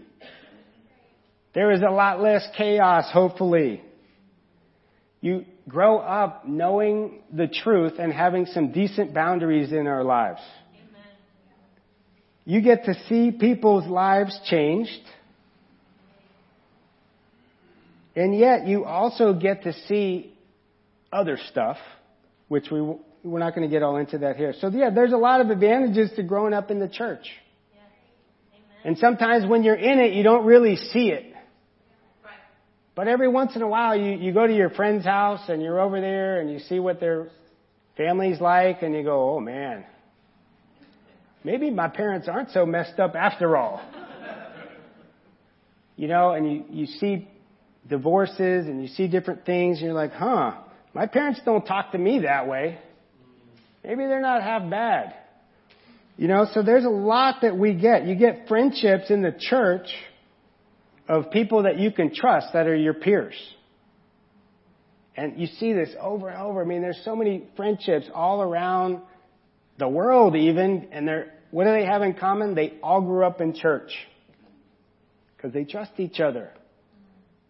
There 1.54 1.72
is 1.72 1.82
a 1.82 1.92
lot 1.92 2.22
less 2.22 2.48
chaos, 2.58 3.06
hopefully. 3.12 3.82
You 5.22 5.46
grow 5.68 5.98
up 5.98 6.48
knowing 6.48 7.22
the 7.34 7.48
truth 7.48 7.94
and 8.00 8.14
having 8.14 8.46
some 8.46 8.72
decent 8.72 9.14
boundaries 9.14 9.72
in 9.72 9.88
our 9.88 10.04
lives. 10.04 10.42
You 12.46 12.62
get 12.62 12.86
to 12.86 12.94
see 13.10 13.32
people's 13.32 13.88
lives 13.88 14.40
changed. 14.46 14.92
And 18.16 18.38
yet 18.38 18.68
you 18.68 18.86
also 18.86 19.34
get 19.34 19.64
to 19.64 19.74
see 19.88 20.34
other 21.12 21.38
stuff, 21.50 21.78
which 22.48 22.70
we, 22.72 22.82
we're 23.24 23.40
not 23.40 23.56
going 23.56 23.68
to 23.68 23.74
get 23.74 23.84
all 23.84 23.98
into 23.98 24.20
that 24.20 24.38
here. 24.38 24.54
So 24.60 24.70
yeah, 24.70 24.90
there's 24.90 25.14
a 25.14 25.18
lot 25.18 25.42
of 25.42 25.50
advantages 25.50 26.12
to 26.16 26.24
growing 26.24 26.54
up 26.54 26.72
in 26.72 26.80
the 26.80 26.88
church. 26.88 27.28
And 28.84 28.98
sometimes 28.98 29.46
when 29.50 29.64
you're 29.64 29.76
in 29.76 30.00
it, 30.00 30.14
you 30.14 30.24
don't 30.24 30.46
really 30.46 30.78
see 30.78 31.10
it. 31.10 31.34
But 32.96 33.08
every 33.08 33.28
once 33.28 33.56
in 33.56 33.62
a 33.62 33.68
while, 33.68 33.96
you, 33.96 34.18
you 34.18 34.34
go 34.34 34.48
to 34.48 34.56
your 34.56 34.72
friend's 34.72 35.06
house 35.06 35.42
and 35.50 35.62
you're 35.62 35.80
over 35.80 36.02
there 36.02 36.40
and 36.40 36.52
you 36.52 36.60
see 36.60 36.80
what 36.80 37.00
their 37.00 37.28
family's 37.96 38.42
like 38.42 38.82
and 38.82 38.96
you 38.96 39.04
go, 39.04 39.36
oh 39.36 39.40
man, 39.40 39.86
maybe 41.44 41.70
my 41.70 41.90
parents 41.90 42.28
aren't 42.28 42.52
so 42.52 42.66
messed 42.66 43.00
up 43.00 43.16
after 43.16 43.56
all. 43.56 43.82
you 45.96 46.08
know, 46.08 46.32
and 46.32 46.52
you, 46.52 46.66
you 46.70 46.86
see 46.88 47.28
divorces 47.88 48.66
and 48.66 48.82
you 48.82 48.88
see 48.88 49.08
different 49.08 49.46
things 49.46 49.78
and 49.78 49.86
you're 49.86 49.94
like, 49.94 50.14
huh, 50.14 50.54
my 50.98 51.06
parents 51.06 51.40
don't 51.46 51.64
talk 51.64 51.92
to 51.92 51.98
me 52.00 52.22
that 52.22 52.48
way. 52.48 52.80
Maybe 53.84 54.08
they're 54.08 54.20
not 54.20 54.42
half 54.42 54.68
bad. 54.68 55.14
You 56.18 56.28
know, 56.28 56.48
so 56.56 56.64
there's 56.64 56.86
a 56.86 56.90
lot 56.90 57.44
that 57.44 57.56
we 57.56 57.76
get. 57.76 58.08
You 58.08 58.16
get 58.16 58.48
friendships 58.48 59.12
in 59.12 59.22
the 59.22 59.32
church 59.40 59.86
of 61.08 61.30
people 61.30 61.64
that 61.64 61.78
you 61.78 61.92
can 61.92 62.16
trust 62.16 62.48
that 62.54 62.66
are 62.66 62.76
your 62.76 62.96
peers. 62.96 63.36
And 65.16 65.40
you 65.40 65.46
see 65.46 65.72
this 65.72 65.90
over 66.02 66.30
and 66.30 66.42
over. 66.42 66.64
I 66.64 66.66
mean, 66.66 66.82
there's 66.82 67.00
so 67.06 67.16
many 67.16 67.44
friendships 67.56 68.08
all 68.12 68.42
around 68.42 69.00
the 69.78 69.88
world 69.88 70.36
even, 70.36 70.88
and 70.92 71.08
they're, 71.08 71.32
what 71.52 71.66
do 71.66 71.74
they 71.74 71.86
have 71.86 72.02
in 72.02 72.16
common? 72.16 72.56
They 72.56 72.74
all 72.82 73.02
grew 73.02 73.24
up 73.24 73.40
in 73.40 73.54
church. 73.54 73.92
Because 75.36 75.54
they 75.54 75.64
trust 75.64 75.92
each 76.00 76.20
other. 76.20 76.50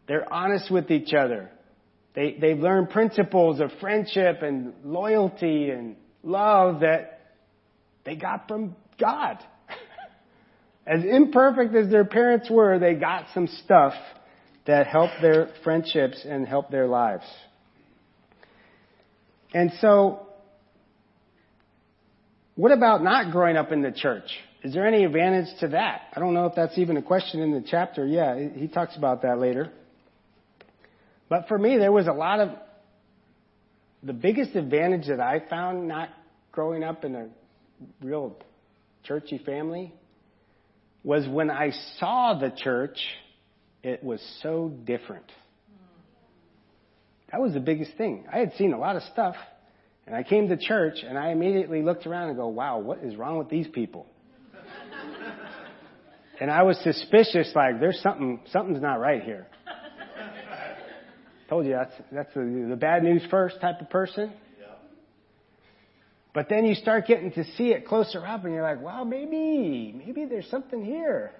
They're 0.10 0.32
honest 0.32 0.70
with 0.70 0.92
each 0.92 1.14
other. 1.14 1.50
They, 2.18 2.36
they've 2.42 2.58
learned 2.58 2.90
principles 2.90 3.60
of 3.60 3.70
friendship 3.80 4.42
and 4.42 4.74
loyalty 4.84 5.70
and 5.70 5.96
love 6.24 6.80
that 6.80 7.36
they 8.06 8.16
got 8.16 8.48
from 8.48 8.76
God. 9.00 9.38
As 10.88 11.04
imperfect 11.04 11.76
as 11.76 11.92
their 11.92 12.06
parents 12.06 12.50
were, 12.50 12.80
they 12.80 12.96
got 12.96 13.26
some 13.36 13.46
stuff 13.64 13.94
that 14.66 14.88
helped 14.88 15.22
their 15.22 15.50
friendships 15.64 16.26
and 16.28 16.48
helped 16.48 16.72
their 16.72 16.88
lives. 16.88 17.26
And 19.54 19.72
so, 19.80 20.26
what 22.56 22.72
about 22.72 23.04
not 23.04 23.32
growing 23.32 23.58
up 23.58 23.72
in 23.72 23.84
the 23.84 23.92
church? 23.92 24.26
Is 24.64 24.74
there 24.74 24.88
any 24.88 25.04
advantage 25.04 25.60
to 25.60 25.68
that? 25.68 26.02
I 26.16 26.20
don't 26.20 26.34
know 26.34 26.48
if 26.48 26.56
that's 26.56 26.80
even 26.80 26.98
a 26.98 27.04
question 27.04 27.42
in 27.42 27.52
the 27.52 27.64
chapter. 27.70 28.08
Yeah, 28.08 28.40
he 28.56 28.68
talks 28.68 28.98
about 28.98 29.22
that 29.22 29.38
later. 29.38 29.72
But 31.30 31.48
for 31.48 31.58
me, 31.58 31.78
there 31.78 31.92
was 31.92 32.08
a 32.08 32.14
lot 32.14 32.40
of, 32.40 32.50
the 34.04 34.14
biggest 34.14 34.56
advantage 34.56 35.08
that 35.08 35.20
I 35.20 35.42
found 35.50 35.88
not 35.88 36.10
growing 36.52 36.84
up 36.84 37.04
in 37.04 37.16
a 37.16 37.28
real 38.02 38.38
churchy 39.04 39.38
family 39.40 39.94
was 41.04 41.28
when 41.28 41.50
I 41.50 41.72
saw 42.00 42.38
the 42.40 42.52
church, 42.52 42.98
it 43.84 44.04
was 44.04 44.22
so 44.42 44.70
different. 44.70 45.32
That 47.32 47.42
was 47.42 47.54
the 47.54 47.60
biggest 47.60 47.92
thing. 47.98 48.26
I 48.32 48.40
had 48.40 48.54
seen 48.54 48.74
a 48.74 48.80
lot 48.80 48.96
of 48.96 49.04
stuff, 49.12 49.36
and 50.06 50.16
I 50.16 50.24
came 50.24 50.48
to 50.48 50.58
church, 50.58 51.00
and 51.08 51.18
I 51.18 51.32
immediately 51.32 51.82
looked 51.82 52.08
around 52.08 52.30
and 52.30 52.38
go, 52.38 52.48
wow, 52.48 52.80
what 52.80 53.00
is 53.04 53.16
wrong 53.16 53.38
with 53.38 53.50
these 53.50 53.68
people? 53.68 54.08
and 56.42 56.50
I 56.50 56.64
was 56.64 56.78
suspicious, 56.84 57.52
like, 57.54 57.80
there's 57.80 58.00
something, 58.02 58.40
something's 58.52 58.82
not 58.82 59.00
right 59.00 59.22
here. 59.22 59.48
Told 61.50 61.66
you 61.66 61.74
that's, 61.74 61.94
that's 62.12 62.34
the, 62.34 62.68
the 62.70 62.76
bad 62.76 63.04
news 63.04 63.24
first 63.30 63.62
type 63.62 63.80
of 63.82 63.90
person. 63.90 64.32
But 66.34 66.50
then 66.50 66.66
you 66.66 66.76
start 66.76 67.08
getting 67.08 67.32
to 67.32 67.44
see 67.56 67.70
it 67.70 67.88
closer 67.88 68.24
up 68.24 68.46
and 68.46 68.54
you're 68.54 68.62
like, 68.62 68.80
well, 68.80 69.06
maybe, 69.06 69.92
maybe 70.06 70.26
there's 70.26 70.48
something 70.52 70.86
here. 70.86 71.32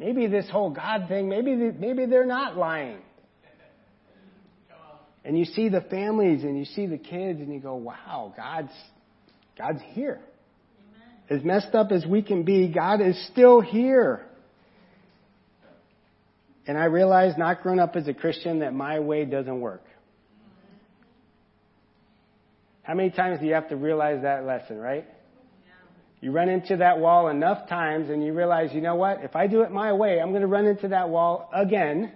Maybe 0.00 0.26
this 0.26 0.48
whole 0.50 0.70
God 0.70 1.06
thing, 1.08 1.28
maybe, 1.28 1.54
maybe 1.54 2.06
they're 2.06 2.26
not 2.26 2.56
lying. 2.56 2.98
And 5.24 5.38
you 5.38 5.44
see 5.44 5.68
the 5.68 5.82
families 5.82 6.42
and 6.42 6.58
you 6.58 6.64
see 6.64 6.86
the 6.86 6.98
kids 6.98 7.40
and 7.40 7.52
you 7.52 7.60
go, 7.60 7.74
wow, 7.74 8.32
God's, 8.36 8.72
God's 9.56 9.80
here. 9.90 10.18
Amen. 11.28 11.38
As 11.38 11.44
messed 11.44 11.74
up 11.74 11.92
as 11.92 12.06
we 12.06 12.22
can 12.22 12.42
be, 12.42 12.68
God 12.68 13.00
is 13.00 13.28
still 13.30 13.60
here. 13.60 14.26
And 16.70 16.78
I 16.78 16.84
realized 16.84 17.36
not 17.36 17.64
growing 17.64 17.80
up 17.80 17.96
as 17.96 18.06
a 18.06 18.14
Christian 18.14 18.60
that 18.60 18.72
my 18.72 19.00
way 19.00 19.24
doesn't 19.24 19.60
work. 19.60 19.82
How 22.84 22.94
many 22.94 23.10
times 23.10 23.40
do 23.40 23.46
you 23.46 23.54
have 23.54 23.70
to 23.70 23.76
realize 23.76 24.22
that 24.22 24.44
lesson, 24.44 24.78
right? 24.78 25.04
You 26.20 26.30
run 26.30 26.48
into 26.48 26.76
that 26.76 27.00
wall 27.00 27.26
enough 27.26 27.68
times 27.68 28.08
and 28.08 28.24
you 28.24 28.34
realize, 28.34 28.70
you 28.72 28.82
know 28.82 28.94
what? 28.94 29.24
If 29.24 29.34
I 29.34 29.48
do 29.48 29.62
it 29.62 29.72
my 29.72 29.92
way, 29.92 30.20
I'm 30.20 30.30
going 30.30 30.42
to 30.42 30.46
run 30.46 30.66
into 30.66 30.86
that 30.86 31.08
wall 31.08 31.50
again. 31.52 32.12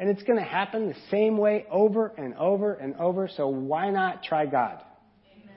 And 0.00 0.10
it's 0.10 0.24
going 0.24 0.40
to 0.40 0.44
happen 0.44 0.88
the 0.88 0.96
same 1.08 1.38
way 1.38 1.64
over 1.70 2.08
and 2.18 2.34
over 2.34 2.74
and 2.74 2.96
over. 2.96 3.28
So 3.36 3.46
why 3.46 3.90
not 3.90 4.24
try 4.24 4.46
God? 4.46 4.82
Amen. 5.32 5.54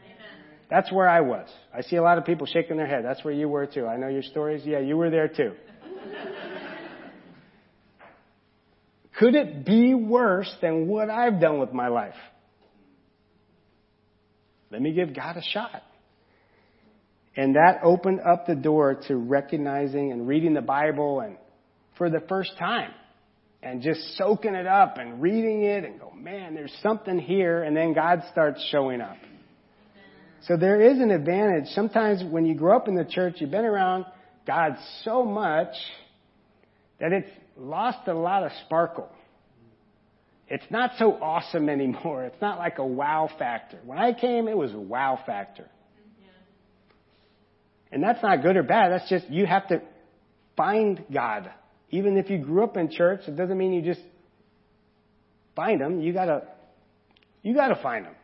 That's 0.69 0.91
where 0.91 1.09
I 1.09 1.21
was. 1.21 1.47
I 1.73 1.81
see 1.81 1.95
a 1.95 2.03
lot 2.03 2.19
of 2.19 2.25
people 2.25 2.45
shaking 2.45 2.77
their 2.77 2.85
head. 2.85 3.03
That's 3.03 3.23
where 3.23 3.33
you 3.33 3.49
were 3.49 3.65
too. 3.65 3.87
I 3.87 3.97
know 3.97 4.07
your 4.07 4.21
stories. 4.21 4.61
Yeah, 4.63 4.81
you 4.81 4.97
were 4.97 5.09
there 5.09 5.29
too. 5.29 5.53
Could 9.23 9.35
it 9.35 9.65
be 9.65 9.93
worse 9.93 10.53
than 10.61 10.85
what 10.85 11.09
I've 11.09 11.39
done 11.39 11.57
with 11.57 11.71
my 11.71 11.87
life? 11.87 12.15
Let 14.69 14.81
me 14.81 14.91
give 14.91 15.15
God 15.15 15.37
a 15.37 15.41
shot. 15.41 15.81
And 17.33 17.55
that 17.55 17.79
opened 17.85 18.19
up 18.19 18.47
the 18.47 18.55
door 18.55 18.99
to 19.07 19.15
recognizing 19.15 20.11
and 20.11 20.27
reading 20.27 20.53
the 20.53 20.61
Bible 20.61 21.21
and 21.21 21.37
for 21.97 22.09
the 22.09 22.19
first 22.27 22.51
time 22.59 22.91
and 23.61 23.81
just 23.81 24.01
soaking 24.17 24.55
it 24.55 24.67
up 24.67 24.97
and 24.97 25.21
reading 25.21 25.63
it 25.63 25.85
and 25.85 26.01
go, 26.01 26.11
man, 26.11 26.53
there's 26.53 26.75
something 26.83 27.17
here. 27.17 27.63
And 27.63 27.77
then 27.77 27.93
God 27.93 28.23
starts 28.29 28.61
showing 28.71 28.99
up. 28.99 29.15
So 30.47 30.57
there 30.57 30.81
is 30.81 30.99
an 30.99 31.11
advantage. 31.11 31.67
Sometimes 31.67 32.21
when 32.29 32.45
you 32.45 32.55
grow 32.55 32.75
up 32.75 32.89
in 32.89 32.95
the 32.95 33.05
church, 33.05 33.35
you've 33.37 33.51
been 33.51 33.63
around 33.63 34.03
God 34.45 34.75
so 35.05 35.23
much 35.23 35.75
that 36.99 37.13
it's 37.13 37.29
lost 37.57 38.07
a 38.07 38.13
lot 38.13 38.43
of 38.43 38.51
sparkle. 38.65 39.09
It's 40.47 40.65
not 40.69 40.91
so 40.99 41.13
awesome 41.13 41.69
anymore. 41.69 42.25
It's 42.25 42.41
not 42.41 42.57
like 42.57 42.77
a 42.77 42.85
wow 42.85 43.29
factor. 43.39 43.79
When 43.85 43.97
I 43.97 44.13
came, 44.13 44.47
it 44.47 44.57
was 44.57 44.73
a 44.73 44.79
wow 44.79 45.19
factor. 45.25 45.69
And 47.91 48.01
that's 48.01 48.23
not 48.23 48.41
good 48.41 48.57
or 48.57 48.63
bad. 48.63 48.91
That's 48.91 49.07
just, 49.07 49.29
you 49.29 49.45
have 49.45 49.67
to 49.67 49.81
find 50.57 51.03
God. 51.13 51.51
Even 51.91 52.17
if 52.17 52.27
you 52.27 52.39
grew 52.39 52.63
up 52.63 52.75
in 52.75 52.89
church, 52.89 53.21
it 53.27 53.35
doesn't 53.35 53.55
mean 53.55 53.71
you 53.71 53.83
just 53.83 54.01
find 55.55 55.79
Him. 55.79 56.01
You 56.01 56.11
gotta, 56.11 56.41
you 57.43 57.53
gotta 57.53 57.79
find 57.83 58.07
Him. 58.07 58.15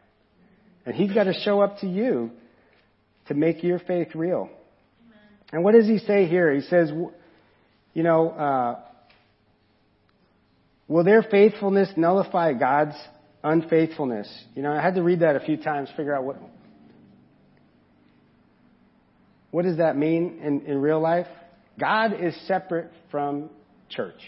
And 0.87 0.95
He's 0.95 1.11
gotta 1.11 1.33
show 1.45 1.61
up 1.61 1.79
to 1.81 1.87
you 1.87 2.31
to 3.27 3.35
make 3.35 3.61
your 3.61 3.77
faith 3.77 4.15
real. 4.15 4.49
And 5.51 5.63
what 5.63 5.75
does 5.75 5.85
He 5.85 5.99
say 5.99 6.25
here? 6.25 6.51
He 6.51 6.61
says, 6.61 6.91
you 7.93 8.01
know, 8.01 8.31
uh, 8.31 8.79
will 10.89 11.05
their 11.05 11.23
faithfulness 11.23 11.89
nullify 11.95 12.51
God's 12.51 12.95
unfaithfulness? 13.41 14.27
You 14.55 14.63
know, 14.63 14.73
I 14.73 14.81
had 14.81 14.95
to 14.95 15.03
read 15.03 15.21
that 15.21 15.37
a 15.37 15.39
few 15.39 15.55
times, 15.55 15.87
figure 15.95 16.13
out 16.13 16.25
what, 16.25 16.37
what 19.51 19.63
does 19.63 19.77
that 19.77 19.95
mean 19.95 20.41
in, 20.43 20.65
in 20.65 20.81
real 20.81 20.99
life? 20.99 21.27
God 21.79 22.21
is 22.21 22.35
separate 22.45 22.91
from 23.11 23.49
church. 23.87 24.19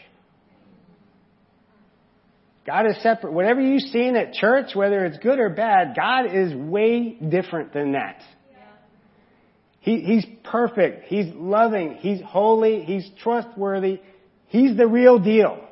God 2.66 2.86
is 2.86 3.02
separate. 3.02 3.34
Whatever 3.34 3.60
you've 3.60 3.90
seen 3.90 4.16
at 4.16 4.34
church, 4.34 4.76
whether 4.76 5.04
it's 5.06 5.18
good 5.18 5.40
or 5.40 5.50
bad, 5.50 5.96
God 5.96 6.34
is 6.34 6.54
way 6.54 7.10
different 7.16 7.74
than 7.74 7.94
that. 7.94 8.22
He, 9.80 10.00
he's 10.02 10.26
perfect. 10.44 11.06
He's 11.08 11.34
loving. 11.34 11.96
He's 11.96 12.22
holy. 12.22 12.84
He's 12.84 13.10
trustworthy. 13.24 14.00
He's 14.48 14.78
the 14.78 14.86
real 14.86 15.18
deal. 15.18 15.68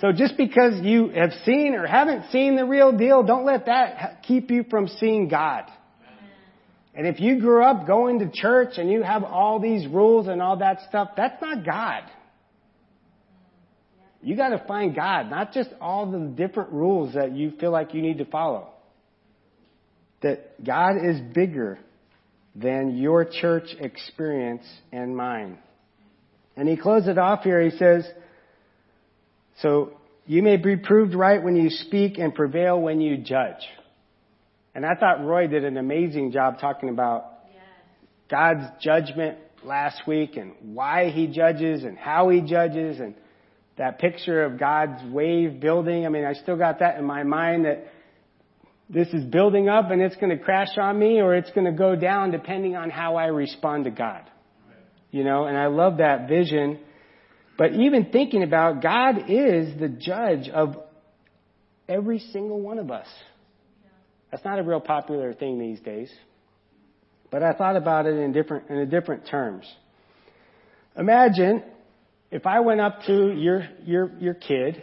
So 0.00 0.12
just 0.12 0.36
because 0.38 0.80
you 0.82 1.08
have 1.08 1.32
seen 1.44 1.74
or 1.74 1.86
haven't 1.86 2.30
seen 2.30 2.56
the 2.56 2.64
real 2.64 2.96
deal, 2.96 3.22
don't 3.22 3.44
let 3.44 3.66
that 3.66 4.22
keep 4.22 4.50
you 4.50 4.64
from 4.70 4.88
seeing 4.88 5.28
God. 5.28 5.64
And 6.94 7.06
if 7.06 7.20
you 7.20 7.38
grew 7.38 7.62
up 7.62 7.86
going 7.86 8.18
to 8.20 8.30
church 8.32 8.78
and 8.78 8.90
you 8.90 9.02
have 9.02 9.24
all 9.24 9.60
these 9.60 9.86
rules 9.86 10.26
and 10.26 10.40
all 10.40 10.56
that 10.58 10.80
stuff, 10.88 11.10
that's 11.16 11.40
not 11.40 11.64
God. 11.64 12.02
You 14.22 14.36
gotta 14.36 14.62
find 14.66 14.94
God, 14.94 15.30
not 15.30 15.52
just 15.52 15.70
all 15.80 16.10
the 16.10 16.18
different 16.18 16.72
rules 16.72 17.14
that 17.14 17.34
you 17.34 17.52
feel 17.58 17.70
like 17.70 17.94
you 17.94 18.02
need 18.02 18.18
to 18.18 18.26
follow. 18.26 18.68
That 20.22 20.62
God 20.62 20.96
is 21.02 21.20
bigger 21.34 21.78
than 22.54 22.98
your 22.98 23.24
church 23.24 23.68
experience 23.78 24.64
and 24.92 25.16
mine. 25.16 25.58
And 26.56 26.68
he 26.68 26.76
closes 26.76 27.08
it 27.08 27.18
off 27.18 27.44
here. 27.44 27.62
He 27.62 27.76
says, 27.78 28.06
so 29.62 29.92
you 30.26 30.42
may 30.42 30.56
be 30.56 30.76
proved 30.76 31.14
right 31.14 31.42
when 31.42 31.56
you 31.56 31.70
speak 31.70 32.18
and 32.18 32.34
prevail 32.34 32.80
when 32.80 33.00
you 33.00 33.16
judge. 33.18 33.62
And 34.74 34.86
I 34.86 34.94
thought 34.94 35.24
Roy 35.24 35.46
did 35.48 35.64
an 35.64 35.76
amazing 35.76 36.32
job 36.32 36.60
talking 36.60 36.88
about 36.88 37.24
God's 38.30 38.64
judgment 38.80 39.38
last 39.64 40.06
week 40.06 40.36
and 40.36 40.52
why 40.62 41.10
he 41.10 41.26
judges 41.26 41.82
and 41.84 41.98
how 41.98 42.28
he 42.28 42.40
judges 42.40 43.00
and 43.00 43.14
that 43.76 43.98
picture 43.98 44.44
of 44.44 44.58
God's 44.58 45.02
wave 45.10 45.58
building. 45.58 46.06
I 46.06 46.08
mean, 46.10 46.24
I 46.24 46.34
still 46.34 46.56
got 46.56 46.78
that 46.78 46.98
in 46.98 47.04
my 47.04 47.24
mind 47.24 47.64
that 47.64 47.86
this 48.88 49.08
is 49.08 49.24
building 49.24 49.68
up 49.68 49.90
and 49.90 50.00
it's 50.00 50.16
going 50.16 50.36
to 50.36 50.42
crash 50.42 50.76
on 50.78 50.98
me 50.98 51.20
or 51.20 51.34
it's 51.34 51.50
going 51.52 51.64
to 51.64 51.72
go 51.72 51.96
down 51.96 52.30
depending 52.30 52.76
on 52.76 52.90
how 52.90 53.16
I 53.16 53.26
respond 53.26 53.84
to 53.84 53.90
God. 53.90 54.22
You 55.10 55.24
know, 55.24 55.46
and 55.46 55.56
I 55.56 55.66
love 55.66 55.96
that 55.98 56.28
vision. 56.28 56.78
But 57.60 57.74
even 57.74 58.06
thinking 58.06 58.42
about 58.42 58.80
God 58.80 59.24
is 59.28 59.78
the 59.78 59.90
judge 59.90 60.48
of 60.48 60.82
every 61.90 62.18
single 62.32 62.58
one 62.58 62.78
of 62.78 62.90
us. 62.90 63.06
That's 64.30 64.42
not 64.46 64.58
a 64.58 64.62
real 64.62 64.80
popular 64.80 65.34
thing 65.34 65.58
these 65.58 65.78
days. 65.80 66.10
But 67.30 67.42
I 67.42 67.52
thought 67.52 67.76
about 67.76 68.06
it 68.06 68.14
in 68.14 68.32
different, 68.32 68.70
in 68.70 68.78
a 68.78 68.86
different 68.86 69.26
terms. 69.26 69.70
Imagine 70.96 71.62
if 72.30 72.46
I 72.46 72.60
went 72.60 72.80
up 72.80 73.02
to 73.08 73.30
your, 73.30 73.68
your, 73.84 74.10
your 74.18 74.32
kid 74.32 74.82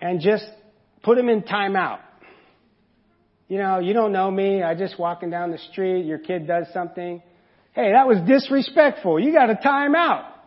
and 0.00 0.22
just 0.22 0.46
put 1.02 1.18
him 1.18 1.28
in 1.28 1.42
timeout. 1.42 1.98
You 3.48 3.58
know, 3.58 3.80
you 3.80 3.92
don't 3.92 4.12
know 4.12 4.30
me. 4.30 4.62
I 4.62 4.74
just 4.74 4.98
walking 4.98 5.28
down 5.28 5.50
the 5.50 5.58
street. 5.72 6.06
Your 6.06 6.20
kid 6.20 6.46
does 6.46 6.68
something. 6.72 7.22
Hey, 7.74 7.92
that 7.92 8.08
was 8.08 8.16
disrespectful. 8.26 9.20
You 9.20 9.34
got 9.34 9.50
a 9.50 9.56
timeout. 9.56 10.37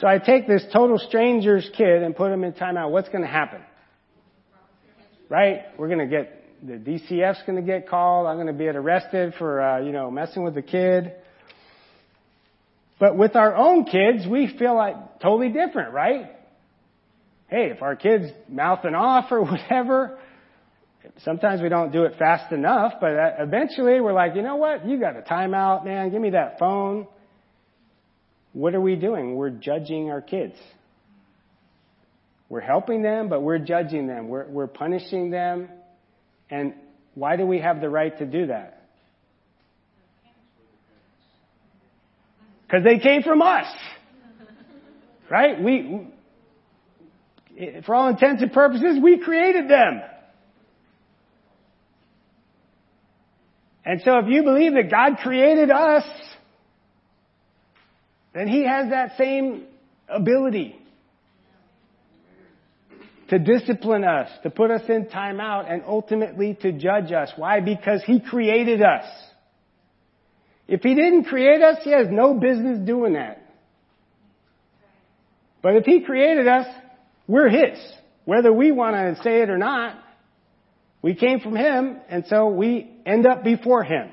So 0.00 0.06
I 0.06 0.18
take 0.18 0.46
this 0.46 0.62
total 0.74 0.98
stranger's 0.98 1.68
kid 1.74 2.02
and 2.02 2.14
put 2.14 2.30
him 2.30 2.44
in 2.44 2.52
timeout. 2.52 2.90
What's 2.90 3.08
going 3.08 3.22
to 3.22 3.30
happen? 3.30 3.62
Right? 5.30 5.62
We're 5.78 5.88
going 5.88 6.00
to 6.00 6.06
get 6.06 6.32
the 6.62 6.74
DCF's 6.74 7.42
going 7.46 7.56
to 7.56 7.62
get 7.62 7.88
called. 7.88 8.26
I'm 8.26 8.36
going 8.36 8.46
to 8.46 8.52
be 8.52 8.66
arrested 8.66 9.34
for 9.38 9.60
uh, 9.60 9.80
you 9.80 9.92
know 9.92 10.10
messing 10.10 10.44
with 10.44 10.54
the 10.54 10.62
kid. 10.62 11.12
But 12.98 13.16
with 13.16 13.36
our 13.36 13.54
own 13.54 13.84
kids, 13.84 14.26
we 14.30 14.54
feel 14.58 14.74
like 14.74 15.20
totally 15.20 15.48
different, 15.48 15.92
right? 15.92 16.30
Hey, 17.48 17.70
if 17.70 17.82
our 17.82 17.96
kid's 17.96 18.32
mouthing 18.48 18.94
off 18.94 19.26
or 19.30 19.42
whatever, 19.50 20.18
sometimes 21.18 21.62
we 21.62 21.68
don't 21.68 21.92
do 21.92 22.04
it 22.04 22.14
fast 22.18 22.52
enough, 22.52 22.94
but 23.00 23.12
eventually 23.38 24.00
we're 24.00 24.14
like, 24.14 24.34
you 24.34 24.42
know 24.42 24.56
what? 24.56 24.86
You 24.86 24.98
got 24.98 25.16
a 25.16 25.22
timeout, 25.22 25.84
man. 25.84 26.10
Give 26.10 26.20
me 26.20 26.30
that 26.30 26.58
phone. 26.58 27.06
What 28.56 28.74
are 28.74 28.80
we 28.80 28.96
doing? 28.96 29.34
We're 29.36 29.50
judging 29.50 30.08
our 30.08 30.22
kids. 30.22 30.54
We're 32.48 32.62
helping 32.62 33.02
them, 33.02 33.28
but 33.28 33.42
we're 33.42 33.58
judging 33.58 34.06
them. 34.06 34.28
We're, 34.28 34.46
we're 34.46 34.66
punishing 34.66 35.30
them. 35.30 35.68
And 36.48 36.72
why 37.14 37.36
do 37.36 37.44
we 37.46 37.58
have 37.58 37.82
the 37.82 37.90
right 37.90 38.16
to 38.18 38.24
do 38.24 38.46
that? 38.46 38.82
Because 42.62 42.82
they 42.82 42.98
came 42.98 43.22
from 43.22 43.42
us. 43.42 43.66
Right? 45.30 45.62
We, 45.62 46.08
for 47.84 47.94
all 47.94 48.08
intents 48.08 48.40
and 48.40 48.52
purposes, 48.52 48.98
we 49.02 49.18
created 49.18 49.68
them. 49.68 50.00
And 53.84 54.00
so 54.02 54.16
if 54.16 54.28
you 54.28 54.42
believe 54.44 54.72
that 54.72 54.90
God 54.90 55.18
created 55.22 55.70
us, 55.70 56.04
then 58.36 58.48
He 58.48 58.64
has 58.66 58.90
that 58.90 59.16
same 59.16 59.64
ability 60.08 60.76
to 63.28 63.38
discipline 63.38 64.04
us, 64.04 64.28
to 64.42 64.50
put 64.50 64.70
us 64.70 64.82
in 64.88 65.06
timeout, 65.06 65.72
and 65.72 65.82
ultimately 65.86 66.54
to 66.60 66.70
judge 66.70 67.12
us. 67.12 67.32
Why? 67.36 67.60
Because 67.60 68.02
He 68.04 68.20
created 68.20 68.82
us. 68.82 69.06
If 70.68 70.82
He 70.82 70.94
didn't 70.94 71.24
create 71.24 71.62
us, 71.62 71.78
He 71.82 71.92
has 71.92 72.08
no 72.10 72.34
business 72.34 72.78
doing 72.86 73.14
that. 73.14 73.42
But 75.62 75.76
if 75.76 75.86
He 75.86 76.02
created 76.02 76.46
us, 76.46 76.66
we're 77.26 77.48
His. 77.48 77.78
Whether 78.26 78.52
we 78.52 78.70
want 78.70 78.96
to 78.96 79.22
say 79.22 79.40
it 79.40 79.48
or 79.48 79.58
not, 79.58 79.98
we 81.00 81.14
came 81.14 81.40
from 81.40 81.56
Him, 81.56 81.96
and 82.10 82.26
so 82.28 82.48
we 82.48 82.90
end 83.06 83.26
up 83.26 83.42
before 83.44 83.82
Him. 83.82 84.10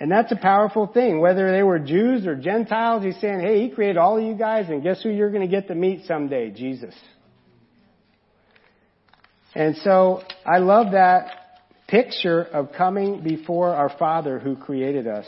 And 0.00 0.10
that's 0.10 0.30
a 0.30 0.36
powerful 0.36 0.86
thing. 0.86 1.20
Whether 1.20 1.50
they 1.50 1.62
were 1.62 1.78
Jews 1.78 2.26
or 2.26 2.36
Gentiles, 2.36 3.02
He's 3.04 3.20
saying, 3.20 3.40
hey, 3.40 3.62
He 3.62 3.70
created 3.70 3.96
all 3.96 4.16
of 4.16 4.24
you 4.24 4.34
guys, 4.34 4.68
and 4.68 4.82
guess 4.82 5.02
who 5.02 5.10
you're 5.10 5.30
going 5.30 5.48
to 5.48 5.50
get 5.50 5.68
to 5.68 5.74
meet 5.74 6.04
someday? 6.06 6.50
Jesus. 6.50 6.94
And 9.54 9.76
so 9.78 10.22
I 10.46 10.58
love 10.58 10.92
that 10.92 11.32
picture 11.88 12.42
of 12.42 12.72
coming 12.72 13.22
before 13.22 13.74
our 13.74 13.88
Father 13.98 14.38
who 14.38 14.54
created 14.54 15.06
us. 15.06 15.26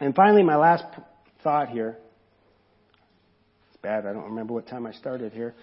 And 0.00 0.14
finally, 0.14 0.42
my 0.42 0.56
last 0.56 0.84
thought 1.42 1.68
here. 1.68 1.98
It's 3.68 3.82
bad, 3.82 4.06
I 4.06 4.12
don't 4.12 4.24
remember 4.24 4.54
what 4.54 4.68
time 4.68 4.86
I 4.86 4.92
started 4.92 5.32
here. 5.32 5.54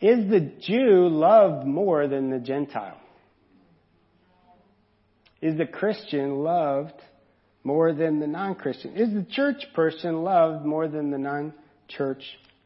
Is 0.00 0.28
the 0.30 0.52
Jew 0.60 1.08
loved 1.08 1.66
more 1.66 2.06
than 2.06 2.30
the 2.30 2.38
Gentile? 2.38 3.00
Is 5.44 5.58
the 5.58 5.66
Christian 5.66 6.42
loved 6.42 6.94
more 7.64 7.92
than 7.92 8.18
the 8.18 8.26
non-Christian? 8.26 8.96
Is 8.96 9.12
the 9.12 9.26
church 9.30 9.62
person 9.74 10.22
loved 10.24 10.64
more 10.64 10.88
than 10.88 11.10
the 11.10 11.18
non-church 11.18 12.22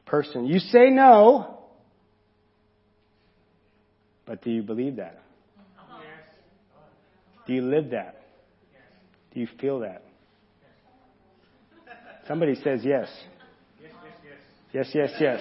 person? 0.07 0.47
You 0.47 0.61
say 0.61 0.89
no, 0.89 1.59
but 4.24 4.45
do 4.45 4.51
you 4.53 4.62
believe 4.62 4.95
that? 4.97 5.20
Do 7.49 7.53
you 7.53 7.62
live 7.62 7.91
that? 7.91 8.20
Do 9.35 9.41
you 9.41 9.49
feel 9.61 9.81
that? 9.81 10.05
Somebody 12.29 12.55
says 12.62 12.83
yes. 12.85 13.09
Yes, 13.83 13.91
yes, 14.72 14.87
yes. 14.95 14.95
Yes, 14.95 15.11
yes, 15.20 15.41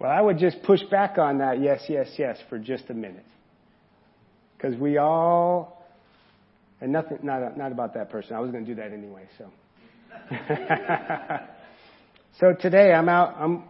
Well, 0.00 0.10
I 0.10 0.20
would 0.20 0.38
just 0.38 0.60
push 0.64 0.82
back 0.90 1.18
on 1.18 1.38
that 1.38 1.60
yes, 1.60 1.82
yes, 1.88 2.08
yes 2.18 2.36
for 2.48 2.58
just 2.58 2.90
a 2.90 2.94
minute. 2.94 3.26
Because 4.60 4.76
we 4.76 4.98
all, 4.98 5.86
and 6.80 6.92
nothing, 6.92 7.18
not, 7.22 7.56
not 7.56 7.72
about 7.72 7.94
that 7.94 8.10
person. 8.10 8.36
I 8.36 8.40
was 8.40 8.50
going 8.50 8.66
to 8.66 8.74
do 8.74 8.80
that 8.80 8.92
anyway, 8.92 9.26
so. 9.38 9.50
so 12.40 12.54
today 12.60 12.92
I'm 12.92 13.08
out, 13.08 13.36
I'm 13.38 13.64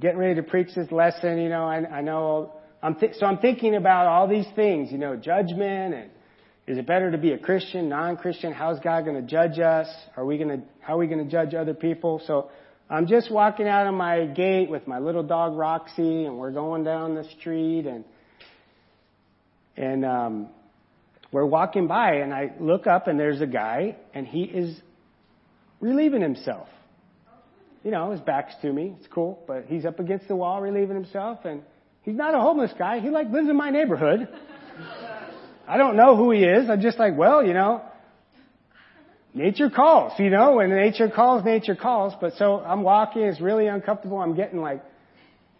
getting 0.00 0.18
ready 0.18 0.34
to 0.34 0.42
preach 0.42 0.74
this 0.74 0.90
lesson, 0.92 1.38
you 1.38 1.48
know, 1.48 1.64
I, 1.64 1.86
I 1.86 2.00
know, 2.02 2.52
I'm 2.82 2.96
th- 2.96 3.14
so 3.18 3.24
I'm 3.24 3.38
thinking 3.38 3.76
about 3.76 4.06
all 4.06 4.28
these 4.28 4.46
things, 4.54 4.92
you 4.92 4.98
know, 4.98 5.16
judgment 5.16 5.94
and 5.94 6.10
is 6.66 6.76
it 6.76 6.86
better 6.86 7.10
to 7.10 7.18
be 7.18 7.32
a 7.32 7.38
Christian, 7.38 7.88
non-Christian? 7.88 8.52
How's 8.52 8.80
God 8.80 9.04
going 9.04 9.16
to 9.16 9.22
judge 9.22 9.58
us? 9.58 9.86
Are 10.16 10.24
we 10.24 10.38
going 10.38 10.48
to, 10.48 10.64
how 10.80 10.94
are 10.94 10.98
we 10.98 11.06
going 11.06 11.24
to 11.24 11.30
judge 11.30 11.54
other 11.54 11.74
people? 11.74 12.22
So 12.26 12.50
I'm 12.90 13.06
just 13.06 13.30
walking 13.30 13.68
out 13.68 13.86
of 13.86 13.94
my 13.94 14.26
gate 14.26 14.68
with 14.68 14.86
my 14.86 14.98
little 14.98 15.22
dog 15.22 15.56
Roxy 15.56 16.24
and 16.24 16.38
we're 16.38 16.52
going 16.52 16.84
down 16.84 17.14
the 17.14 17.24
street 17.38 17.86
and, 17.86 18.04
and, 19.76 20.04
um, 20.04 20.48
we're 21.34 21.44
walking 21.44 21.88
by 21.88 22.14
and 22.18 22.32
I 22.32 22.52
look 22.60 22.86
up 22.86 23.08
and 23.08 23.18
there's 23.18 23.40
a 23.40 23.46
guy 23.46 23.96
and 24.14 24.24
he 24.24 24.44
is 24.44 24.80
relieving 25.80 26.22
himself. 26.22 26.68
You 27.82 27.90
know, 27.90 28.12
his 28.12 28.20
back's 28.20 28.54
to 28.62 28.72
me. 28.72 28.94
It's 28.98 29.08
cool, 29.08 29.42
but 29.48 29.64
he's 29.66 29.84
up 29.84 29.98
against 29.98 30.28
the 30.28 30.36
wall 30.36 30.62
relieving 30.62 30.94
himself 30.94 31.44
and 31.44 31.62
he's 32.02 32.14
not 32.14 32.36
a 32.36 32.40
homeless 32.40 32.70
guy. 32.78 33.00
He 33.00 33.10
like 33.10 33.30
lives 33.30 33.48
in 33.48 33.56
my 33.56 33.70
neighborhood. 33.70 34.28
I 35.68 35.76
don't 35.76 35.96
know 35.96 36.16
who 36.16 36.30
he 36.30 36.44
is. 36.44 36.70
I'm 36.70 36.80
just 36.80 37.00
like, 37.00 37.16
well, 37.16 37.44
you 37.44 37.52
know, 37.52 37.82
nature 39.34 39.70
calls, 39.70 40.12
you 40.20 40.30
know, 40.30 40.54
when 40.54 40.70
nature 40.70 41.08
calls, 41.08 41.44
nature 41.44 41.74
calls. 41.74 42.14
But 42.20 42.34
so 42.38 42.60
I'm 42.60 42.84
walking, 42.84 43.22
it's 43.22 43.40
really 43.40 43.66
uncomfortable. 43.66 44.18
I'm 44.18 44.36
getting 44.36 44.60
like 44.60 44.84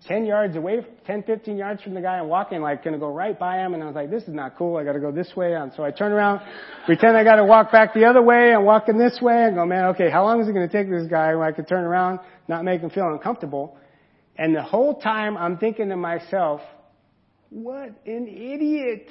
10 0.07 0.27
yards 0.27 0.55
away, 0.57 0.85
10, 1.07 1.23
15 1.23 1.57
yards 1.57 1.83
from 1.83 1.95
the 1.95 2.01
guy. 2.01 2.19
I'm 2.19 2.29
walking 2.29 2.61
like 2.61 2.85
gonna 2.85 2.99
go 2.99 3.09
right 3.09 3.39
by 3.39 3.57
him. 3.57 3.75
And 3.75 3.83
I 3.83 3.87
was 3.87 3.95
like, 3.95 4.11
this 4.11 4.25
is 4.25 4.35
not 4.35 4.57
cool. 4.57 4.77
I 4.77 4.85
gotta 4.85 5.01
go 5.01 5.11
this 5.11 5.35
way. 5.35 5.55
And 5.55 5.73
so 5.75 5.83
I 5.83 5.91
turn 5.91 6.13
around, 6.13 6.41
pretend 6.85 7.17
I 7.17 7.25
gotta 7.25 7.45
walk 7.45 7.73
back 7.73 7.95
the 7.95 8.05
other 8.05 8.23
way. 8.23 8.53
I'm 8.53 8.65
walking 8.65 8.99
this 8.99 9.19
way 9.23 9.45
and 9.45 9.55
go, 9.55 9.65
man, 9.65 9.87
okay, 9.87 10.11
how 10.11 10.25
long 10.25 10.41
is 10.41 10.49
it 10.49 10.53
gonna 10.53 10.69
take 10.69 10.91
this 10.91 11.07
guy 11.09 11.35
where 11.35 11.45
I 11.45 11.53
could 11.53 11.67
turn 11.67 11.85
around, 11.85 12.21
not 12.49 12.65
make 12.65 12.81
him 12.81 12.91
feel 12.91 13.07
uncomfortable? 13.07 13.79
And 14.37 14.55
the 14.55 14.63
whole 14.63 15.01
time 15.01 15.37
I'm 15.37 15.59
thinking 15.59 15.89
to 15.89 15.97
myself, 15.97 16.61
what 17.51 17.91
an 18.05 18.29
idiot. 18.29 19.09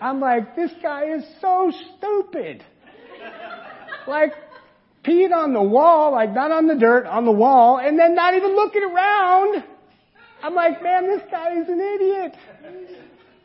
I'm 0.00 0.20
like, 0.20 0.54
this 0.54 0.70
guy 0.82 1.14
is 1.16 1.24
so 1.40 1.72
stupid. 1.96 2.62
Like, 4.06 4.32
peed 5.04 5.32
on 5.32 5.52
the 5.52 5.62
wall, 5.62 6.12
like 6.12 6.32
not 6.32 6.50
on 6.50 6.66
the 6.66 6.74
dirt, 6.74 7.06
on 7.06 7.24
the 7.24 7.32
wall, 7.32 7.78
and 7.78 7.98
then 7.98 8.14
not 8.14 8.34
even 8.34 8.56
looking 8.56 8.82
around. 8.82 9.64
I'm 10.42 10.54
like, 10.54 10.82
man, 10.82 11.06
this 11.06 11.22
guy 11.30 11.58
is 11.60 11.68
an 11.68 11.80
idiot. 11.80 12.36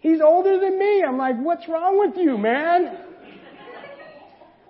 He's 0.01 0.21
older 0.21 0.59
than 0.59 0.79
me. 0.79 1.03
I'm 1.03 1.17
like, 1.17 1.37
what's 1.37 1.67
wrong 1.67 1.99
with 1.99 2.17
you, 2.17 2.37
man? 2.37 2.97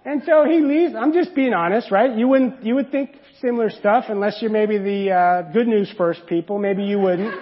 And 0.05 0.23
so 0.25 0.45
he 0.45 0.59
leaves. 0.59 0.95
I'm 0.95 1.13
just 1.13 1.35
being 1.35 1.53
honest, 1.53 1.91
right? 1.91 2.17
You 2.17 2.27
wouldn't, 2.27 2.63
you 2.63 2.75
would 2.75 2.91
think 2.91 3.11
similar 3.41 3.69
stuff 3.69 4.05
unless 4.09 4.41
you're 4.41 4.51
maybe 4.51 4.77
the 4.77 5.11
uh, 5.11 5.41
good 5.53 5.67
news 5.67 5.93
first 5.97 6.25
people. 6.27 6.57
Maybe 6.57 6.83
you 6.83 6.99
wouldn't. 6.99 7.33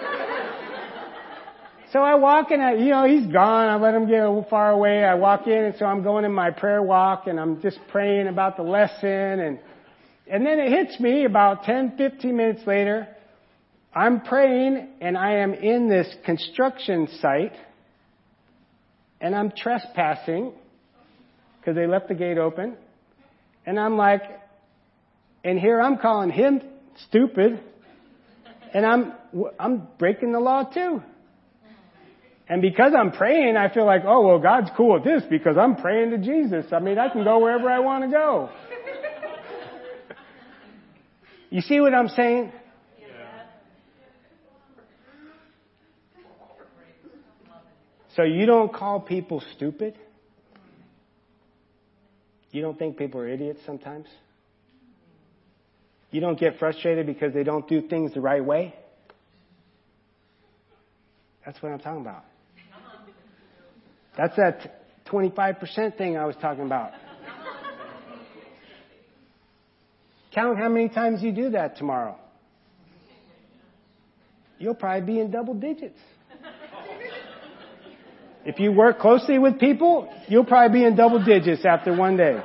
So 1.92 2.00
I 2.00 2.16
walk 2.16 2.50
in, 2.50 2.60
you 2.80 2.90
know, 2.90 3.06
he's 3.06 3.32
gone. 3.32 3.68
I 3.68 3.76
let 3.76 3.94
him 3.94 4.06
get 4.06 4.20
a 4.20 4.28
little 4.28 4.46
far 4.50 4.70
away. 4.70 5.04
I 5.04 5.14
walk 5.14 5.46
in 5.46 5.64
and 5.64 5.74
so 5.78 5.86
I'm 5.86 6.02
going 6.02 6.26
in 6.26 6.32
my 6.32 6.50
prayer 6.50 6.82
walk 6.82 7.26
and 7.26 7.40
I'm 7.40 7.62
just 7.62 7.78
praying 7.90 8.26
about 8.26 8.58
the 8.58 8.62
lesson 8.62 9.08
and, 9.08 9.58
and 10.30 10.44
then 10.44 10.58
it 10.58 10.70
hits 10.70 11.00
me 11.00 11.24
about 11.24 11.64
10, 11.64 11.96
15 11.96 12.36
minutes 12.36 12.66
later. 12.66 13.08
I'm 13.94 14.20
praying 14.20 14.86
and 15.00 15.16
I 15.16 15.36
am 15.36 15.54
in 15.54 15.88
this 15.88 16.14
construction 16.26 17.08
site 17.22 17.54
and 19.22 19.34
I'm 19.34 19.50
trespassing 19.50 20.52
because 21.58 21.74
they 21.74 21.86
left 21.86 22.08
the 22.08 22.14
gate 22.14 22.36
open. 22.36 22.76
And 23.64 23.80
I'm 23.80 23.96
like, 23.96 24.22
and 25.42 25.58
here 25.58 25.80
I'm 25.80 25.96
calling 25.96 26.28
him 26.28 26.60
stupid 27.08 27.60
and 28.74 28.84
I'm, 28.84 29.14
I'm 29.58 29.88
breaking 29.98 30.32
the 30.32 30.40
law 30.40 30.64
too. 30.64 31.02
And 32.48 32.62
because 32.62 32.92
I'm 32.98 33.12
praying, 33.12 33.56
I 33.56 33.72
feel 33.72 33.84
like, 33.84 34.02
oh, 34.06 34.26
well, 34.26 34.38
God's 34.38 34.70
cool 34.74 34.94
with 34.94 35.04
this 35.04 35.22
because 35.28 35.58
I'm 35.58 35.76
praying 35.76 36.10
to 36.10 36.18
Jesus. 36.18 36.72
I 36.72 36.78
mean, 36.78 36.98
I 36.98 37.10
can 37.10 37.22
go 37.22 37.40
wherever 37.40 37.68
I 37.68 37.80
want 37.80 38.04
to 38.04 38.10
go. 38.10 38.48
You 41.50 41.60
see 41.60 41.80
what 41.80 41.94
I'm 41.94 42.08
saying? 42.08 42.52
So 48.16 48.22
you 48.24 48.46
don't 48.46 48.72
call 48.72 49.00
people 49.00 49.42
stupid? 49.54 49.96
You 52.50 52.62
don't 52.62 52.78
think 52.78 52.96
people 52.96 53.20
are 53.20 53.28
idiots 53.28 53.60
sometimes? 53.64 54.06
You 56.10 56.20
don't 56.20 56.38
get 56.38 56.58
frustrated 56.58 57.06
because 57.06 57.34
they 57.34 57.44
don't 57.44 57.68
do 57.68 57.86
things 57.86 58.14
the 58.14 58.20
right 58.20 58.44
way? 58.44 58.74
That's 61.44 61.62
what 61.62 61.72
I'm 61.72 61.78
talking 61.78 62.00
about. 62.00 62.24
That's 64.18 64.36
that 64.36 64.82
25% 65.06 65.96
thing 65.96 66.18
I 66.18 66.26
was 66.26 66.34
talking 66.42 66.66
about. 66.66 66.90
Count 70.34 70.58
how 70.58 70.68
many 70.68 70.88
times 70.88 71.22
you 71.22 71.32
do 71.32 71.50
that 71.50 71.76
tomorrow. 71.76 72.18
You'll 74.58 74.74
probably 74.74 75.14
be 75.14 75.20
in 75.20 75.30
double 75.30 75.54
digits. 75.54 76.00
If 78.44 78.58
you 78.58 78.72
work 78.72 78.98
closely 78.98 79.38
with 79.38 79.60
people, 79.60 80.12
you'll 80.26 80.44
probably 80.44 80.80
be 80.80 80.84
in 80.84 80.96
double 80.96 81.24
digits 81.24 81.64
after 81.64 81.96
one 81.96 82.16
day. 82.16 82.40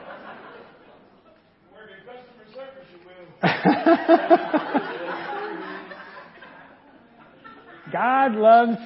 God 7.91 8.35
loves 8.35 8.77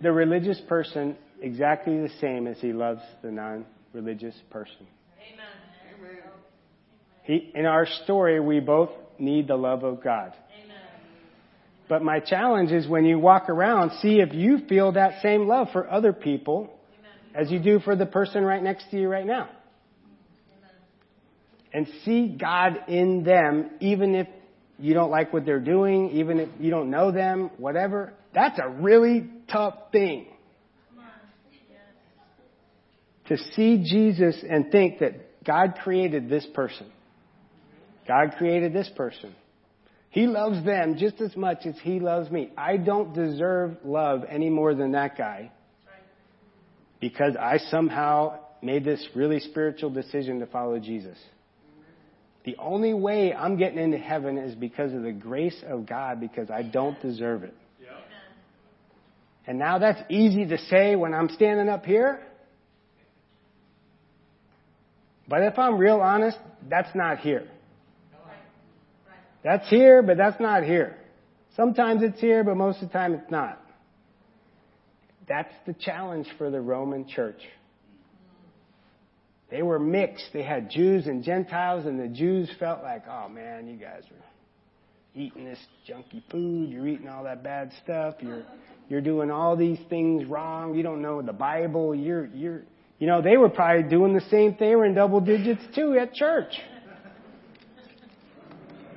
the 0.00 0.12
religious 0.12 0.60
person 0.68 1.16
exactly 1.40 2.00
the 2.00 2.10
same 2.20 2.46
as 2.46 2.58
he 2.60 2.72
loves 2.72 3.02
the 3.22 3.30
non-religious 3.30 4.34
person. 4.50 4.86
Amen. 5.32 5.46
He, 7.24 7.52
in 7.54 7.66
our 7.66 7.86
story, 8.04 8.40
we 8.40 8.60
both 8.60 8.90
need 9.18 9.48
the 9.48 9.56
love 9.56 9.84
of 9.84 10.02
God. 10.02 10.32
Amen. 10.64 10.76
But 11.88 12.02
my 12.02 12.20
challenge 12.20 12.72
is 12.72 12.88
when 12.88 13.04
you 13.04 13.18
walk 13.18 13.50
around, 13.50 13.92
see 14.00 14.20
if 14.20 14.32
you 14.32 14.60
feel 14.68 14.92
that 14.92 15.20
same 15.22 15.46
love 15.46 15.68
for 15.72 15.90
other 15.90 16.12
people 16.12 16.72
as 17.34 17.50
you 17.50 17.58
do 17.58 17.80
for 17.80 17.94
the 17.96 18.06
person 18.06 18.44
right 18.44 18.62
next 18.62 18.90
to 18.90 18.98
you 18.98 19.08
right 19.08 19.26
now. 19.26 19.48
And 21.72 21.86
see 22.04 22.36
God 22.40 22.78
in 22.88 23.24
them, 23.24 23.72
even 23.80 24.14
if 24.14 24.26
you 24.78 24.94
don't 24.94 25.10
like 25.10 25.32
what 25.32 25.44
they're 25.44 25.60
doing, 25.60 26.10
even 26.10 26.38
if 26.38 26.48
you 26.60 26.70
don't 26.70 26.90
know 26.90 27.10
them, 27.10 27.50
whatever. 27.58 28.12
That's 28.34 28.58
a 28.58 28.68
really 28.68 29.28
tough 29.50 29.74
thing. 29.92 30.26
To 33.26 33.36
see 33.54 33.84
Jesus 33.84 34.42
and 34.48 34.70
think 34.70 35.00
that 35.00 35.44
God 35.44 35.74
created 35.82 36.28
this 36.30 36.46
person. 36.54 36.86
God 38.06 38.36
created 38.38 38.72
this 38.72 38.90
person. 38.96 39.34
He 40.10 40.26
loves 40.26 40.64
them 40.64 40.96
just 40.96 41.20
as 41.20 41.36
much 41.36 41.66
as 41.66 41.74
he 41.82 42.00
loves 42.00 42.30
me. 42.30 42.50
I 42.56 42.78
don't 42.78 43.12
deserve 43.12 43.76
love 43.84 44.24
any 44.28 44.48
more 44.48 44.74
than 44.74 44.92
that 44.92 45.18
guy 45.18 45.52
because 47.00 47.36
I 47.38 47.58
somehow 47.70 48.38
made 48.62 48.84
this 48.84 49.06
really 49.14 49.40
spiritual 49.40 49.90
decision 49.90 50.40
to 50.40 50.46
follow 50.46 50.78
Jesus. 50.78 51.18
The 52.48 52.56
only 52.58 52.94
way 52.94 53.34
I'm 53.34 53.58
getting 53.58 53.78
into 53.78 53.98
heaven 53.98 54.38
is 54.38 54.54
because 54.54 54.94
of 54.94 55.02
the 55.02 55.12
grace 55.12 55.62
of 55.68 55.84
God 55.84 56.18
because 56.18 56.48
I 56.48 56.62
don't 56.62 56.98
deserve 57.02 57.42
it. 57.42 57.52
And 59.46 59.58
now 59.58 59.78
that's 59.78 60.00
easy 60.08 60.46
to 60.46 60.56
say 60.56 60.96
when 60.96 61.12
I'm 61.12 61.28
standing 61.28 61.68
up 61.68 61.84
here. 61.84 62.22
But 65.28 65.42
if 65.42 65.58
I'm 65.58 65.76
real 65.76 66.00
honest, 66.00 66.38
that's 66.70 66.88
not 66.94 67.18
here. 67.18 67.46
That's 69.44 69.68
here, 69.68 70.02
but 70.02 70.16
that's 70.16 70.40
not 70.40 70.64
here. 70.64 70.96
Sometimes 71.54 72.02
it's 72.02 72.18
here, 72.18 72.44
but 72.44 72.56
most 72.56 72.80
of 72.80 72.88
the 72.88 72.94
time 72.94 73.12
it's 73.12 73.30
not. 73.30 73.60
That's 75.28 75.52
the 75.66 75.74
challenge 75.74 76.28
for 76.38 76.48
the 76.48 76.62
Roman 76.62 77.06
church. 77.06 77.42
They 79.50 79.62
were 79.62 79.78
mixed. 79.78 80.26
They 80.32 80.42
had 80.42 80.70
Jews 80.70 81.06
and 81.06 81.24
Gentiles, 81.24 81.86
and 81.86 81.98
the 81.98 82.08
Jews 82.08 82.50
felt 82.58 82.82
like, 82.82 83.04
oh 83.08 83.28
man, 83.28 83.66
you 83.66 83.76
guys 83.76 84.02
are 84.10 84.24
eating 85.14 85.44
this 85.44 85.58
junky 85.88 86.22
food. 86.30 86.70
You're 86.70 86.86
eating 86.86 87.08
all 87.08 87.24
that 87.24 87.42
bad 87.42 87.72
stuff. 87.82 88.16
You're 88.20 88.44
you're 88.88 89.00
doing 89.00 89.30
all 89.30 89.56
these 89.56 89.78
things 89.88 90.26
wrong. 90.26 90.74
You 90.74 90.82
don't 90.82 91.02
know 91.02 91.22
the 91.22 91.32
Bible. 91.32 91.94
You're 91.94 92.26
you're 92.26 92.62
you 92.98 93.06
know 93.06 93.22
they 93.22 93.36
were 93.36 93.48
probably 93.48 93.88
doing 93.88 94.14
the 94.14 94.24
same 94.30 94.54
thing. 94.54 94.68
They 94.68 94.76
were 94.76 94.84
in 94.84 94.94
double 94.94 95.20
digits 95.20 95.62
too 95.74 95.96
at 95.98 96.14
church. 96.14 96.52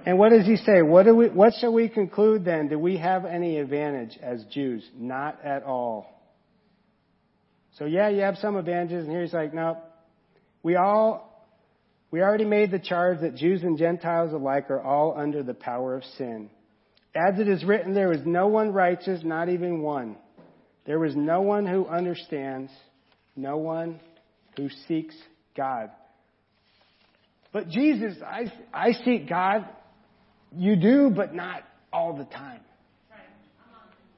And 0.05 0.17
what 0.17 0.29
does 0.29 0.47
he 0.47 0.57
say? 0.57 0.81
What 0.81 1.03
do 1.03 1.15
we 1.15 1.29
what 1.29 1.53
shall 1.59 1.71
we 1.71 1.87
conclude 1.87 2.43
then? 2.43 2.67
Do 2.67 2.77
we 2.77 2.97
have 2.97 3.23
any 3.23 3.57
advantage 3.57 4.17
as 4.21 4.43
Jews? 4.51 4.83
Not 4.97 5.39
at 5.45 5.63
all. 5.63 6.07
So 7.77 7.85
yeah, 7.85 8.09
you 8.09 8.21
have 8.21 8.37
some 8.37 8.57
advantages, 8.57 9.05
and 9.05 9.11
here 9.11 9.21
he's 9.21 9.33
like, 9.33 9.53
no, 9.53 9.77
we 10.63 10.75
all, 10.75 11.47
we 12.11 12.21
already 12.21 12.45
made 12.45 12.71
the 12.71 12.79
charge 12.79 13.21
that 13.21 13.35
Jews 13.35 13.63
and 13.63 13.77
Gentiles 13.77 14.33
alike 14.33 14.69
are 14.69 14.81
all 14.81 15.17
under 15.17 15.43
the 15.43 15.53
power 15.53 15.95
of 15.95 16.03
sin. 16.17 16.49
As 17.15 17.39
it 17.39 17.47
is 17.47 17.63
written, 17.63 17.93
there 17.93 18.11
is 18.11 18.21
no 18.25 18.47
one 18.47 18.71
righteous, 18.71 19.21
not 19.23 19.49
even 19.49 19.81
one. 19.81 20.15
There 20.85 21.03
is 21.05 21.15
no 21.15 21.41
one 21.41 21.65
who 21.65 21.85
understands, 21.87 22.71
no 23.35 23.57
one 23.57 23.99
who 24.55 24.69
seeks 24.87 25.15
God. 25.55 25.89
But 27.51 27.69
Jesus, 27.69 28.15
I, 28.25 28.51
I 28.73 28.93
seek 29.03 29.27
God. 29.27 29.67
You 30.55 30.75
do, 30.75 31.11
but 31.13 31.35
not 31.35 31.63
all 31.91 32.17
the 32.17 32.25
time. 32.25 32.61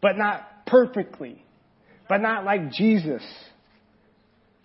But 0.02 0.18
not 0.18 0.66
perfectly. 0.68 1.44
But 2.08 2.18
not 2.18 2.44
like 2.44 2.72
Jesus 2.72 3.24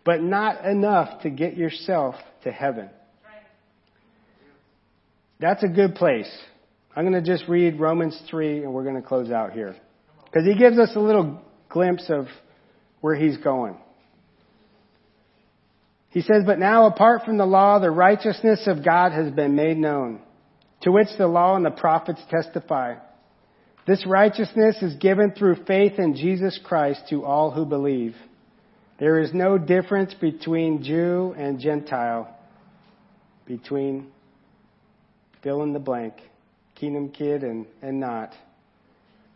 but 0.09 0.23
not 0.23 0.65
enough 0.65 1.21
to 1.21 1.29
get 1.29 1.55
yourself 1.55 2.15
to 2.43 2.51
heaven. 2.51 2.89
That's 5.39 5.63
a 5.63 5.69
good 5.69 5.97
place. 5.97 6.31
I'm 6.97 7.07
going 7.07 7.23
to 7.23 7.31
just 7.31 7.47
read 7.47 7.79
Romans 7.79 8.19
3 8.31 8.65
and 8.65 8.73
we're 8.73 8.85
going 8.85 8.95
to 8.95 9.07
close 9.07 9.31
out 9.31 9.53
here. 9.53 9.77
Because 10.25 10.47
he 10.47 10.59
gives 10.59 10.79
us 10.79 10.93
a 10.95 10.99
little 10.99 11.43
glimpse 11.69 12.07
of 12.09 12.25
where 13.03 13.17
he's 13.17 13.37
going. 13.37 13.77
He 16.09 16.23
says, 16.23 16.45
But 16.47 16.59
now 16.59 16.87
apart 16.87 17.27
from 17.27 17.37
the 17.37 17.45
law, 17.45 17.79
the 17.79 17.91
righteousness 17.91 18.63
of 18.67 18.83
God 18.83 19.13
has 19.13 19.31
been 19.31 19.57
made 19.57 19.77
known, 19.77 20.23
to 20.85 20.91
which 20.91 21.09
the 21.19 21.27
law 21.27 21.55
and 21.55 21.67
the 21.67 21.71
prophets 21.71 22.23
testify. 22.31 22.95
This 23.87 24.07
righteousness 24.07 24.81
is 24.81 24.95
given 24.95 25.33
through 25.33 25.67
faith 25.67 25.99
in 25.99 26.15
Jesus 26.17 26.59
Christ 26.65 27.03
to 27.11 27.27
all 27.27 27.51
who 27.51 27.67
believe. 27.67 28.15
There 28.99 29.20
is 29.20 29.32
no 29.32 29.59
difference 29.59 30.12
between 30.14 30.82
Jew 30.82 31.34
and 31.36 31.61
Gentile, 31.61 32.36
between 33.46 34.09
fill 35.42 35.62
in 35.62 35.72
the 35.72 35.78
blank, 35.78 36.14
kingdom 36.74 37.11
kid 37.11 37.44
and, 37.44 37.66
and 37.80 38.01
not. 38.01 38.32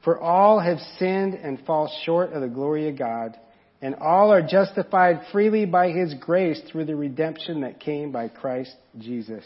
For 0.04 0.18
all 0.18 0.58
have 0.58 0.78
sinned 0.98 1.34
and 1.34 1.64
fall 1.64 1.92
short 2.04 2.32
of 2.32 2.42
the 2.42 2.48
glory 2.48 2.88
of 2.88 2.98
God, 2.98 3.38
and 3.80 3.94
all 3.96 4.32
are 4.32 4.42
justified 4.42 5.20
freely 5.30 5.64
by 5.64 5.90
His 5.90 6.14
grace 6.14 6.60
through 6.70 6.86
the 6.86 6.96
redemption 6.96 7.60
that 7.60 7.78
came 7.78 8.10
by 8.10 8.28
Christ 8.28 8.74
Jesus. 8.98 9.44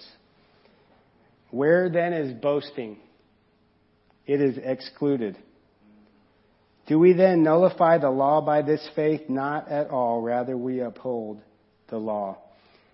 Where 1.50 1.90
then 1.90 2.14
is 2.14 2.32
boasting? 2.32 2.98
It 4.26 4.40
is 4.40 4.58
excluded. 4.62 5.36
Do 6.87 6.99
we 6.99 7.12
then 7.12 7.43
nullify 7.43 7.99
the 7.99 8.11
law 8.11 8.41
by 8.41 8.62
this 8.62 8.87
faith? 8.95 9.22
Not 9.28 9.68
at 9.68 9.91
all. 9.91 10.20
Rather, 10.20 10.57
we 10.57 10.80
uphold 10.80 11.41
the 11.89 11.99
law. 11.99 12.39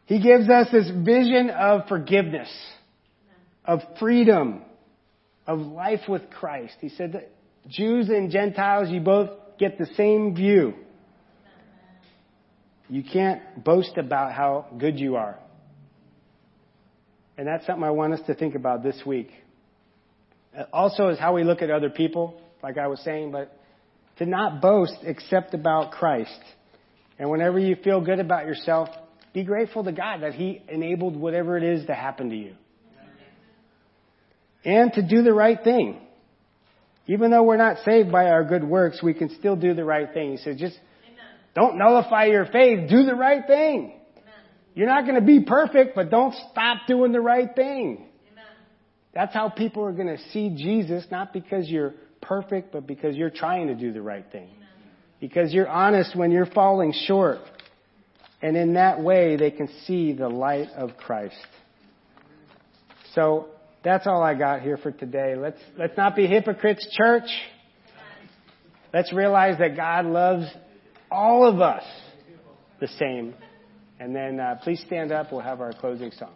He 0.06 0.20
gives 0.20 0.48
us 0.48 0.68
this 0.72 0.90
vision 0.90 1.50
of 1.50 1.88
forgiveness, 1.88 2.50
of 3.64 3.80
freedom, 3.98 4.62
of 5.46 5.60
life 5.60 6.00
with 6.08 6.30
Christ. 6.30 6.74
He 6.80 6.88
said 6.88 7.12
that 7.12 7.30
Jews 7.68 8.08
and 8.08 8.30
Gentiles, 8.30 8.88
you 8.90 9.00
both 9.00 9.30
get 9.58 9.78
the 9.78 9.86
same 9.96 10.34
view. 10.34 10.74
You 12.88 13.02
can't 13.02 13.62
boast 13.62 13.96
about 13.96 14.32
how 14.32 14.66
good 14.78 14.98
you 14.98 15.16
are. 15.16 15.38
And 17.38 17.46
that's 17.46 17.64
something 17.66 17.84
I 17.84 17.90
want 17.90 18.12
us 18.12 18.20
to 18.26 18.34
think 18.34 18.54
about 18.54 18.82
this 18.82 19.00
week. 19.06 19.30
Also 20.72 21.08
is 21.08 21.18
how 21.18 21.34
we 21.34 21.44
look 21.44 21.62
at 21.62 21.70
other 21.70 21.88
people, 21.88 22.40
like 22.62 22.76
I 22.76 22.88
was 22.88 23.00
saying, 23.00 23.32
but 23.32 23.56
to 24.18 24.26
not 24.26 24.60
boast 24.60 24.96
except 25.02 25.54
about 25.54 25.92
Christ. 25.92 26.38
And 27.18 27.30
whenever 27.30 27.58
you 27.58 27.76
feel 27.76 28.00
good 28.00 28.18
about 28.18 28.46
yourself, 28.46 28.88
be 29.32 29.44
grateful 29.44 29.84
to 29.84 29.92
God 29.92 30.22
that 30.22 30.34
He 30.34 30.60
enabled 30.68 31.16
whatever 31.16 31.56
it 31.56 31.64
is 31.64 31.86
to 31.86 31.94
happen 31.94 32.30
to 32.30 32.36
you. 32.36 32.54
And 34.64 34.92
to 34.92 35.02
do 35.02 35.22
the 35.22 35.32
right 35.32 35.58
thing. 35.62 36.00
Even 37.06 37.30
though 37.30 37.42
we're 37.42 37.56
not 37.56 37.78
saved 37.84 38.12
by 38.12 38.26
our 38.26 38.44
good 38.44 38.62
works, 38.62 39.02
we 39.02 39.12
can 39.12 39.34
still 39.38 39.56
do 39.56 39.74
the 39.74 39.84
right 39.84 40.12
thing. 40.12 40.32
He 40.32 40.36
said, 40.36 40.58
just 40.58 40.78
don't 41.54 41.76
nullify 41.76 42.26
your 42.26 42.46
faith. 42.46 42.88
Do 42.88 43.04
the 43.04 43.14
right 43.14 43.44
thing. 43.46 43.94
You're 44.74 44.86
not 44.86 45.04
going 45.04 45.16
to 45.16 45.26
be 45.26 45.40
perfect, 45.40 45.94
but 45.94 46.10
don't 46.10 46.34
stop 46.50 46.86
doing 46.86 47.12
the 47.12 47.20
right 47.20 47.54
thing. 47.54 48.06
That's 49.14 49.34
how 49.34 49.50
people 49.50 49.84
are 49.84 49.92
going 49.92 50.16
to 50.16 50.18
see 50.30 50.54
Jesus, 50.56 51.04
not 51.10 51.32
because 51.32 51.68
you're 51.68 51.94
perfect, 52.22 52.72
but 52.72 52.86
because 52.86 53.16
you're 53.16 53.30
trying 53.30 53.66
to 53.66 53.74
do 53.74 53.92
the 53.92 54.00
right 54.00 54.24
thing. 54.32 54.48
Because 55.20 55.52
you're 55.52 55.68
honest 55.68 56.16
when 56.16 56.30
you're 56.30 56.46
falling 56.46 56.92
short. 57.06 57.38
And 58.40 58.56
in 58.56 58.74
that 58.74 59.00
way, 59.00 59.36
they 59.36 59.50
can 59.50 59.68
see 59.86 60.12
the 60.12 60.28
light 60.28 60.68
of 60.76 60.96
Christ. 60.96 61.36
So, 63.14 63.48
that's 63.84 64.06
all 64.06 64.22
I 64.22 64.34
got 64.34 64.62
here 64.62 64.76
for 64.76 64.92
today. 64.92 65.34
Let's, 65.36 65.58
let's 65.76 65.96
not 65.96 66.14
be 66.14 66.26
hypocrites, 66.26 66.86
church. 66.96 67.28
Let's 68.94 69.12
realize 69.12 69.58
that 69.58 69.76
God 69.76 70.06
loves 70.06 70.46
all 71.10 71.46
of 71.46 71.60
us 71.60 71.82
the 72.80 72.88
same. 72.88 73.34
And 73.98 74.14
then 74.14 74.38
uh, 74.38 74.58
please 74.62 74.82
stand 74.86 75.12
up. 75.12 75.32
We'll 75.32 75.40
have 75.40 75.60
our 75.60 75.72
closing 75.72 76.10
song. 76.12 76.34